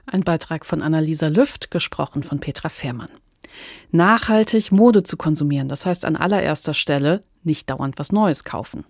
Ein 0.05 0.23
Beitrag 0.23 0.65
von 0.65 0.81
Annalisa 0.81 1.27
Lüft, 1.27 1.69
gesprochen 1.69 2.23
von 2.23 2.39
Petra 2.39 2.69
Fehrmann. 2.69 3.11
Nachhaltig 3.91 4.71
Mode 4.71 5.03
zu 5.03 5.17
konsumieren, 5.17 5.67
das 5.67 5.85
heißt 5.85 6.05
an 6.05 6.15
allererster 6.15 6.73
Stelle 6.73 7.23
nicht 7.43 7.69
dauernd 7.69 7.97
was 7.97 8.11
Neues 8.11 8.43
kaufen. 8.43 8.85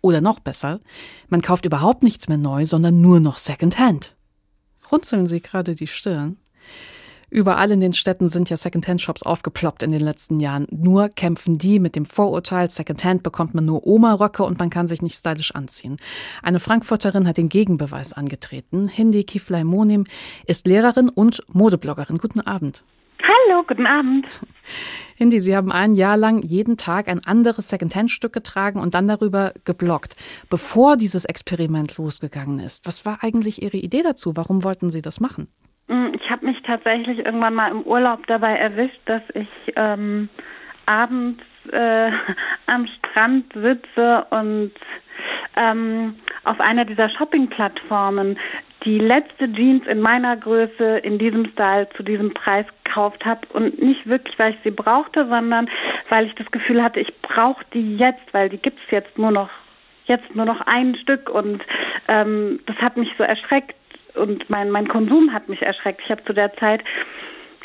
Oder 0.00 0.20
noch 0.20 0.40
besser, 0.40 0.80
man 1.28 1.42
kauft 1.42 1.64
überhaupt 1.64 2.02
nichts 2.02 2.28
mehr 2.28 2.38
neu, 2.38 2.66
sondern 2.66 3.00
nur 3.00 3.20
noch 3.20 3.38
Secondhand. 3.38 4.16
Runzeln 4.90 5.26
Sie 5.26 5.40
gerade 5.40 5.74
die 5.74 5.86
Stirn? 5.86 6.36
Überall 7.28 7.72
in 7.72 7.80
den 7.80 7.92
Städten 7.92 8.28
sind 8.28 8.50
ja 8.50 8.56
Secondhand-Shops 8.56 9.24
aufgeploppt 9.24 9.82
in 9.82 9.90
den 9.90 10.00
letzten 10.00 10.38
Jahren. 10.38 10.68
Nur 10.70 11.08
kämpfen 11.08 11.58
die 11.58 11.80
mit 11.80 11.96
dem 11.96 12.06
Vorurteil, 12.06 12.70
Secondhand 12.70 13.24
bekommt 13.24 13.52
man 13.52 13.64
nur 13.64 13.84
Oma-Röcke 13.84 14.44
und 14.44 14.60
man 14.60 14.70
kann 14.70 14.86
sich 14.86 15.02
nicht 15.02 15.16
stylisch 15.16 15.52
anziehen. 15.52 15.96
Eine 16.42 16.60
Frankfurterin 16.60 17.26
hat 17.26 17.36
den 17.36 17.48
Gegenbeweis 17.48 18.12
angetreten. 18.12 18.86
Hindi 18.86 19.24
Kiflay 19.24 19.64
Monim 19.64 20.04
ist 20.46 20.68
Lehrerin 20.68 21.08
und 21.08 21.42
Modebloggerin. 21.48 22.18
Guten 22.18 22.40
Abend. 22.40 22.84
Hallo, 23.22 23.64
guten 23.66 23.86
Abend. 23.86 24.26
Hindi, 25.16 25.40
Sie 25.40 25.56
haben 25.56 25.72
ein 25.72 25.94
Jahr 25.94 26.16
lang 26.16 26.42
jeden 26.42 26.76
Tag 26.76 27.08
ein 27.08 27.20
anderes 27.24 27.70
Secondhand-Stück 27.70 28.32
getragen 28.32 28.80
und 28.80 28.94
dann 28.94 29.08
darüber 29.08 29.52
gebloggt. 29.64 30.14
Bevor 30.50 30.96
dieses 30.96 31.24
Experiment 31.24 31.96
losgegangen 31.96 32.58
ist, 32.58 32.86
was 32.86 33.06
war 33.06 33.18
eigentlich 33.22 33.62
Ihre 33.62 33.78
Idee 33.78 34.02
dazu? 34.02 34.36
Warum 34.36 34.62
wollten 34.62 34.90
Sie 34.90 35.00
das 35.00 35.20
machen? 35.20 35.48
Mm, 35.88 36.08
ich 36.12 36.30
habe 36.30 36.44
mich 36.44 36.60
tatsächlich 36.62 37.20
irgendwann 37.20 37.54
mal 37.54 37.70
im 37.70 37.82
Urlaub 37.82 38.26
dabei 38.26 38.56
erwischt, 38.56 39.00
dass 39.06 39.22
ich 39.32 39.48
ähm, 39.76 40.28
abends 40.84 41.42
äh, 41.72 42.10
am 42.66 42.86
Strand 42.86 43.52
sitze 43.54 44.26
und 44.30 44.72
ähm, 45.56 46.14
auf 46.44 46.60
einer 46.60 46.84
dieser 46.84 47.08
Shopping-Plattformen 47.10 48.38
die 48.84 48.98
letzte 48.98 49.52
Jeans 49.52 49.86
in 49.86 50.00
meiner 50.00 50.36
Größe, 50.36 50.98
in 50.98 51.18
diesem 51.18 51.46
Style, 51.46 51.88
zu 51.96 52.02
diesem 52.02 52.32
Preis 52.34 52.66
gekauft 52.84 53.24
habe 53.24 53.40
und 53.52 53.82
nicht 53.82 54.06
wirklich, 54.06 54.38
weil 54.38 54.52
ich 54.52 54.58
sie 54.62 54.70
brauchte, 54.70 55.26
sondern 55.26 55.68
weil 56.08 56.26
ich 56.26 56.34
das 56.36 56.50
Gefühl 56.50 56.82
hatte, 56.82 57.00
ich 57.00 57.12
brauche 57.20 57.64
die 57.74 57.96
jetzt, 57.96 58.32
weil 58.32 58.48
die 58.48 58.58
gibt 58.58 58.78
es 58.84 58.90
jetzt 58.90 59.18
nur 59.18 59.30
noch 59.30 59.50
jetzt 60.04 60.36
nur 60.36 60.44
noch 60.46 60.60
ein 60.60 60.94
Stück 60.94 61.28
und 61.28 61.62
ähm, 62.06 62.60
das 62.66 62.76
hat 62.76 62.96
mich 62.96 63.10
so 63.18 63.24
erschreckt 63.24 63.74
und 64.14 64.48
mein 64.48 64.70
mein 64.70 64.86
Konsum 64.86 65.32
hat 65.32 65.48
mich 65.48 65.62
erschreckt. 65.62 66.00
Ich 66.04 66.10
habe 66.10 66.24
zu 66.24 66.32
der 66.32 66.54
Zeit, 66.54 66.84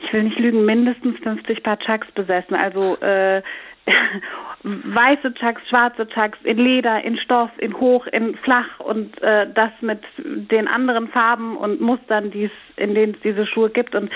ich 0.02 0.12
will 0.12 0.24
nicht 0.24 0.40
lügen, 0.40 0.66
mindestens 0.66 1.20
50 1.20 1.62
Paar 1.62 1.78
Chucks 1.78 2.12
besessen, 2.14 2.56
also 2.56 2.98
äh, 3.02 3.44
weiße 4.64 5.34
Chucks, 5.34 5.62
schwarze 5.70 6.08
Chucks, 6.08 6.38
in 6.44 6.58
Leder, 6.58 7.04
in 7.04 7.18
Stoff, 7.18 7.50
in 7.58 7.80
hoch, 7.80 8.06
in 8.08 8.36
flach 8.38 8.80
und 8.80 9.22
äh, 9.22 9.48
das 9.54 9.72
mit 9.82 10.02
den 10.16 10.68
anderen 10.68 11.08
Farben 11.08 11.58
und 11.58 11.82
Mustern, 11.82 12.32
die 12.32 12.46
es, 12.46 12.52
in 12.78 12.94
denen 12.94 13.16
es 13.16 13.20
diese 13.22 13.46
Schuhe 13.48 13.70
gibt. 13.70 13.96
Und 13.96 14.12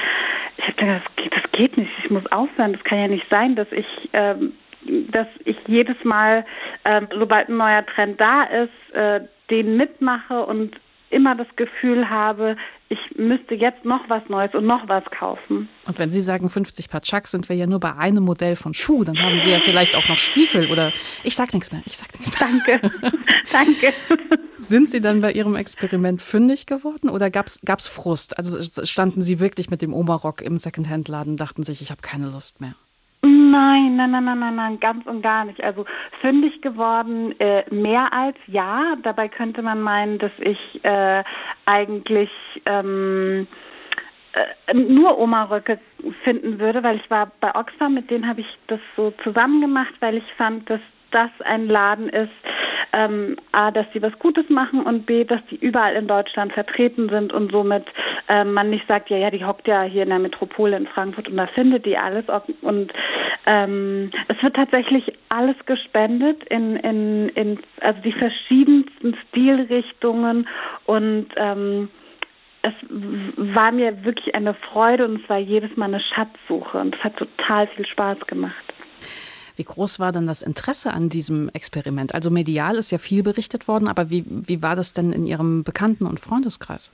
ich 0.57 0.63
habe 0.65 0.73
gedacht, 0.75 1.01
das 1.05 1.15
geht, 1.15 1.35
das 1.35 1.51
geht 1.51 1.77
nicht, 1.77 1.91
ich 2.03 2.09
muss 2.09 2.25
aufhören. 2.31 2.73
Das 2.73 2.83
kann 2.83 2.99
ja 2.99 3.07
nicht 3.07 3.27
sein, 3.29 3.55
dass 3.55 3.71
ich 3.71 3.87
ähm, 4.13 4.53
dass 5.11 5.27
ich 5.45 5.57
jedes 5.67 6.01
Mal, 6.03 6.45
äh, 6.83 7.01
sobald 7.17 7.49
ein 7.49 7.57
neuer 7.57 7.85
Trend 7.85 8.19
da 8.19 8.43
ist, 8.43 8.93
äh, 8.95 9.21
den 9.49 9.77
mitmache 9.77 10.45
und 10.45 10.75
immer 11.09 11.35
das 11.35 11.47
Gefühl 11.55 12.09
habe, 12.09 12.57
ich 12.89 12.99
müsste 13.17 13.55
jetzt 13.55 13.83
noch 13.83 14.01
was 14.09 14.27
Neues 14.29 14.53
und 14.53 14.65
noch 14.65 14.87
was 14.87 15.03
kaufen. 15.05 15.69
Und 15.87 15.99
wenn 15.99 16.11
Sie 16.11 16.21
sagen 16.21 16.49
50 16.49 16.89
Paar 16.89 17.01
Chucks, 17.01 17.31
sind 17.31 17.49
wir 17.49 17.55
ja 17.55 17.67
nur 17.67 17.79
bei 17.79 17.95
einem 17.95 18.23
Modell 18.23 18.55
von 18.55 18.73
Schuh. 18.73 19.03
Dann 19.03 19.17
haben 19.17 19.39
Sie 19.39 19.51
ja 19.51 19.59
vielleicht 19.59 19.95
auch 19.95 20.07
noch 20.07 20.17
Stiefel 20.17 20.71
oder 20.71 20.91
ich 21.23 21.35
sag 21.35 21.53
nichts 21.53 21.71
mehr. 21.71 21.81
Ich 21.85 21.97
sag 21.97 22.11
nichts 22.13 22.39
mehr. 22.39 22.49
Danke, 22.49 22.91
danke. 23.51 23.93
Sind 24.59 24.89
Sie 24.89 25.01
dann 25.01 25.21
bei 25.21 25.31
Ihrem 25.31 25.55
Experiment 25.55 26.21
fündig 26.21 26.65
geworden 26.65 27.09
oder 27.09 27.29
gab 27.29 27.47
es 27.47 27.87
Frust? 27.87 28.37
Also 28.37 28.85
standen 28.85 29.21
Sie 29.21 29.39
wirklich 29.39 29.69
mit 29.69 29.81
dem 29.81 29.93
Oberrock 29.93 30.41
im 30.41 30.57
Secondhand-Laden, 30.57 31.37
dachten 31.37 31.63
sich, 31.63 31.81
ich 31.81 31.91
habe 31.91 32.01
keine 32.01 32.27
Lust 32.27 32.61
mehr? 32.61 32.75
Nein, 33.55 33.95
nein, 33.95 34.11
nein, 34.11 34.25
nein, 34.25 34.39
nein, 34.39 34.55
nein, 34.55 34.79
ganz 34.81 35.05
und 35.05 35.21
gar 35.21 35.45
nicht. 35.45 35.63
Also 35.63 35.85
fündig 36.19 36.61
geworden, 36.61 37.33
äh, 37.39 37.63
mehr 37.73 38.11
als 38.11 38.35
ja. 38.47 38.97
Dabei 39.01 39.29
könnte 39.29 39.61
man 39.61 39.81
meinen, 39.81 40.19
dass 40.19 40.33
ich 40.39 40.83
äh, 40.83 41.23
eigentlich 41.65 42.29
ähm, 42.65 43.47
äh, 44.33 44.73
nur 44.73 45.17
Oma-Röcke 45.17 45.79
finden 46.25 46.59
würde, 46.59 46.83
weil 46.83 46.97
ich 46.97 47.09
war 47.09 47.31
bei 47.39 47.55
Oxfam, 47.55 47.93
mit 47.93 48.11
denen 48.11 48.27
habe 48.27 48.41
ich 48.41 48.57
das 48.67 48.81
so 48.97 49.11
zusammen 49.23 49.61
gemacht, 49.61 49.93
weil 50.01 50.17
ich 50.17 50.33
fand, 50.33 50.69
dass 50.69 50.81
das 51.15 51.31
ein 51.43 51.67
Laden 51.67 52.09
ist, 52.09 52.31
ähm, 52.95 53.35
A, 53.51 53.71
dass 53.71 53.85
sie 53.93 54.01
was 54.01 54.17
Gutes 54.19 54.49
machen 54.49 54.81
und 54.83 55.05
B, 55.05 55.25
dass 55.25 55.41
die 55.49 55.57
überall 55.57 55.95
in 55.95 56.07
Deutschland 56.07 56.53
vertreten 56.53 57.09
sind 57.09 57.33
und 57.33 57.51
somit 57.51 57.85
ähm, 58.29 58.53
man 58.53 58.69
nicht 58.69 58.87
sagt, 58.87 59.09
ja, 59.09 59.17
ja, 59.17 59.29
die 59.29 59.43
hockt 59.43 59.67
ja 59.67 59.83
hier 59.83 60.03
in 60.03 60.09
der 60.09 60.19
Metropole 60.19 60.77
in 60.77 60.87
Frankfurt 60.87 61.27
und 61.27 61.37
da 61.37 61.47
findet 61.47 61.85
die 61.85 61.97
alles. 61.97 62.25
Und 62.61 62.93
ähm, 63.45 64.11
es 64.27 64.41
wird 64.41 64.55
tatsächlich 64.55 65.11
alles 65.29 65.57
gespendet 65.65 66.43
in, 66.45 66.77
in, 66.77 67.29
in 67.29 67.59
also 67.81 67.99
die 68.01 68.13
verschiedensten 68.13 69.15
Stilrichtungen 69.27 70.47
und 70.85 71.27
ähm, 71.35 71.89
es 72.61 72.73
war 73.53 73.71
mir 73.71 74.05
wirklich 74.05 74.33
eine 74.33 74.55
Freude 74.55 75.05
und 75.05 75.21
es 75.21 75.29
war 75.29 75.37
jedes 75.37 75.75
Mal 75.77 75.85
eine 75.85 75.99
Schatzsuche 75.99 76.79
und 76.79 76.95
es 76.95 77.03
hat 77.03 77.15
total 77.17 77.67
viel 77.67 77.85
Spaß 77.85 78.25
gemacht. 78.25 78.73
Wie 79.55 79.63
groß 79.63 79.99
war 79.99 80.11
denn 80.11 80.27
das 80.27 80.41
Interesse 80.41 80.93
an 80.93 81.09
diesem 81.09 81.49
Experiment? 81.49 82.13
Also 82.13 82.29
medial 82.29 82.75
ist 82.75 82.91
ja 82.91 82.97
viel 82.97 83.23
berichtet 83.23 83.67
worden, 83.67 83.87
aber 83.87 84.09
wie, 84.09 84.25
wie 84.27 84.61
war 84.61 84.75
das 84.75 84.93
denn 84.93 85.11
in 85.11 85.25
Ihrem 85.25 85.63
Bekannten- 85.63 86.05
und 86.05 86.19
Freundeskreis? 86.19 86.91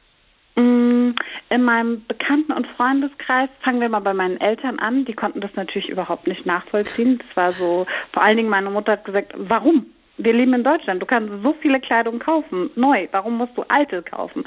Mm, 0.56 1.12
in 1.50 1.64
meinem 1.64 2.06
Bekannten- 2.08 2.54
und 2.54 2.68
Freundeskreis 2.78 3.50
fangen 3.62 3.82
wir 3.82 3.90
mal 3.90 4.00
bei 4.00 4.14
meinen 4.14 4.40
Eltern 4.40 4.80
an. 4.80 5.06
Die 5.06 5.14
konnten 5.14 5.42
das 5.42 5.52
natürlich 5.56 5.90
überhaupt 5.90 6.28
nicht 6.28 6.46
nachvollziehen. 6.46 7.20
Das 7.20 7.38
war 7.38 7.52
so, 7.54 7.88
vor 8.14 8.24
allen 8.24 8.38
Dingen 8.38 8.50
meine 8.50 8.70
Mutter 8.70 8.94
hat 8.94 9.06
gesagt, 9.06 9.34
warum? 9.36 9.88
Wir 10.24 10.34
leben 10.34 10.54
in 10.54 10.64
Deutschland. 10.64 11.02
Du 11.02 11.06
kannst 11.06 11.32
so 11.44 11.54
viele 11.62 11.80
Kleidung 11.80 12.20
kaufen, 12.20 12.70
neu. 12.76 13.08
Warum 13.12 13.38
musst 13.38 13.58
du 13.58 13.64
alte 13.68 14.02
kaufen? 14.02 14.46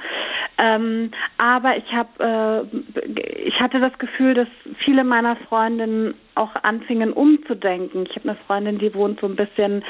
Ähm, 0.58 1.10
aber 1.38 1.76
ich 1.76 1.92
habe, 1.92 2.66
äh, 2.70 3.10
ich 3.46 3.60
hatte 3.60 3.80
das 3.80 3.96
Gefühl, 3.98 4.34
dass 4.34 4.48
viele 4.84 5.04
meiner 5.04 5.36
Freundinnen 5.36 6.14
auch 6.36 6.54
anfingen 6.62 7.12
umzudenken. 7.12 8.06
Ich 8.08 8.16
habe 8.16 8.30
eine 8.30 8.38
Freundin, 8.46 8.78
die 8.78 8.94
wohnt 8.94 9.20
so 9.20 9.26
ein 9.26 9.36
bisschen, 9.36 9.84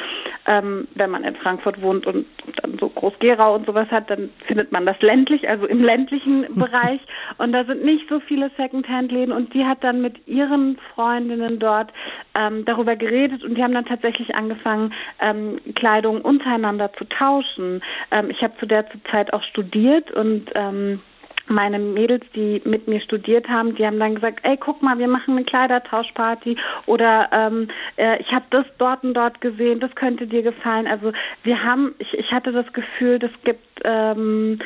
ähm, 0.46 0.86
wenn 0.94 1.10
man 1.10 1.24
in 1.24 1.36
Frankfurt 1.36 1.80
wohnt 1.80 2.06
und 2.06 2.26
dann 2.60 2.78
so 2.78 2.88
Groß-Gerau 2.88 3.54
und 3.54 3.66
sowas 3.66 3.90
hat, 3.90 4.10
dann 4.10 4.30
findet 4.46 4.70
man 4.70 4.84
das 4.84 5.00
ländlich, 5.00 5.48
also 5.48 5.66
im 5.66 5.82
ländlichen 5.82 6.46
Bereich. 6.54 7.00
Und 7.38 7.52
da 7.52 7.64
sind 7.64 7.84
nicht 7.84 8.08
so 8.08 8.20
viele 8.20 8.50
Secondhand-Läden. 8.56 9.32
Und 9.32 9.54
die 9.54 9.64
hat 9.64 9.82
dann 9.82 10.02
mit 10.02 10.26
ihren 10.26 10.78
Freundinnen 10.94 11.58
dort 11.58 11.92
ähm, 12.34 12.64
darüber 12.64 12.96
geredet 12.96 13.44
und 13.44 13.56
die 13.56 13.62
haben 13.62 13.74
dann 13.74 13.86
tatsächlich 13.86 14.34
angefangen, 14.34 14.92
ähm, 15.20 15.60
Kleidung 15.74 16.20
untereinander 16.20 16.92
zu 16.94 17.04
tauschen. 17.04 17.82
Ähm, 18.10 18.30
ich 18.30 18.42
habe 18.42 18.54
zu 18.58 18.66
der 18.66 18.86
Zeit 19.10 19.32
auch 19.32 19.42
studiert 19.44 20.10
und 20.12 20.50
ähm, 20.54 21.00
meine 21.46 21.78
Mädels, 21.78 22.24
die 22.34 22.62
mit 22.64 22.88
mir 22.88 23.00
studiert 23.00 23.48
haben, 23.48 23.74
die 23.74 23.86
haben 23.86 23.98
dann 23.98 24.14
gesagt, 24.14 24.40
ey, 24.44 24.56
guck 24.56 24.82
mal, 24.82 24.98
wir 24.98 25.08
machen 25.08 25.36
eine 25.36 25.44
Kleidertauschparty 25.44 26.56
oder 26.86 27.28
ähm, 27.32 27.68
äh, 27.96 28.20
ich 28.20 28.32
habe 28.32 28.46
das 28.50 28.64
dort 28.78 29.04
und 29.04 29.14
dort 29.14 29.40
gesehen, 29.40 29.80
das 29.80 29.94
könnte 29.94 30.26
dir 30.26 30.42
gefallen. 30.42 30.86
Also 30.86 31.12
wir 31.42 31.62
haben, 31.62 31.94
ich, 31.98 32.14
ich 32.14 32.32
hatte 32.32 32.52
das 32.52 32.72
Gefühl, 32.72 33.18
das 33.18 33.30
gibt 33.44 33.80
ähm, 33.84 34.58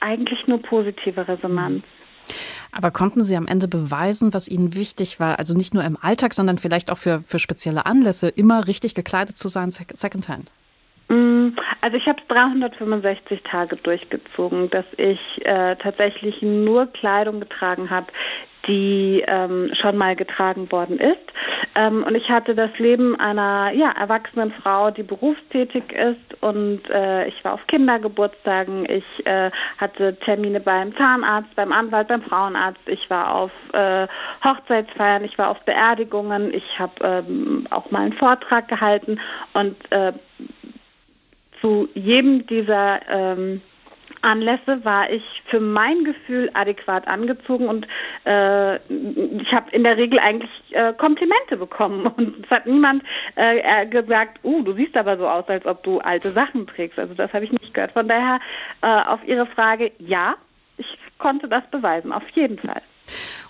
eigentlich 0.00 0.46
nur 0.46 0.60
positive 0.60 1.26
Resonanz. 1.28 1.84
Aber 2.72 2.90
konnten 2.90 3.22
Sie 3.22 3.36
am 3.36 3.46
Ende 3.46 3.68
beweisen, 3.68 4.34
was 4.34 4.48
Ihnen 4.48 4.74
wichtig 4.74 5.20
war, 5.20 5.38
also 5.38 5.54
nicht 5.54 5.74
nur 5.74 5.84
im 5.84 5.96
Alltag, 6.00 6.34
sondern 6.34 6.58
vielleicht 6.58 6.90
auch 6.90 6.98
für, 6.98 7.20
für 7.20 7.38
spezielle 7.38 7.86
Anlässe, 7.86 8.28
immer 8.28 8.66
richtig 8.66 8.94
gekleidet 8.94 9.36
zu 9.38 9.48
sein, 9.48 9.70
Secondhand? 9.70 10.50
Mm, 11.08 11.50
also 11.80 11.96
ich 11.96 12.06
habe 12.06 12.20
es 12.20 12.28
365 12.28 13.42
Tage 13.42 13.76
durchgezogen, 13.76 14.70
dass 14.70 14.86
ich 14.96 15.20
äh, 15.44 15.76
tatsächlich 15.76 16.42
nur 16.42 16.86
Kleidung 16.86 17.40
getragen 17.40 17.90
habe, 17.90 18.08
die 18.66 19.24
ähm, 19.26 19.70
schon 19.80 19.96
mal 19.96 20.16
getragen 20.16 20.70
worden 20.72 20.98
ist. 20.98 21.18
Ähm, 21.74 22.04
und 22.04 22.14
ich 22.14 22.28
hatte 22.28 22.54
das 22.54 22.70
Leben 22.78 23.18
einer 23.18 23.70
ja, 23.72 23.90
erwachsenen 23.92 24.52
Frau, 24.62 24.90
die 24.90 25.02
berufstätig 25.02 25.92
ist. 25.92 26.42
Und 26.42 26.80
äh, 26.90 27.26
ich 27.28 27.44
war 27.44 27.54
auf 27.54 27.66
Kindergeburtstagen, 27.66 28.88
ich 28.88 29.26
äh, 29.26 29.50
hatte 29.78 30.16
Termine 30.20 30.60
beim 30.60 30.96
Zahnarzt, 30.96 31.54
beim 31.54 31.72
Anwalt, 31.72 32.08
beim 32.08 32.22
Frauenarzt, 32.22 32.80
ich 32.86 33.08
war 33.10 33.34
auf 33.34 33.50
äh, 33.72 34.06
Hochzeitsfeiern, 34.44 35.24
ich 35.24 35.36
war 35.38 35.50
auf 35.50 35.60
Beerdigungen, 35.60 36.52
ich 36.52 36.78
habe 36.78 36.92
ähm, 37.02 37.66
auch 37.70 37.90
mal 37.90 38.02
einen 38.02 38.12
Vortrag 38.14 38.68
gehalten 38.68 39.20
und 39.52 39.76
äh, 39.90 40.12
zu 41.62 41.88
jedem 41.94 42.46
dieser 42.46 43.00
ähm, 43.08 43.62
Anlässe 44.26 44.84
war 44.84 45.08
ich 45.10 45.22
für 45.48 45.60
mein 45.60 46.04
Gefühl 46.04 46.50
adäquat 46.54 47.06
angezogen 47.06 47.68
und 47.68 47.86
äh, 48.24 48.76
ich 48.76 49.52
habe 49.52 49.70
in 49.70 49.84
der 49.84 49.96
Regel 49.96 50.18
eigentlich 50.18 50.50
äh, 50.70 50.92
Komplimente 50.94 51.56
bekommen 51.56 52.06
und 52.16 52.44
es 52.44 52.50
hat 52.50 52.66
niemand 52.66 53.02
äh, 53.36 53.86
gesagt, 53.86 54.40
uh, 54.44 54.62
du 54.62 54.72
siehst 54.74 54.96
aber 54.96 55.16
so 55.16 55.28
aus, 55.28 55.48
als 55.48 55.64
ob 55.64 55.82
du 55.84 56.00
alte 56.00 56.30
Sachen 56.30 56.66
trägst. 56.66 56.98
Also 56.98 57.14
das 57.14 57.32
habe 57.32 57.44
ich 57.44 57.52
nicht 57.52 57.72
gehört. 57.72 57.92
Von 57.92 58.08
daher 58.08 58.40
äh, 58.82 59.08
auf 59.08 59.20
Ihre 59.26 59.46
Frage, 59.46 59.92
ja, 59.98 60.34
ich 60.76 60.86
konnte 61.18 61.48
das 61.48 61.64
beweisen, 61.70 62.12
auf 62.12 62.28
jeden 62.34 62.58
Fall. 62.58 62.82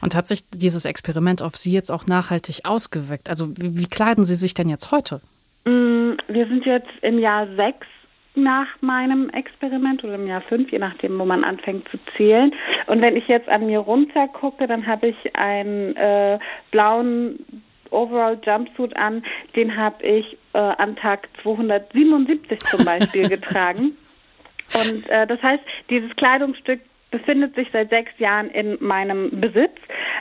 Und 0.00 0.14
hat 0.14 0.28
sich 0.28 0.48
dieses 0.50 0.84
Experiment 0.84 1.42
auf 1.42 1.56
Sie 1.56 1.72
jetzt 1.72 1.90
auch 1.90 2.06
nachhaltig 2.06 2.60
ausgewirkt? 2.64 3.30
Also 3.30 3.48
wie, 3.56 3.78
wie 3.78 3.86
kleiden 3.86 4.24
Sie 4.24 4.34
sich 4.34 4.54
denn 4.54 4.68
jetzt 4.68 4.92
heute? 4.92 5.20
Mm, 5.64 6.12
wir 6.28 6.46
sind 6.46 6.64
jetzt 6.66 6.90
im 7.02 7.18
Jahr 7.18 7.46
sechs 7.56 7.86
nach 8.36 8.68
meinem 8.80 9.30
Experiment 9.30 10.04
oder 10.04 10.14
im 10.14 10.26
Jahr 10.26 10.42
fünf, 10.42 10.70
je 10.70 10.78
nachdem, 10.78 11.18
wo 11.18 11.24
man 11.24 11.44
anfängt 11.44 11.88
zu 11.88 11.98
zählen. 12.16 12.52
Und 12.86 13.00
wenn 13.00 13.16
ich 13.16 13.26
jetzt 13.28 13.48
an 13.48 13.66
mir 13.66 13.80
runter 13.80 14.28
gucke, 14.28 14.66
dann 14.66 14.86
habe 14.86 15.08
ich 15.08 15.36
einen 15.36 15.96
äh, 15.96 16.38
blauen 16.70 17.62
Overall 17.90 18.38
Jumpsuit 18.44 18.96
an, 18.96 19.24
den 19.54 19.76
habe 19.76 20.04
ich 20.04 20.36
äh, 20.52 20.58
an 20.58 20.96
Tag 20.96 21.28
277 21.42 22.58
zum 22.60 22.84
Beispiel 22.84 23.28
getragen. 23.28 23.96
Und 24.74 25.08
äh, 25.08 25.26
das 25.26 25.42
heißt, 25.42 25.62
dieses 25.90 26.14
Kleidungsstück 26.16 26.80
befindet 27.16 27.54
sich 27.54 27.68
seit 27.72 27.88
sechs 27.88 28.12
Jahren 28.18 28.50
in 28.50 28.76
meinem 28.80 29.40
Besitz 29.40 29.72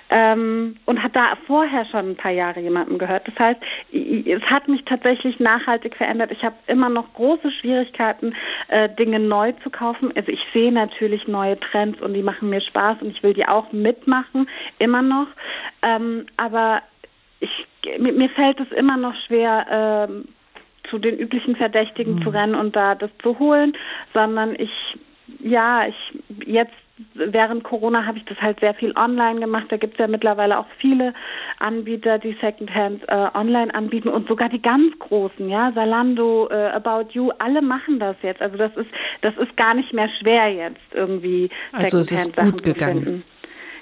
ähm, 0.09 0.77
und 0.85 1.03
hat 1.03 1.13
da 1.13 1.37
vorher 1.45 1.85
schon 1.85 2.11
ein 2.11 2.15
paar 2.15 2.31
Jahre 2.31 2.61
jemandem 2.61 2.97
gehört. 2.97 3.27
Das 3.27 3.37
heißt, 3.37 3.59
es 3.91 4.41
hat 4.43 4.69
mich 4.69 4.85
tatsächlich 4.85 5.37
nachhaltig 5.39 5.95
verändert. 5.97 6.31
Ich 6.31 6.43
habe 6.43 6.55
immer 6.67 6.87
noch 6.87 7.13
große 7.13 7.51
Schwierigkeiten, 7.51 8.33
äh, 8.69 8.87
Dinge 8.95 9.19
neu 9.19 9.51
zu 9.63 9.69
kaufen. 9.69 10.13
Also 10.15 10.31
ich 10.31 10.39
sehe 10.53 10.71
natürlich 10.71 11.27
neue 11.27 11.59
Trends 11.59 12.01
und 12.01 12.13
die 12.13 12.23
machen 12.23 12.49
mir 12.49 12.61
Spaß 12.61 13.01
und 13.01 13.09
ich 13.09 13.21
will 13.21 13.33
die 13.33 13.45
auch 13.45 13.73
mitmachen, 13.73 14.47
immer 14.79 15.01
noch. 15.01 15.27
Ähm, 15.81 16.27
aber 16.37 16.81
ich, 17.41 17.67
mir, 17.99 18.13
mir 18.13 18.29
fällt 18.29 18.61
es 18.61 18.71
immer 18.71 18.95
noch 18.95 19.15
schwer, 19.27 20.07
ähm, 20.09 20.29
zu 20.89 20.97
den 20.97 21.17
üblichen 21.17 21.57
Verdächtigen 21.57 22.15
mhm. 22.15 22.21
zu 22.23 22.29
rennen 22.29 22.55
und 22.55 22.73
da 22.75 22.95
das 22.95 23.09
zu 23.21 23.37
holen, 23.37 23.73
sondern 24.13 24.55
ich 24.55 24.71
ja, 25.39 25.87
ich 25.87 25.95
jetzt 26.45 26.73
während 27.13 27.63
Corona 27.63 28.05
habe 28.05 28.17
ich 28.17 28.25
das 28.25 28.37
halt 28.39 28.59
sehr 28.59 28.73
viel 28.73 28.95
online 28.95 29.39
gemacht. 29.39 29.65
Da 29.69 29.77
gibt 29.77 29.93
es 29.93 29.99
ja 29.99 30.07
mittlerweile 30.07 30.57
auch 30.57 30.67
viele 30.79 31.13
Anbieter, 31.59 32.19
die 32.19 32.37
Secondhand 32.39 33.03
äh, 33.07 33.27
online 33.33 33.73
anbieten 33.73 34.09
und 34.09 34.27
sogar 34.27 34.49
die 34.49 34.61
ganz 34.61 34.97
großen, 34.99 35.49
ja, 35.49 35.71
Salando, 35.73 36.47
äh, 36.49 36.71
About 36.71 37.11
You, 37.11 37.31
alle 37.39 37.61
machen 37.61 37.99
das 37.99 38.15
jetzt. 38.21 38.41
Also 38.41 38.57
das 38.57 38.75
ist 38.77 38.89
das 39.21 39.35
ist 39.37 39.55
gar 39.57 39.73
nicht 39.73 39.93
mehr 39.93 40.09
schwer 40.19 40.53
jetzt 40.53 40.93
irgendwie 40.93 41.49
also 41.71 42.01
Secondhand 42.01 42.65
Sachen 42.65 42.75
zu 42.75 42.85
finden. 42.85 43.23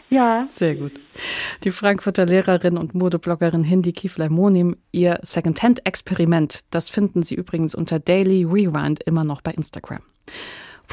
Ja. 0.10 0.46
Sehr 0.48 0.76
gut. 0.76 0.92
Die 1.64 1.72
Frankfurter 1.72 2.28
Lehrerin 2.28 2.78
und 2.78 2.94
Modebloggerin 2.94 3.64
Hindi 3.64 3.94
Kiflay-Monim, 3.94 4.76
ihr 4.92 5.18
Secondhand-Experiment, 5.24 6.62
das 6.70 6.92
finden 6.92 7.24
Sie 7.24 7.34
übrigens 7.34 7.74
unter 7.74 8.00
Daily 8.00 8.44
Rewind 8.44 9.02
immer 9.04 9.24
noch 9.24 9.42
bei 9.42 9.52
Instagram. 9.52 10.04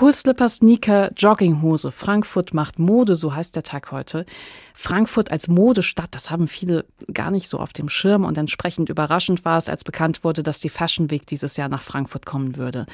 Poolslipper, 0.00 0.48
Sneaker, 0.48 1.12
Jogginghose. 1.14 1.92
Frankfurt 1.92 2.54
macht 2.54 2.78
Mode, 2.78 3.16
so 3.16 3.34
heißt 3.34 3.54
der 3.54 3.62
Tag 3.62 3.92
heute. 3.92 4.24
Frankfurt 4.72 5.30
als 5.30 5.46
Modestadt, 5.46 6.14
das 6.14 6.30
haben 6.30 6.48
viele 6.48 6.86
gar 7.12 7.30
nicht 7.30 7.50
so 7.50 7.58
auf 7.58 7.74
dem 7.74 7.90
Schirm 7.90 8.24
und 8.24 8.38
entsprechend 8.38 8.88
überraschend 8.88 9.44
war 9.44 9.58
es, 9.58 9.68
als 9.68 9.84
bekannt 9.84 10.24
wurde, 10.24 10.42
dass 10.42 10.58
die 10.58 10.70
Fashion 10.70 11.10
Week 11.10 11.26
dieses 11.26 11.58
Jahr 11.58 11.68
nach 11.68 11.82
Frankfurt 11.82 12.24
kommen 12.24 12.56
würde. 12.56 12.86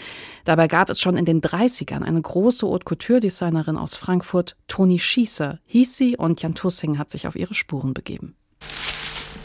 Dabei 0.45 0.67
gab 0.67 0.91
es 0.91 1.01
schon 1.01 1.17
in 1.17 1.27
den 1.27 1.41
30ern 1.41 2.03
eine 2.03 2.21
große 2.21 2.67
Haute 2.67 2.85
Couture 2.85 3.21
Designerin 3.21 3.77
aus 3.77 3.95
Frankfurt, 3.95 4.57
Toni 4.67 4.99
Schießer, 4.99 5.61
hieß 5.67 5.97
sie 5.97 6.17
und 6.17 6.43
Jan 6.43 6.57
Tussing 6.57 6.99
hat 6.99 7.13
sich 7.13 7.29
auf 7.29 7.37
ihre 7.37 7.55
Spuren 7.55 7.95
begeben. 7.95 8.35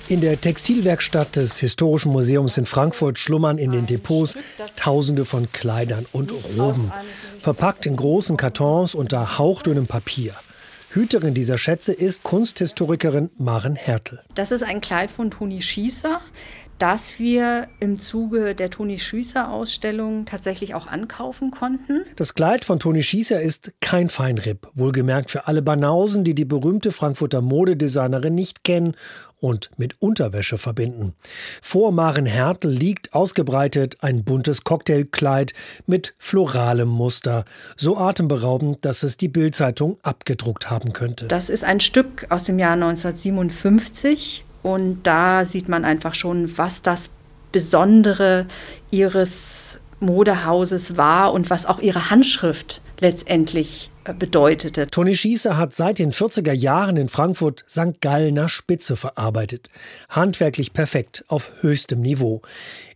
In 0.08 0.20
der 0.22 0.40
Textilwerkstatt 0.40 1.36
des 1.36 1.58
Historischen 1.60 2.12
Museums 2.12 2.58
in 2.58 2.66
Frankfurt 2.66 3.18
schlummern 3.18 3.58
in 3.58 3.72
den 3.72 3.86
Depots 3.86 4.38
Tausende 4.76 5.26
von 5.26 5.52
Kleidern 5.52 6.06
und 6.12 6.34
Roben, 6.58 6.92
verpackt 7.40 7.86
in 7.86 7.96
großen 7.96 8.36
Kartons 8.36 8.94
unter 8.94 9.38
hauchdünnem 9.38 9.88
Papier. 9.88 10.36
Hüterin 10.90 11.34
dieser 11.34 11.58
Schätze 11.58 11.94
ist 11.94 12.24
Kunsthistorikerin 12.24 13.30
Maren 13.38 13.76
Hertel. 13.76 14.20
Das 14.36 14.52
ist 14.52 14.64
ein 14.64 14.82
Kleid 14.82 15.10
von 15.10 15.32
Toni 15.32 15.62
Schießer, 15.62 16.20
das 16.80 17.20
wir 17.20 17.68
im 17.80 18.00
Zuge 18.00 18.56
der 18.56 18.72
Toni 18.72 18.98
Schießer 18.98 19.50
Ausstellung 19.50 20.26
tatsächlich 20.26 20.74
auch 20.74 20.88
ankaufen 20.88 21.52
konnten. 21.52 22.02
Das 22.16 22.34
Kleid 22.34 22.66
von 22.66 22.80
Toni 22.80 23.04
Schießer 23.04 23.40
ist 23.40 23.72
kein 23.80 24.10
Feinripp, 24.10 24.68
wohlgemerkt 24.74 25.30
für 25.30 25.48
alle 25.48 25.62
Banausen, 25.62 26.24
die 26.24 26.34
die 26.34 26.44
berühmte 26.44 26.92
Frankfurter 26.92 27.42
Modedesignerin 27.42 28.36
nicht 28.36 28.64
kennen 28.64 28.96
und 29.42 29.70
mit 29.76 30.02
Unterwäsche 30.02 30.58
verbinden. 30.58 31.14
Vor 31.62 31.92
Maren 31.92 32.26
Hertel 32.26 32.72
liegt 32.72 33.14
ausgebreitet 33.14 33.98
ein 34.02 34.24
buntes 34.24 34.64
Cocktailkleid 34.64 35.54
mit 35.88 36.14
floralem 36.18 36.88
Muster, 36.88 37.44
so 37.76 37.98
atemberaubend, 37.98 38.86
dass 38.86 39.04
es 39.04 39.18
die 39.18 39.28
Bildzeitung 39.28 39.98
abgedruckt 40.04 40.70
haben 40.70 40.94
könnte. 40.94 41.28
Das 41.28 41.50
ist 41.50 41.66
ein 41.66 41.82
Stück 41.82 42.28
aus 42.30 42.46
dem 42.46 42.60
Jahr 42.60 42.74
1957 42.74 44.46
und 44.64 45.04
da 45.04 45.44
sieht 45.44 45.68
man 45.68 45.84
einfach 45.84 46.16
schon, 46.16 46.58
was 46.58 46.82
das 46.82 47.10
Besondere 47.52 48.48
ihres 48.92 49.80
Modehauses 50.00 50.98
war 50.98 51.34
und 51.34 51.50
was 51.50 51.66
auch 51.66 51.80
ihre 51.80 52.10
Handschrift 52.10 52.82
letztendlich 53.00 53.91
bedeutete. 54.04 54.88
Toni 54.88 55.16
Schießer 55.16 55.58
hat 55.58 55.76
seit 55.76 56.00
den 56.00 56.12
40er 56.12 56.54
Jahren 56.54 56.98
in 56.98 57.10
Frankfurt 57.10 57.64
St. 57.70 58.02
Gallner 58.02 58.50
Spitze 58.50 58.96
verarbeitet. 58.96 59.70
Handwerklich 60.10 60.74
perfekt, 60.74 61.24
auf 61.28 61.52
höchstem 61.62 62.02
Niveau. 62.02 62.42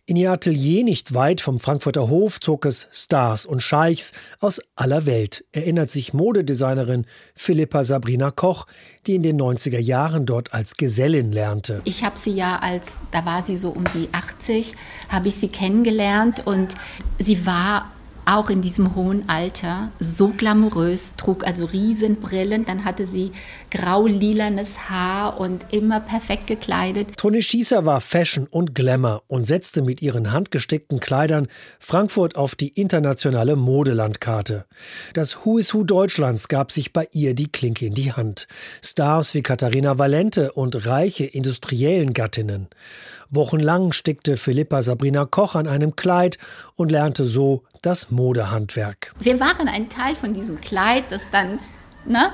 In 0.08 0.14
ihr 0.14 0.30
Atelier 0.30 0.84
nicht 0.84 1.14
weit 1.14 1.40
vom 1.40 1.58
Frankfurter 1.58 2.08
Hof 2.08 2.38
zog 2.38 2.64
es 2.64 2.86
Stars 2.92 3.44
und 3.44 3.60
Scheichs 3.60 4.12
aus 4.38 4.60
aller 4.76 5.04
Welt, 5.04 5.44
erinnert 5.50 5.90
sich 5.90 6.14
Modedesignerin 6.14 7.06
Philippa 7.34 7.82
Sabrina 7.82 8.30
Koch, 8.30 8.68
die 9.08 9.16
in 9.16 9.24
den 9.24 9.40
90er 9.40 9.80
Jahren 9.80 10.24
dort 10.24 10.54
als 10.54 10.76
Gesellin 10.76 11.32
lernte. 11.32 11.80
Ich 11.82 12.04
habe 12.04 12.16
sie 12.16 12.30
ja 12.30 12.60
als, 12.60 12.98
da 13.10 13.26
war 13.26 13.42
sie 13.42 13.56
so 13.56 13.70
um 13.70 13.82
die 13.94 14.08
80, 14.12 14.74
habe 15.08 15.26
ich 15.26 15.34
sie 15.34 15.48
kennengelernt 15.48 16.46
und 16.46 16.76
sie 17.18 17.44
war 17.44 17.90
auch 18.26 18.50
in 18.50 18.60
diesem 18.60 18.94
hohen 18.94 19.28
Alter 19.28 19.90
so 19.98 20.28
glamourös, 20.28 21.14
trug 21.16 21.46
also 21.46 21.64
Riesenbrillen, 21.64 22.64
dann 22.64 22.84
hatte 22.84 23.06
sie 23.06 23.32
grau-lilanes 23.70 24.88
Haar 24.88 25.40
und 25.40 25.66
immer 25.72 26.00
perfekt 26.00 26.46
gekleidet. 26.46 27.16
Toni 27.16 27.42
Schießer 27.42 27.84
war 27.84 28.00
Fashion 28.00 28.46
und 28.46 28.74
Glamour 28.74 29.22
und 29.26 29.46
setzte 29.46 29.82
mit 29.82 30.02
ihren 30.02 30.32
handgestickten 30.32 31.00
Kleidern 31.00 31.48
Frankfurt 31.78 32.36
auf 32.36 32.54
die 32.54 32.68
internationale 32.68 33.56
Modelandkarte. 33.56 34.66
Das 35.14 35.44
Who 35.44 35.58
is 35.58 35.74
Who 35.74 35.84
Deutschlands 35.84 36.48
gab 36.48 36.72
sich 36.72 36.92
bei 36.92 37.08
ihr 37.12 37.34
die 37.34 37.48
Klinke 37.48 37.86
in 37.86 37.94
die 37.94 38.12
Hand. 38.12 38.46
Stars 38.82 39.34
wie 39.34 39.42
Katharina 39.42 39.98
Valente 39.98 40.52
und 40.52 40.86
reiche 40.86 41.24
industriellen 41.24 42.12
Gattinnen. 42.12 42.68
Wochenlang 43.30 43.92
stickte 43.92 44.36
Philippa 44.36 44.82
Sabrina 44.82 45.24
Koch 45.24 45.56
an 45.56 45.66
einem 45.66 45.96
Kleid 45.96 46.38
und 46.76 46.92
lernte 46.92 47.24
so 47.24 47.64
das 47.82 48.10
Modehandwerk. 48.10 49.12
Wir 49.18 49.40
waren 49.40 49.68
ein 49.68 49.88
Teil 49.88 50.14
von 50.14 50.32
diesem 50.32 50.60
Kleid, 50.60 51.04
das 51.10 51.28
dann 51.30 51.58
ne, 52.08 52.32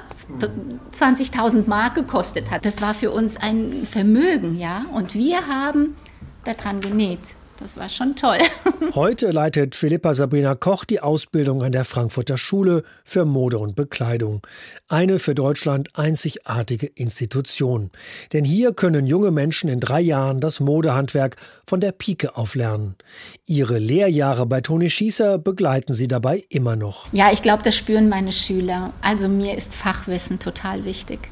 20.000 0.92 1.68
Mark 1.68 1.94
gekostet 1.94 2.50
hat. 2.50 2.64
Das 2.64 2.80
war 2.80 2.94
für 2.94 3.10
uns 3.10 3.36
ein 3.36 3.86
Vermögen, 3.86 4.56
ja. 4.56 4.84
Und 4.92 5.14
wir 5.14 5.46
haben 5.46 5.96
daran 6.44 6.80
genäht. 6.80 7.36
Das 7.62 7.76
war 7.76 7.88
schon 7.88 8.16
toll. 8.16 8.38
Heute 8.96 9.30
leitet 9.30 9.76
Philippa 9.76 10.14
Sabrina 10.14 10.56
Koch 10.56 10.84
die 10.84 10.98
Ausbildung 11.00 11.62
an 11.62 11.70
der 11.70 11.84
Frankfurter 11.84 12.36
Schule 12.36 12.82
für 13.04 13.24
Mode 13.24 13.60
und 13.60 13.76
Bekleidung. 13.76 14.44
Eine 14.88 15.20
für 15.20 15.36
Deutschland 15.36 15.90
einzigartige 15.94 16.88
Institution. 16.88 17.92
Denn 18.32 18.44
hier 18.44 18.72
können 18.72 19.06
junge 19.06 19.30
Menschen 19.30 19.70
in 19.70 19.78
drei 19.78 20.00
Jahren 20.00 20.40
das 20.40 20.58
Modehandwerk 20.58 21.36
von 21.64 21.80
der 21.80 21.92
Pike 21.92 22.36
auflernen. 22.36 22.96
Ihre 23.46 23.78
Lehrjahre 23.78 24.44
bei 24.46 24.60
Toni 24.60 24.90
Schießer 24.90 25.38
begleiten 25.38 25.94
sie 25.94 26.08
dabei 26.08 26.44
immer 26.48 26.74
noch. 26.74 27.12
Ja, 27.12 27.30
ich 27.32 27.42
glaube, 27.42 27.62
das 27.62 27.76
spüren 27.76 28.08
meine 28.08 28.32
Schüler. 28.32 28.92
Also 29.02 29.28
mir 29.28 29.56
ist 29.56 29.72
Fachwissen 29.72 30.40
total 30.40 30.84
wichtig. 30.84 31.30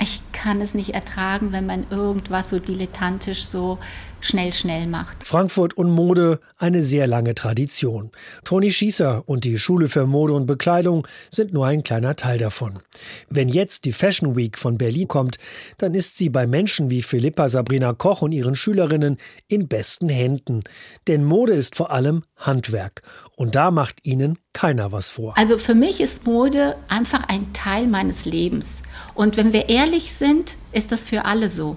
Ich 0.00 0.20
kann 0.32 0.60
es 0.60 0.74
nicht 0.74 0.90
ertragen, 0.90 1.52
wenn 1.52 1.64
man 1.64 1.86
irgendwas 1.90 2.50
so 2.50 2.58
dilettantisch 2.58 3.44
so 3.44 3.78
schnell, 4.24 4.52
schnell 4.52 4.86
macht. 4.86 5.26
Frankfurt 5.26 5.74
und 5.74 5.90
Mode, 5.90 6.40
eine 6.56 6.82
sehr 6.82 7.06
lange 7.06 7.34
Tradition. 7.34 8.10
Toni 8.44 8.72
Schießer 8.72 9.22
und 9.26 9.44
die 9.44 9.58
Schule 9.58 9.88
für 9.88 10.06
Mode 10.06 10.32
und 10.32 10.46
Bekleidung 10.46 11.06
sind 11.30 11.52
nur 11.52 11.66
ein 11.66 11.82
kleiner 11.82 12.16
Teil 12.16 12.38
davon. 12.38 12.80
Wenn 13.28 13.48
jetzt 13.48 13.84
die 13.84 13.92
Fashion 13.92 14.36
Week 14.36 14.58
von 14.58 14.78
Berlin 14.78 15.08
kommt, 15.08 15.36
dann 15.78 15.94
ist 15.94 16.16
sie 16.16 16.30
bei 16.30 16.46
Menschen 16.46 16.90
wie 16.90 17.02
Philippa 17.02 17.48
Sabrina 17.48 17.92
Koch 17.92 18.22
und 18.22 18.32
ihren 18.32 18.56
Schülerinnen 18.56 19.18
in 19.48 19.68
besten 19.68 20.08
Händen. 20.08 20.64
Denn 21.06 21.24
Mode 21.24 21.52
ist 21.52 21.76
vor 21.76 21.90
allem 21.90 22.22
Handwerk. 22.36 23.02
Und 23.36 23.54
da 23.54 23.70
macht 23.70 23.96
ihnen 24.04 24.38
keiner 24.52 24.92
was 24.92 25.08
vor. 25.08 25.36
Also 25.36 25.58
für 25.58 25.74
mich 25.74 26.00
ist 26.00 26.24
Mode 26.24 26.76
einfach 26.88 27.28
ein 27.28 27.52
Teil 27.52 27.86
meines 27.88 28.24
Lebens. 28.24 28.82
Und 29.14 29.36
wenn 29.36 29.52
wir 29.52 29.68
ehrlich 29.68 30.12
sind, 30.12 30.56
ist 30.72 30.92
das 30.92 31.04
für 31.04 31.24
alle 31.24 31.48
so. 31.48 31.76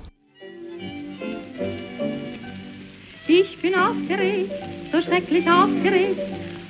Ich 3.29 3.57
bin 3.57 3.75
aufgeregt, 3.75 4.53
so 4.89 5.01
schrecklich 5.01 5.49
aufgeregt. 5.49 6.21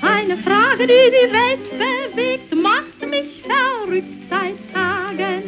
Eine 0.01 0.37
Frage, 0.37 0.87
die 0.87 1.11
die 1.11 1.31
Welt 1.31 1.69
bewegt, 1.69 2.55
macht 2.55 2.99
mich 3.07 3.43
verrückt 3.43 4.07
seit 4.27 4.55
Tagen. 4.73 5.43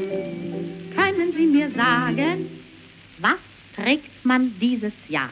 Können 0.95 1.33
Sie 1.35 1.47
mir 1.47 1.71
sagen, 1.71 2.47
was 3.19 3.39
trägt 3.75 4.23
man 4.23 4.53
dieses 4.61 4.93
Jahr? 5.07 5.31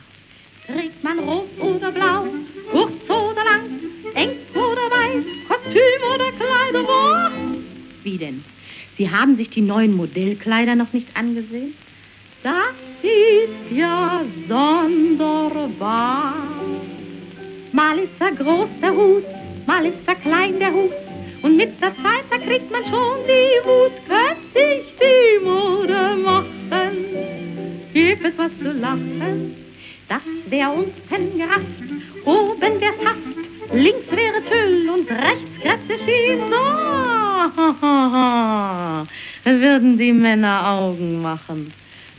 Trägt 0.65 1.03
man 1.03 1.19
rot 1.19 1.47
oder 1.59 1.91
blau, 1.91 2.25
kurz 2.71 3.03
oder 3.07 3.43
lang, 3.43 3.69
eng 4.15 4.35
oder 4.55 4.89
weiß, 4.89 5.25
Kostüm 5.47 6.01
oder 6.13 6.31
Kleider, 6.31 6.87
wo? 6.87 7.63
Wie 8.03 8.17
denn? 8.17 8.43
Sie 8.97 9.11
haben 9.11 9.37
sich 9.37 9.51
die 9.51 9.61
neuen 9.61 9.95
Modellkleider 9.95 10.75
noch 10.75 10.91
nicht 10.91 11.15
angesehen? 11.15 11.75
Das 12.43 12.75
ist 13.01 13.71
ja 13.71 14.23
sonderbar. 14.47 16.33
Mal 17.71 17.99
ist 17.99 18.19
er 18.19 18.31
groß, 18.31 18.69
der 18.81 18.95
Hut, 18.95 19.25
mal 19.65 19.85
ist 19.85 20.07
er 20.07 20.15
klein, 20.15 20.59
der 20.59 20.73
Hut. 20.73 20.93
Und 21.43 21.57
mit 21.57 21.81
der 21.81 21.95
Zeit, 21.97 22.25
da 22.29 22.37
kriegt 22.37 22.71
man 22.71 22.83
schon 22.85 23.25
die 23.27 23.59
Wut. 23.67 23.93
Könnte 24.07 24.59
ich 24.59 24.85
die 24.99 25.45
Mode 25.45 26.15
machen, 26.23 26.95
gibt 27.93 28.25
es 28.25 28.37
was 28.37 28.51
zu 28.59 28.71
lachen 28.71 29.67
das 30.07 30.21
wär 30.49 30.71
uns 30.71 30.93
denn 31.11 31.37
gerafft. 31.37 31.65
Oben 32.25 32.81
wär's 32.81 33.05
Haft, 33.05 33.73
links 33.73 34.09
wäre 34.11 34.43
Tüll 34.43 34.89
und 34.89 35.09
rechts 35.09 35.61
Kräfte 35.61 35.99
schief. 36.03 36.39
So 39.43 39.51
würden 39.51 39.97
die 39.97 40.13
Männer 40.13 40.69
Augen 40.69 41.21
machen. 41.21 41.73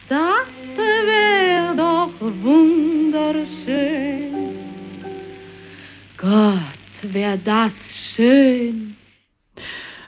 Das 0.09 0.47
wär 0.77 1.75
doch 1.75 2.13
wunderschön. 2.21 3.49
Gott, 6.17 6.63
wär 7.03 7.37
das 7.37 7.73
schön. 8.15 8.97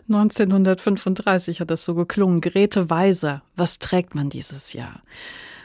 1935 0.09 1.61
hat 1.61 1.71
das 1.71 1.85
so 1.85 1.95
geklungen. 1.95 2.41
Grete 2.41 2.89
Weiser, 2.91 3.43
was 3.57 3.79
trägt 3.79 4.15
man 4.15 4.31
dieses 4.31 4.73
Jahr? 4.73 5.03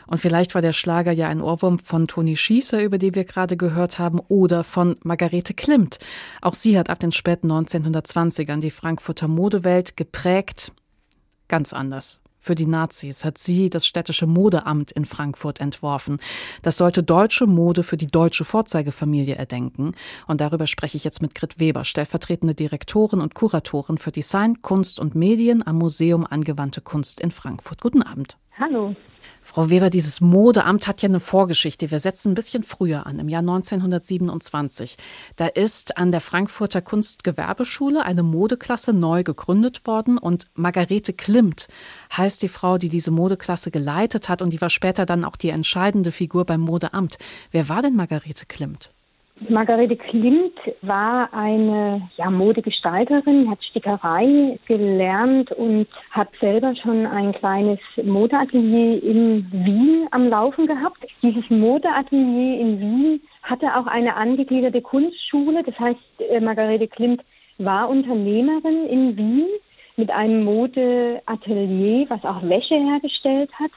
Und 0.07 0.19
vielleicht 0.19 0.53
war 0.53 0.61
der 0.61 0.73
Schlager 0.73 1.11
ja 1.11 1.29
ein 1.29 1.41
Ohrwurm 1.41 1.79
von 1.79 2.07
Toni 2.07 2.37
Schießer, 2.37 2.83
über 2.83 2.97
die 2.97 3.15
wir 3.15 3.23
gerade 3.23 3.57
gehört 3.57 3.97
haben, 3.97 4.19
oder 4.27 4.63
von 4.63 4.95
Margarete 5.03 5.53
Klimt. 5.53 5.97
Auch 6.41 6.53
sie 6.53 6.77
hat 6.77 6.89
ab 6.89 6.99
den 6.99 7.11
späten 7.11 7.51
1920ern 7.51 8.59
die 8.59 8.69
Frankfurter 8.69 9.27
Modewelt 9.27 9.97
geprägt. 9.97 10.73
Ganz 11.47 11.73
anders. 11.73 12.21
Für 12.45 12.53
die 12.53 12.67
Nazis 12.67 13.25
hat 13.25 13.39
sie 13.39 13.71
das 13.71 13.87
städtische 13.87 14.27
Modeamt 14.27 14.91
in 14.91 15.05
Frankfurt 15.05 15.59
entworfen. 15.59 16.19
Das 16.61 16.77
sollte 16.77 17.01
deutsche 17.01 17.47
Mode 17.47 17.81
für 17.81 17.97
die 17.97 18.05
deutsche 18.05 18.45
Vorzeigefamilie 18.45 19.33
erdenken. 19.33 19.93
Und 20.27 20.41
darüber 20.41 20.67
spreche 20.67 20.95
ich 20.95 21.03
jetzt 21.03 21.23
mit 21.23 21.33
Grit 21.33 21.59
Weber, 21.59 21.85
stellvertretende 21.85 22.53
Direktorin 22.53 23.19
und 23.19 23.33
Kuratorin 23.33 23.97
für 23.97 24.11
Design, 24.11 24.61
Kunst 24.61 24.99
und 24.99 25.15
Medien 25.15 25.65
am 25.65 25.79
Museum 25.79 26.23
Angewandte 26.23 26.81
Kunst 26.81 27.19
in 27.19 27.31
Frankfurt. 27.31 27.81
Guten 27.81 28.03
Abend. 28.03 28.37
Hallo. 28.59 28.95
Frau 29.45 29.69
Weber, 29.69 29.91
dieses 29.91 30.21
Modeamt 30.21 30.87
hat 30.87 31.03
ja 31.03 31.07
eine 31.07 31.19
Vorgeschichte. 31.19 31.91
Wir 31.91 31.99
setzen 31.99 32.31
ein 32.31 32.35
bisschen 32.35 32.63
früher 32.63 33.05
an, 33.05 33.19
im 33.19 33.29
Jahr 33.29 33.41
1927. 33.41 34.97
Da 35.35 35.45
ist 35.45 35.97
an 35.97 36.11
der 36.11 36.19
Frankfurter 36.19 36.81
Kunstgewerbeschule 36.81 38.03
eine 38.03 38.23
Modeklasse 38.23 38.91
neu 38.91 39.23
gegründet 39.23 39.85
worden 39.85 40.17
und 40.17 40.47
Margarete 40.55 41.13
Klimt 41.13 41.67
heißt 42.17 42.41
die 42.41 42.49
Frau, 42.49 42.79
die 42.79 42.89
diese 42.89 43.11
Modeklasse 43.11 43.69
geleitet 43.69 44.29
hat 44.29 44.41
und 44.41 44.49
die 44.49 44.61
war 44.61 44.71
später 44.71 45.05
dann 45.05 45.23
auch 45.23 45.35
die 45.35 45.49
entscheidende 45.49 46.11
Figur 46.11 46.45
beim 46.45 46.61
Modeamt. 46.61 47.19
Wer 47.51 47.69
war 47.69 47.83
denn 47.83 47.95
Margarete 47.95 48.47
Klimt? 48.47 48.94
Margarete 49.49 49.97
Klimt 49.97 50.57
war 50.81 51.33
eine 51.33 52.09
ja, 52.15 52.29
Modegestalterin, 52.29 53.49
hat 53.49 53.61
Stickerei 53.65 54.57
gelernt 54.65 55.51
und 55.51 55.87
hat 56.11 56.29
selber 56.39 56.73
schon 56.77 57.05
ein 57.05 57.33
kleines 57.33 57.79
Modeatelier 58.01 59.03
in 59.03 59.45
Wien 59.51 60.07
am 60.11 60.29
Laufen 60.29 60.67
gehabt. 60.67 61.05
Dieses 61.21 61.49
Modeatelier 61.49 62.61
in 62.61 62.79
Wien 62.79 63.21
hatte 63.43 63.75
auch 63.75 63.87
eine 63.87 64.15
angegliederte 64.15 64.81
Kunstschule. 64.81 65.63
Das 65.63 65.77
heißt, 65.77 65.99
äh, 66.29 66.39
Margarete 66.39 66.87
Klimt 66.87 67.21
war 67.57 67.89
Unternehmerin 67.89 68.85
in 68.87 69.17
Wien 69.17 69.47
mit 69.97 70.11
einem 70.11 70.45
Modeatelier, 70.45 72.05
was 72.09 72.23
auch 72.23 72.41
Wäsche 72.43 72.75
hergestellt 72.75 73.51
hat 73.59 73.71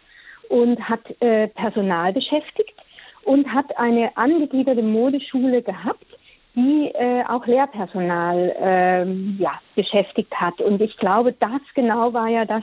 und 0.51 0.81
hat 0.89 1.01
äh, 1.21 1.49
Personal 1.49 2.13
beschäftigt 2.13 2.75
und 3.29 3.53
hat 3.53 3.77
eine 3.77 4.17
angegliederte 4.17 4.83
Modeschule 4.83 5.61
gehabt, 5.61 6.07
die 6.55 6.91
äh, 6.95 7.23
auch 7.29 7.47
Lehrpersonal 7.47 8.55
äh, 8.59 9.05
ja, 9.43 9.61
beschäftigt 9.77 10.35
hat. 10.35 10.59
Und 10.63 10.81
ich 10.81 10.97
glaube, 10.97 11.35
das 11.39 11.61
genau 11.75 12.15
war 12.15 12.29
ja 12.29 12.47
das, 12.47 12.63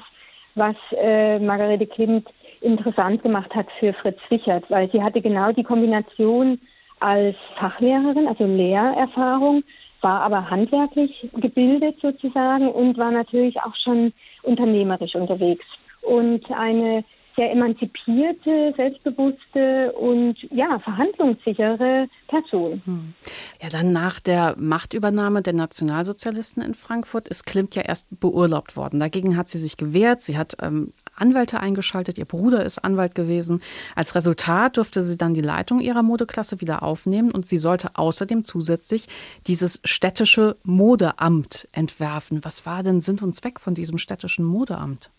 was 0.56 0.76
äh, 0.98 1.38
Margarete 1.38 1.86
Klimt 1.86 2.28
interessant 2.62 3.22
gemacht 3.22 3.54
hat 3.54 3.68
für 3.80 3.94
Fritz 3.94 4.18
Wichert, 4.30 4.66
weil 4.70 4.90
sie 4.92 5.04
hatte 5.04 5.22
genau 5.22 5.52
die 5.52 5.64
Kombination 5.64 6.60
als 7.00 7.36
Fachlehrerin, 7.60 8.28
also 8.28 8.46
Lehrerfahrung, 8.46 9.64
war 10.02 10.22
aber 10.22 10.50
handwerklich 10.50 11.30
gebildet 11.36 11.98
sozusagen 12.02 12.70
und 12.70 12.98
war 12.98 13.12
natürlich 13.12 13.58
auch 13.62 13.76
schon 13.84 14.14
unternehmerisch 14.42 15.14
unterwegs. 15.14 15.66
Und 16.02 16.44
eine 16.52 17.04
sehr 17.36 17.52
emanzipierte, 17.52 18.74
selbstbewusste 18.78 19.92
und 19.94 20.36
ja, 20.52 20.80
verhandlungssichere 20.80 22.08
Person. 22.28 22.82
Hm. 22.86 23.14
Ja, 23.62 23.70
dann 23.70 23.92
nach 23.92 24.20
der 24.20 24.56
Machtübernahme 24.58 25.42
der 25.42 25.54
Nationalsozialisten 25.54 26.64
in 26.64 26.74
Frankfurt 26.74 27.28
ist 27.28 27.46
Klimt 27.46 27.76
ja 27.76 27.82
erst 27.84 28.08
beurlaubt 28.20 28.78
worden. 28.78 29.00
Dagegen 29.00 29.38
hat 29.38 29.50
sie 29.50 29.58
sich 29.58 29.78
gewehrt. 29.78 30.22
Sie 30.22 30.38
hat 30.38 30.56
ähm, 30.62 30.94
Anwälte 31.16 31.60
eingeschaltet. 31.60 32.18
Ihr 32.18 32.26
Bruder 32.26 32.64
ist 32.66 32.80
Anwalt 32.80 33.16
gewesen. 33.16 33.62
Als 33.96 34.16
Resultat 34.16 34.78
durfte 34.78 35.02
sie 35.02 35.18
dann 35.18 35.34
die 35.34 35.42
Leitung 35.42 35.80
ihrer 35.80 36.04
Modeklasse 36.04 36.62
wieder 36.62 36.84
aufnehmen 36.84 37.32
und 37.32 37.46
sie 37.46 37.58
sollte 37.58 37.92
außerdem 37.96 38.44
zusätzlich 38.44 39.08
dieses 39.48 39.82
städtische 39.84 40.58
Modeamt 40.64 41.68
entwerfen. 41.72 42.44
Was 42.44 42.66
war 42.66 42.84
denn 42.84 43.02
Sinn 43.02 43.20
und 43.20 43.36
Zweck 43.36 43.60
von 43.60 43.76
diesem 43.76 43.98
städtischen 43.98 44.46
Modeamt? 44.46 45.12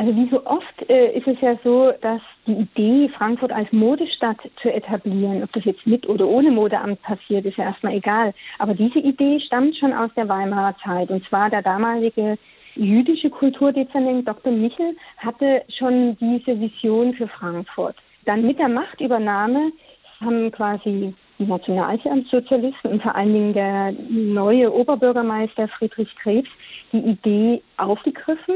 Also 0.00 0.14
wie 0.14 0.30
so 0.30 0.46
oft 0.46 0.88
äh, 0.88 1.18
ist 1.18 1.26
es 1.26 1.40
ja 1.40 1.58
so, 1.64 1.92
dass 2.00 2.20
die 2.46 2.52
Idee, 2.52 3.08
Frankfurt 3.08 3.50
als 3.50 3.70
Modestadt 3.72 4.38
zu 4.62 4.72
etablieren, 4.72 5.42
ob 5.42 5.52
das 5.52 5.64
jetzt 5.64 5.84
mit 5.88 6.08
oder 6.08 6.28
ohne 6.28 6.52
Modeamt 6.52 7.02
passiert, 7.02 7.44
ist 7.44 7.56
ja 7.56 7.64
erstmal 7.64 7.94
egal. 7.94 8.32
Aber 8.60 8.74
diese 8.74 9.00
Idee 9.00 9.40
stammt 9.40 9.76
schon 9.76 9.92
aus 9.92 10.10
der 10.16 10.28
Weimarer 10.28 10.76
Zeit. 10.84 11.10
Und 11.10 11.26
zwar 11.28 11.50
der 11.50 11.62
damalige 11.62 12.38
jüdische 12.76 13.28
Kulturdezernent 13.28 14.28
Dr. 14.28 14.52
Michel 14.52 14.96
hatte 15.16 15.62
schon 15.76 16.16
diese 16.18 16.60
Vision 16.60 17.12
für 17.14 17.26
Frankfurt. 17.26 17.96
Dann 18.24 18.46
mit 18.46 18.60
der 18.60 18.68
Machtübernahme 18.68 19.72
haben 20.20 20.52
quasi 20.52 21.12
die 21.40 21.44
Nationalsozialisten 21.44 22.92
und 22.92 23.02
vor 23.02 23.16
allen 23.16 23.32
Dingen 23.32 23.52
der 23.52 23.92
neue 24.08 24.72
Oberbürgermeister 24.72 25.66
Friedrich 25.66 26.14
Krebs 26.22 26.50
die 26.92 26.98
Idee 26.98 27.62
aufgegriffen 27.78 28.54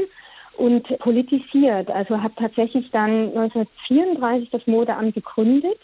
und 0.57 0.87
politisiert. 0.99 1.89
Also 1.89 2.21
hat 2.21 2.33
tatsächlich 2.37 2.89
dann 2.91 3.29
1934 3.35 4.49
das 4.51 4.65
Modeamt 4.67 5.15
gegründet. 5.15 5.79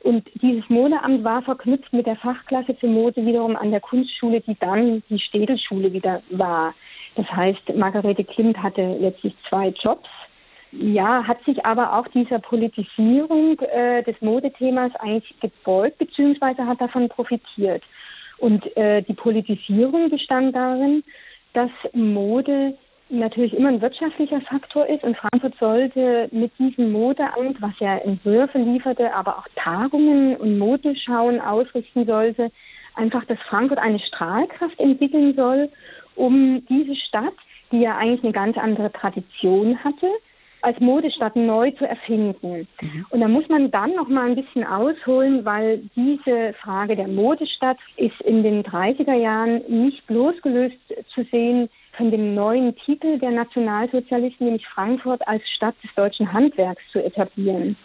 Und 0.00 0.28
dieses 0.42 0.68
Modeamt 0.68 1.24
war 1.24 1.42
verknüpft 1.42 1.92
mit 1.92 2.06
der 2.06 2.16
Fachklasse 2.16 2.74
für 2.74 2.86
Mode 2.86 3.24
wiederum 3.26 3.56
an 3.56 3.70
der 3.70 3.80
Kunstschule, 3.80 4.40
die 4.40 4.56
dann 4.60 5.02
die 5.10 5.18
Städelschule 5.18 5.92
wieder 5.92 6.22
war. 6.30 6.74
Das 7.16 7.26
heißt, 7.30 7.74
Margarete 7.74 8.24
Klimt 8.24 8.62
hatte 8.62 8.96
letztlich 9.00 9.34
zwei 9.48 9.68
Jobs. 9.68 10.08
Ja, 10.70 11.26
hat 11.26 11.42
sich 11.44 11.64
aber 11.64 11.98
auch 11.98 12.06
dieser 12.08 12.38
Politisierung 12.38 13.58
äh, 13.60 14.02
des 14.02 14.20
Modethemas 14.20 14.94
eigentlich 14.96 15.34
gebeugt, 15.40 15.98
beziehungsweise 15.98 16.66
hat 16.66 16.80
davon 16.80 17.08
profitiert. 17.08 17.82
Und 18.36 18.76
äh, 18.76 19.02
die 19.02 19.14
Politisierung 19.14 20.10
bestand 20.10 20.54
darin, 20.54 21.02
dass 21.54 21.70
Mode 21.92 22.74
natürlich 23.10 23.54
immer 23.54 23.68
ein 23.68 23.80
wirtschaftlicher 23.80 24.40
Faktor 24.42 24.86
ist 24.86 25.02
und 25.04 25.16
Frankfurt 25.16 25.54
sollte 25.58 26.28
mit 26.30 26.52
diesem 26.58 26.92
Modeamt, 26.92 27.60
was 27.60 27.72
ja 27.78 27.96
Entwürfe 27.98 28.58
lieferte, 28.58 29.14
aber 29.14 29.38
auch 29.38 29.46
Tagungen 29.56 30.36
und 30.36 30.58
Modenschauen 30.58 31.40
ausrichten 31.40 32.06
sollte, 32.06 32.50
einfach, 32.94 33.24
dass 33.24 33.38
Frankfurt 33.48 33.78
eine 33.78 33.98
Strahlkraft 33.98 34.78
entwickeln 34.78 35.34
soll, 35.34 35.70
um 36.16 36.64
diese 36.68 36.96
Stadt, 36.96 37.34
die 37.72 37.80
ja 37.80 37.96
eigentlich 37.96 38.24
eine 38.24 38.32
ganz 38.32 38.56
andere 38.58 38.92
Tradition 38.92 39.82
hatte, 39.82 40.08
als 40.60 40.80
Modestadt 40.80 41.36
neu 41.36 41.70
zu 41.72 41.86
erfinden. 41.86 42.66
Mhm. 42.80 43.06
Und 43.10 43.20
da 43.20 43.28
muss 43.28 43.48
man 43.48 43.70
dann 43.70 43.94
noch 43.94 44.08
mal 44.08 44.28
ein 44.28 44.34
bisschen 44.34 44.64
ausholen, 44.64 45.44
weil 45.44 45.82
diese 45.94 46.52
Frage 46.60 46.96
der 46.96 47.06
Modestadt 47.06 47.78
ist 47.96 48.20
in 48.22 48.42
den 48.42 48.64
30er 48.64 49.14
Jahren 49.14 49.62
nicht 49.68 50.02
losgelöst 50.10 50.76
zu 51.14 51.22
sehen 51.30 51.68
von 51.98 52.10
dem 52.10 52.34
neuen 52.34 52.74
Titel 52.76 53.18
der 53.18 53.32
Nationalsozialisten, 53.32 54.46
nämlich 54.46 54.66
Frankfurt 54.68 55.26
als 55.26 55.42
Stadt 55.50 55.74
des 55.82 55.92
deutschen 55.96 56.32
Handwerks 56.32 56.82
zu 56.92 57.04
etablieren. 57.04 57.76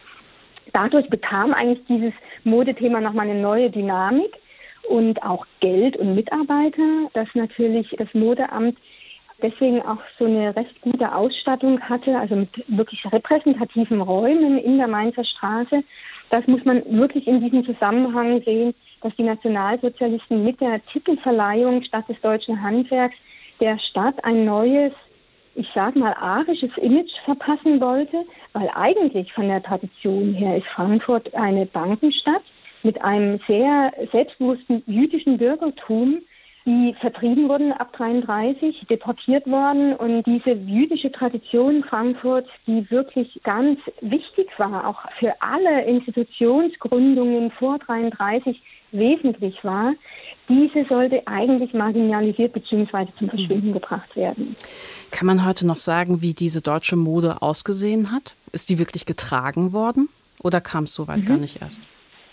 Dadurch 0.72 1.10
bekam 1.10 1.54
eigentlich 1.54 1.84
dieses 1.90 2.14
Modethema 2.44 3.02
nochmal 3.02 3.30
eine 3.30 3.42
neue 3.42 3.70
Dynamik 3.70 4.32
und 4.88 5.22
auch 5.24 5.46
Geld 5.60 5.98
und 5.98 6.16
Mitarbeiter, 6.16 7.10
das 7.14 7.28
natürlich 7.34 7.94
das 7.98 8.08
Modeamt 8.14 8.78
deswegen 9.42 9.82
auch 9.82 10.00
so 10.18 10.26
eine 10.26 10.56
recht 10.56 10.80
gute 10.82 11.14
Ausstattung 11.14 11.82
hatte, 11.82 12.18
also 12.18 12.36
mit 12.36 12.50
wirklich 12.68 13.04
repräsentativen 13.12 14.00
Räumen 14.00 14.58
in 14.60 14.78
der 14.78 14.88
Mainzer 14.88 15.26
Straße. 15.26 15.84
Das 16.30 16.48
muss 16.48 16.64
man 16.64 16.84
wirklich 16.86 17.28
in 17.28 17.42
diesem 17.42 17.66
Zusammenhang 17.66 18.42
sehen, 18.44 18.74
dass 19.02 19.16
die 19.16 19.24
Nationalsozialisten 19.24 20.44
mit 20.44 20.62
der 20.62 20.84
Titelverleihung 20.86 21.84
Stadt 21.84 22.08
des 22.08 22.20
deutschen 22.22 22.62
Handwerks 22.62 23.16
der 23.60 23.80
Stadt 23.80 24.24
ein 24.24 24.46
neues, 24.46 24.94
ich 25.56 25.68
sag 25.74 25.96
mal, 25.96 26.14
arisches 26.14 26.76
Image 26.78 27.12
verpassen 27.26 27.80
wollte, 27.80 28.26
weil 28.54 28.70
eigentlich 28.76 29.32
von 29.34 29.48
der 29.48 29.62
Tradition 29.62 30.34
her 30.34 30.58
ist 30.58 30.68
Frankfurt 30.68 31.34
eine 31.36 31.66
Bankenstadt 31.66 32.44
mit 32.84 33.02
einem 33.02 33.40
sehr 33.48 33.94
selbstbewussten 34.12 34.84
jüdischen 34.88 35.38
Bürgertum, 35.38 36.22
die 36.66 36.96
vertrieben 37.00 37.50
wurden 37.50 37.74
ab 37.74 37.92
33, 37.94 38.86
deportiert 38.90 39.46
worden. 39.48 39.94
Und 39.96 40.24
diese 40.26 40.52
jüdische 40.52 41.12
Tradition 41.12 41.84
Frankfurt, 41.84 42.48
die 42.68 42.90
wirklich 42.90 43.42
ganz 43.44 43.80
wichtig 44.02 44.48
war, 44.58 44.88
auch 44.88 45.02
für 45.20 45.34
alle 45.42 45.84
Institutionsgründungen 45.86 47.52
vor 47.52 47.80
33 47.80 48.62
wesentlich 48.94 49.64
war, 49.64 49.94
diese 50.50 50.86
sollte 50.88 51.26
eigentlich 51.26 51.74
marginalisiert 51.74 52.54
bzw. 52.54 53.08
zum 53.18 53.30
Verschwinden 53.30 53.70
mhm. 53.70 53.74
gebracht 53.74 54.16
werden. 54.16 54.56
Kann 55.12 55.28
man 55.28 55.46
heute 55.46 55.66
noch 55.66 55.78
sagen, 55.78 56.22
wie 56.22 56.34
diese 56.34 56.62
deutsche 56.62 56.96
Mode 56.96 57.42
ausgesehen 57.42 58.12
hat? 58.12 58.36
Ist 58.52 58.70
die 58.70 58.80
wirklich 58.80 59.06
getragen 59.06 59.74
worden 59.74 60.10
oder 60.42 60.62
kam 60.62 60.84
es 60.84 60.94
soweit 60.94 61.20
mhm. 61.20 61.26
gar 61.26 61.38
nicht 61.38 61.62
erst? 61.62 61.82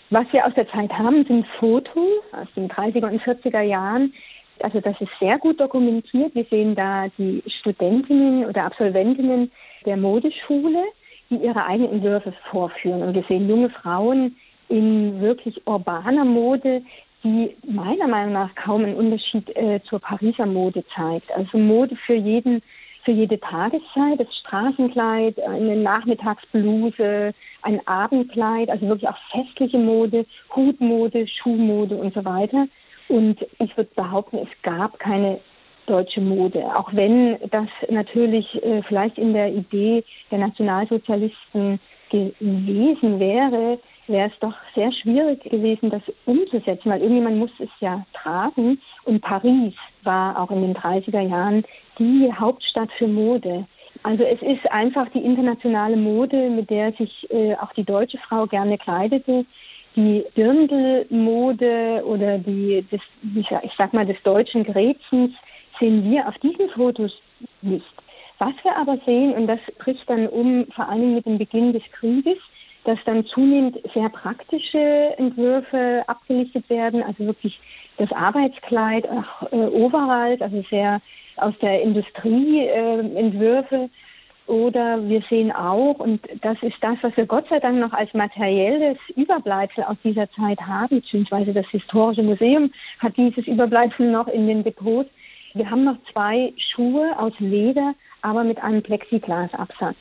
Was 0.09 0.25
wir 0.33 0.45
aus 0.45 0.53
der 0.55 0.69
Zeit 0.69 0.91
haben, 0.91 1.25
sind 1.25 1.45
Fotos 1.57 2.21
aus 2.33 2.47
den 2.55 2.69
30er 2.69 3.09
und 3.09 3.21
40er 3.21 3.61
Jahren. 3.61 4.13
Also 4.59 4.81
das 4.81 4.99
ist 4.99 5.11
sehr 5.21 5.39
gut 5.39 5.59
dokumentiert. 5.59 6.35
Wir 6.35 6.45
sehen 6.49 6.75
da 6.75 7.07
die 7.17 7.41
Studentinnen 7.61 8.45
oder 8.45 8.65
Absolventinnen 8.65 9.51
der 9.85 9.95
Modeschule, 9.95 10.83
die 11.29 11.37
ihre 11.37 11.65
eigenen 11.65 11.93
Entwürfe 11.93 12.33
vorführen. 12.51 13.01
Und 13.01 13.13
wir 13.13 13.23
sehen 13.29 13.47
junge 13.47 13.69
Frauen 13.69 14.35
in 14.71 15.21
wirklich 15.21 15.61
urbaner 15.67 16.25
Mode, 16.25 16.81
die 17.23 17.55
meiner 17.67 18.07
Meinung 18.07 18.33
nach 18.33 18.55
kaum 18.55 18.83
einen 18.83 18.95
Unterschied 18.95 19.55
äh, 19.55 19.79
zur 19.87 19.99
Pariser 19.99 20.45
Mode 20.45 20.83
zeigt. 20.95 21.31
Also 21.31 21.57
Mode 21.57 21.95
für 22.05 22.15
jeden 22.15 22.61
für 23.03 23.11
jede 23.11 23.39
Tageszeit, 23.39 24.19
das 24.19 24.27
Straßenkleid, 24.41 25.39
eine 25.39 25.75
Nachmittagsbluse, 25.75 27.33
ein 27.63 27.87
Abendkleid, 27.87 28.69
also 28.69 28.87
wirklich 28.87 29.09
auch 29.09 29.17
festliche 29.31 29.79
Mode, 29.79 30.25
Hutmode, 30.55 31.27
Schuhmode 31.27 31.95
und 31.95 32.13
so 32.13 32.23
weiter. 32.23 32.67
Und 33.07 33.39
ich 33.59 33.75
würde 33.75 33.89
behaupten, 33.95 34.37
es 34.37 34.61
gab 34.61 34.99
keine 34.99 35.39
deutsche 35.87 36.21
Mode, 36.21 36.63
auch 36.75 36.93
wenn 36.93 37.37
das 37.49 37.67
natürlich 37.89 38.45
äh, 38.63 38.83
vielleicht 38.83 39.17
in 39.17 39.33
der 39.33 39.51
Idee 39.51 40.03
der 40.29 40.37
Nationalsozialisten 40.37 41.79
gewesen 42.11 43.19
wäre, 43.19 43.79
wäre 44.11 44.29
es 44.29 44.39
doch 44.39 44.53
sehr 44.75 44.91
schwierig 44.91 45.43
gewesen, 45.43 45.89
das 45.89 46.01
umzusetzen, 46.25 46.89
weil 46.89 47.01
irgendjemand 47.01 47.37
muss 47.37 47.51
es 47.59 47.69
ja 47.79 48.05
tragen. 48.13 48.79
Und 49.05 49.21
Paris 49.21 49.73
war 50.03 50.39
auch 50.39 50.51
in 50.51 50.61
den 50.61 50.75
30er 50.75 51.21
Jahren 51.21 51.63
die 51.97 52.31
Hauptstadt 52.31 52.89
für 52.97 53.07
Mode. 53.07 53.65
Also 54.03 54.23
es 54.23 54.41
ist 54.41 54.69
einfach 54.71 55.09
die 55.09 55.23
internationale 55.23 55.95
Mode, 55.95 56.49
mit 56.49 56.69
der 56.69 56.91
sich 56.93 57.27
äh, 57.31 57.55
auch 57.55 57.71
die 57.73 57.83
deutsche 57.83 58.17
Frau 58.17 58.45
gerne 58.47 58.77
kleidete. 58.77 59.45
Die 59.95 60.23
Dirndlmode 60.37 62.03
oder 62.05 62.37
die, 62.37 62.85
des, 62.91 63.01
ich 63.35 63.71
sag 63.77 63.93
mal, 63.93 64.05
des 64.05 64.21
deutschen 64.23 64.63
Grätzens 64.63 65.31
sehen 65.79 66.09
wir 66.09 66.27
auf 66.27 66.37
diesen 66.39 66.69
Fotos 66.69 67.11
nicht. 67.61 67.85
Was 68.39 68.53
wir 68.63 68.75
aber 68.75 68.97
sehen, 69.05 69.33
und 69.33 69.47
das 69.47 69.59
bricht 69.77 70.09
dann 70.09 70.27
um, 70.27 70.65
vor 70.73 70.87
Dingen 70.91 71.15
mit 71.15 71.25
dem 71.25 71.37
Beginn 71.37 71.73
des 71.73 71.83
Krieges, 71.91 72.37
dass 72.83 72.97
dann 73.05 73.25
zunehmend 73.25 73.77
sehr 73.93 74.09
praktische 74.09 75.13
Entwürfe 75.17 76.03
abgelichtet 76.07 76.69
werden, 76.69 77.03
also 77.03 77.25
wirklich 77.25 77.59
das 77.97 78.11
Arbeitskleid, 78.11 79.07
auch 79.07 79.51
äh, 79.51 79.55
Overalls, 79.55 80.41
also 80.41 80.63
sehr 80.69 81.01
aus 81.37 81.53
der 81.61 81.81
Industrie 81.81 82.65
äh, 82.65 82.99
Entwürfe. 83.15 83.89
Oder 84.47 85.07
wir 85.07 85.21
sehen 85.29 85.51
auch, 85.51 85.99
und 85.99 86.19
das 86.41 86.57
ist 86.61 86.75
das, 86.81 86.97
was 87.01 87.15
wir 87.15 87.25
Gott 87.25 87.47
sei 87.49 87.59
Dank 87.59 87.79
noch 87.79 87.93
als 87.93 88.13
materielles 88.13 88.97
Überbleibsel 89.15 89.83
aus 89.83 89.97
dieser 90.03 90.29
Zeit 90.31 90.59
haben, 90.59 90.99
beziehungsweise 90.99 91.53
das 91.53 91.67
Historische 91.69 92.23
Museum 92.23 92.71
hat 92.99 93.15
dieses 93.15 93.47
Überbleibsel 93.47 94.11
noch 94.11 94.27
in 94.27 94.47
den 94.47 94.63
Depots. 94.63 95.09
Wir 95.53 95.69
haben 95.69 95.83
noch 95.83 95.97
zwei 96.11 96.53
Schuhe 96.57 97.17
aus 97.17 97.33
Leder, 97.39 97.93
aber 98.21 98.43
mit 98.43 98.61
einem 98.61 98.81
Plexiglasabsatz. 98.81 99.97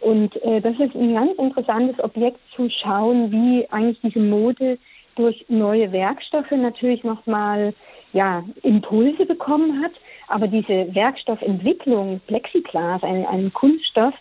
Und 0.00 0.36
äh, 0.42 0.60
das 0.60 0.74
ist 0.74 0.94
ein 0.94 1.14
ganz 1.14 1.32
interessantes 1.38 2.02
Objekt 2.02 2.38
zu 2.56 2.68
schauen, 2.70 3.30
wie 3.32 3.68
eigentlich 3.70 4.00
diese 4.02 4.20
Mode 4.20 4.78
durch 5.16 5.44
neue 5.48 5.90
Werkstoffe 5.92 6.50
natürlich 6.50 7.02
nochmal 7.02 7.74
ja, 8.12 8.44
Impulse 8.62 9.24
bekommen 9.24 9.82
hat. 9.82 9.92
Aber 10.28 10.48
diese 10.48 10.94
Werkstoffentwicklung, 10.94 12.20
Plexiglas, 12.26 13.02
ein, 13.02 13.24
ein 13.26 13.52
Kunststoff, 13.52 14.14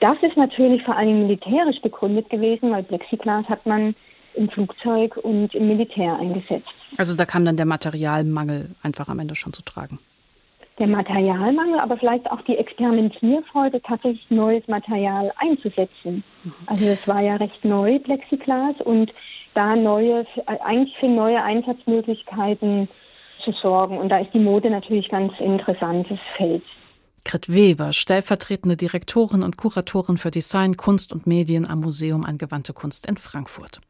das 0.00 0.16
ist 0.22 0.36
natürlich 0.36 0.82
vor 0.84 0.96
allem 0.96 1.26
militärisch 1.26 1.80
begründet 1.82 2.30
gewesen, 2.30 2.70
weil 2.70 2.84
Plexiglas 2.84 3.46
hat 3.48 3.66
man 3.66 3.94
im 4.34 4.48
Flugzeug 4.48 5.16
und 5.16 5.52
im 5.54 5.66
Militär 5.66 6.16
eingesetzt. 6.16 6.68
Also 6.96 7.16
da 7.16 7.24
kam 7.24 7.44
dann 7.44 7.56
der 7.56 7.66
Materialmangel 7.66 8.70
einfach 8.82 9.08
am 9.08 9.18
Ende 9.18 9.34
schon 9.34 9.52
zu 9.52 9.62
tragen 9.62 9.98
der 10.78 10.86
Materialmangel, 10.86 11.80
aber 11.80 11.96
vielleicht 11.96 12.30
auch 12.30 12.40
die 12.42 12.56
Experimentierfreude, 12.56 13.82
tatsächlich 13.82 14.30
neues 14.30 14.66
Material 14.68 15.32
einzusetzen. 15.36 16.22
Also 16.66 16.86
es 16.86 17.06
war 17.08 17.20
ja 17.20 17.36
recht 17.36 17.64
neu, 17.64 17.98
Plexiglas, 17.98 18.76
und 18.84 19.12
da 19.54 19.74
neue, 19.74 20.24
eigentlich 20.46 20.96
für 20.98 21.08
neue 21.08 21.42
Einsatzmöglichkeiten 21.42 22.88
zu 23.44 23.52
sorgen. 23.60 23.98
Und 23.98 24.08
da 24.08 24.18
ist 24.18 24.32
die 24.32 24.38
Mode 24.38 24.70
natürlich 24.70 25.08
ganz 25.08 25.32
interessantes 25.40 26.18
Feld. 26.36 26.62
Grit 27.24 27.52
Weber, 27.52 27.92
stellvertretende 27.92 28.76
Direktorin 28.76 29.42
und 29.42 29.56
Kuratorin 29.56 30.16
für 30.16 30.30
Design, 30.30 30.76
Kunst 30.76 31.12
und 31.12 31.26
Medien 31.26 31.68
am 31.68 31.80
Museum 31.80 32.24
Angewandte 32.24 32.72
Kunst 32.72 33.06
in 33.06 33.16
Frankfurt. 33.16 33.80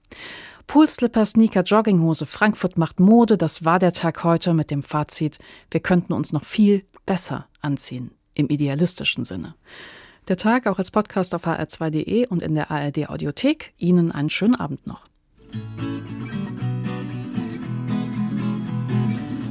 Poolslipper, 0.68 1.24
Sneaker, 1.24 1.62
Jogginghose, 1.62 2.26
Frankfurt 2.26 2.76
macht 2.76 3.00
Mode, 3.00 3.38
das 3.38 3.64
war 3.64 3.78
der 3.78 3.94
Tag 3.94 4.22
heute 4.22 4.52
mit 4.52 4.70
dem 4.70 4.82
Fazit, 4.82 5.38
wir 5.70 5.80
könnten 5.80 6.12
uns 6.12 6.34
noch 6.34 6.44
viel 6.44 6.82
besser 7.06 7.48
anziehen, 7.62 8.10
im 8.34 8.48
idealistischen 8.48 9.24
Sinne. 9.24 9.54
Der 10.28 10.36
Tag 10.36 10.66
auch 10.66 10.78
als 10.78 10.90
Podcast 10.90 11.34
auf 11.34 11.46
hr2.de 11.46 12.26
und 12.26 12.42
in 12.42 12.54
der 12.54 12.70
ARD 12.70 13.08
Audiothek. 13.08 13.72
Ihnen 13.78 14.12
einen 14.12 14.28
schönen 14.28 14.56
Abend 14.56 14.86
noch. 14.86 15.06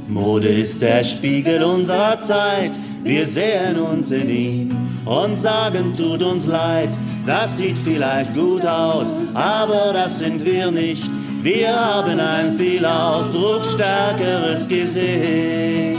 Mode 0.06 0.48
ist 0.48 0.80
der 0.80 1.02
Spiegel 1.02 1.64
unserer 1.64 2.20
Zeit. 2.20 2.78
Wir 3.02 3.26
sehen 3.26 3.78
uns 3.78 4.10
in 4.10 4.28
ihm 4.28 4.76
und 5.04 5.36
sagen, 5.36 5.94
tut 5.96 6.22
uns 6.22 6.46
leid. 6.46 6.90
Das 7.26 7.56
sieht 7.58 7.78
vielleicht 7.78 8.34
gut 8.34 8.64
aus, 8.66 9.06
aber 9.34 9.92
das 9.92 10.18
sind 10.18 10.44
wir 10.44 10.70
nicht. 10.70 11.10
Wir 11.42 11.74
haben 11.74 12.18
ein 12.18 12.58
viel 12.58 12.84
ausdrucksstärkeres 12.84 14.66
Gesicht. 14.68 15.98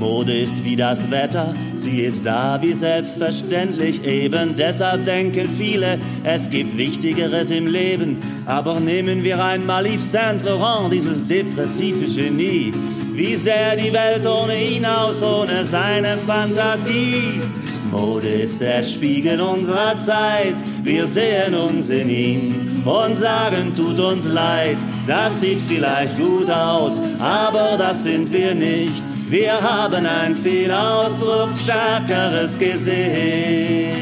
Mode 0.00 0.32
ist 0.32 0.64
wie 0.64 0.76
das 0.76 1.10
Wetter, 1.10 1.54
sie 1.76 2.00
ist 2.00 2.24
da 2.24 2.58
wie 2.62 2.72
selbstverständlich. 2.72 4.02
Eben 4.02 4.56
deshalb 4.56 5.04
denken 5.04 5.48
viele, 5.48 5.98
es 6.24 6.48
gibt 6.48 6.76
Wichtigeres 6.76 7.50
im 7.50 7.66
Leben. 7.66 8.16
Aber 8.46 8.80
nehmen 8.80 9.22
wir 9.22 9.44
einmal 9.44 9.86
Yves 9.86 10.10
Saint 10.10 10.42
Laurent, 10.42 10.92
dieses 10.92 11.26
depressive 11.26 12.06
Genie. 12.06 12.72
wie 13.12 13.36
sähe 13.36 13.76
die 13.76 13.92
Welt 13.92 14.26
ohne 14.26 14.56
ihn 14.58 14.86
aus, 14.86 15.22
ohne 15.22 15.62
seine 15.64 16.16
Fantasie. 16.26 17.42
Mode 17.90 18.28
ist 18.28 18.60
der 18.62 18.82
Spiegel 18.82 19.40
unserer 19.40 19.98
Zeit, 19.98 20.54
wir 20.82 21.06
sehen 21.06 21.54
uns 21.54 21.90
in 21.90 22.08
ihm 22.08 22.82
und 22.86 23.16
sagen, 23.16 23.74
tut 23.76 24.00
uns 24.00 24.26
leid, 24.26 24.78
das 25.06 25.40
sieht 25.40 25.60
vielleicht 25.60 26.16
gut 26.16 26.48
aus, 26.48 26.92
aber 27.20 27.76
das 27.76 28.04
sind 28.04 28.32
wir 28.32 28.54
nicht. 28.54 29.04
Wir 29.30 29.62
haben 29.62 30.04
ein 30.06 30.34
viel 30.34 30.72
ausdrucksstärkeres 30.72 32.58
Gesicht. 32.58 33.94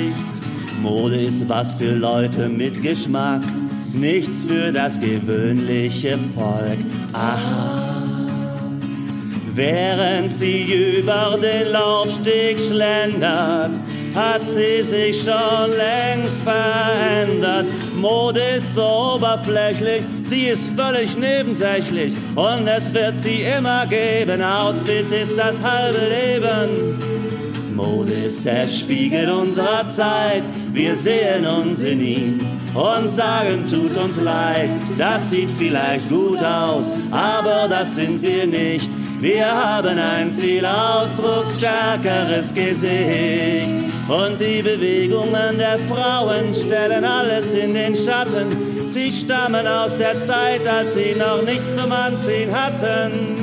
Mode 0.81 1.17
ist 1.17 1.47
was 1.47 1.71
für 1.75 1.93
Leute 1.93 2.49
mit 2.49 2.83
Geschmack, 2.83 3.43
nichts 3.93 4.43
für 4.45 4.73
das 4.73 4.99
gewöhnliche 4.99 6.19
Volk. 6.35 6.79
Aha. 7.13 7.99
Während 9.55 10.33
sie 10.33 10.97
über 10.99 11.39
den 11.43 11.73
Laufsteg 11.73 12.59
schlendert, 12.59 13.73
hat 14.15 14.49
sie 14.49 14.83
sich 14.83 15.23
schon 15.23 15.71
längst 15.77 16.43
verändert. 16.43 17.67
Mode 17.95 18.41
ist 18.57 18.75
so 18.75 19.17
oberflächlich, 19.17 20.05
sie 20.29 20.49
ist 20.49 20.71
völlig 20.79 21.17
nebensächlich 21.17 22.15
und 22.35 22.67
es 22.67 22.93
wird 22.93 23.19
sie 23.21 23.43
immer 23.43 23.87
geben. 23.87 24.43
Outfit 24.43 25.11
ist 25.11 25.37
das 25.37 25.57
halbe 25.63 25.99
Leben. 25.99 27.75
Mode 27.75 28.13
ist 28.13 28.45
der 28.45 28.67
Spiegel 28.67 29.31
unserer 29.31 29.87
Zeit, 29.89 30.43
wir 30.73 30.95
sehen 30.97 31.47
uns 31.47 31.81
in 31.81 32.01
ihm 32.01 32.39
und 32.75 33.09
sagen, 33.11 33.67
tut 33.71 33.97
uns 33.97 34.21
leid, 34.21 34.71
das 34.99 35.31
sieht 35.31 35.51
vielleicht 35.53 36.09
gut 36.09 36.43
aus, 36.43 36.87
aber 37.13 37.67
das 37.69 37.97
sind 37.97 38.21
wir 38.21 38.47
nicht. 38.47 38.91
Wir 39.21 39.47
haben 39.47 39.99
ein 39.99 40.31
viel 40.31 40.65
ausdrucksstärkeres 40.65 42.55
Gesicht. 42.55 43.89
Und 44.09 44.41
die 44.41 44.63
Bewegungen 44.63 45.59
der 45.59 45.77
Frauen 45.91 46.55
stellen 46.55 47.05
alles 47.05 47.53
in 47.53 47.75
den 47.75 47.97
Schatten. 47.97 48.78
Sie 48.91 49.13
stammen 49.13 49.67
aus 49.67 49.97
der 49.99 50.15
Zeit, 50.27 50.67
als 50.67 50.95
sie 50.95 51.15
noch 51.15 51.43
nichts 51.43 51.77
zum 51.77 51.93
Anziehen 51.93 52.51
hatten. 52.55 53.39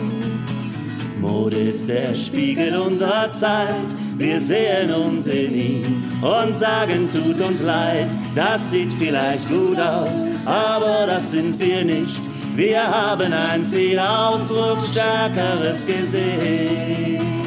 Mode 1.20 1.58
ist 1.58 1.88
der 1.88 2.14
Spiegel 2.14 2.76
unserer 2.76 3.32
Zeit. 3.34 3.86
Wir 4.18 4.40
sehen 4.40 4.92
uns 4.94 5.28
in 5.28 5.54
ihm 5.54 6.04
und 6.22 6.56
sagen, 6.56 7.10
tut 7.12 7.42
uns 7.42 7.64
leid. 7.64 8.08
Das 8.34 8.72
sieht 8.72 8.94
vielleicht 8.94 9.48
gut 9.50 9.80
aus, 9.80 10.10
aber 10.46 11.06
das 11.08 11.32
sind 11.32 11.60
wir 11.60 11.84
nicht. 11.84 12.22
Wir 12.56 12.84
haben 12.84 13.34
ein 13.34 13.64
viel 13.64 14.00
ausdrucksstärkeres 14.00 15.86
Gesicht. 15.86 17.45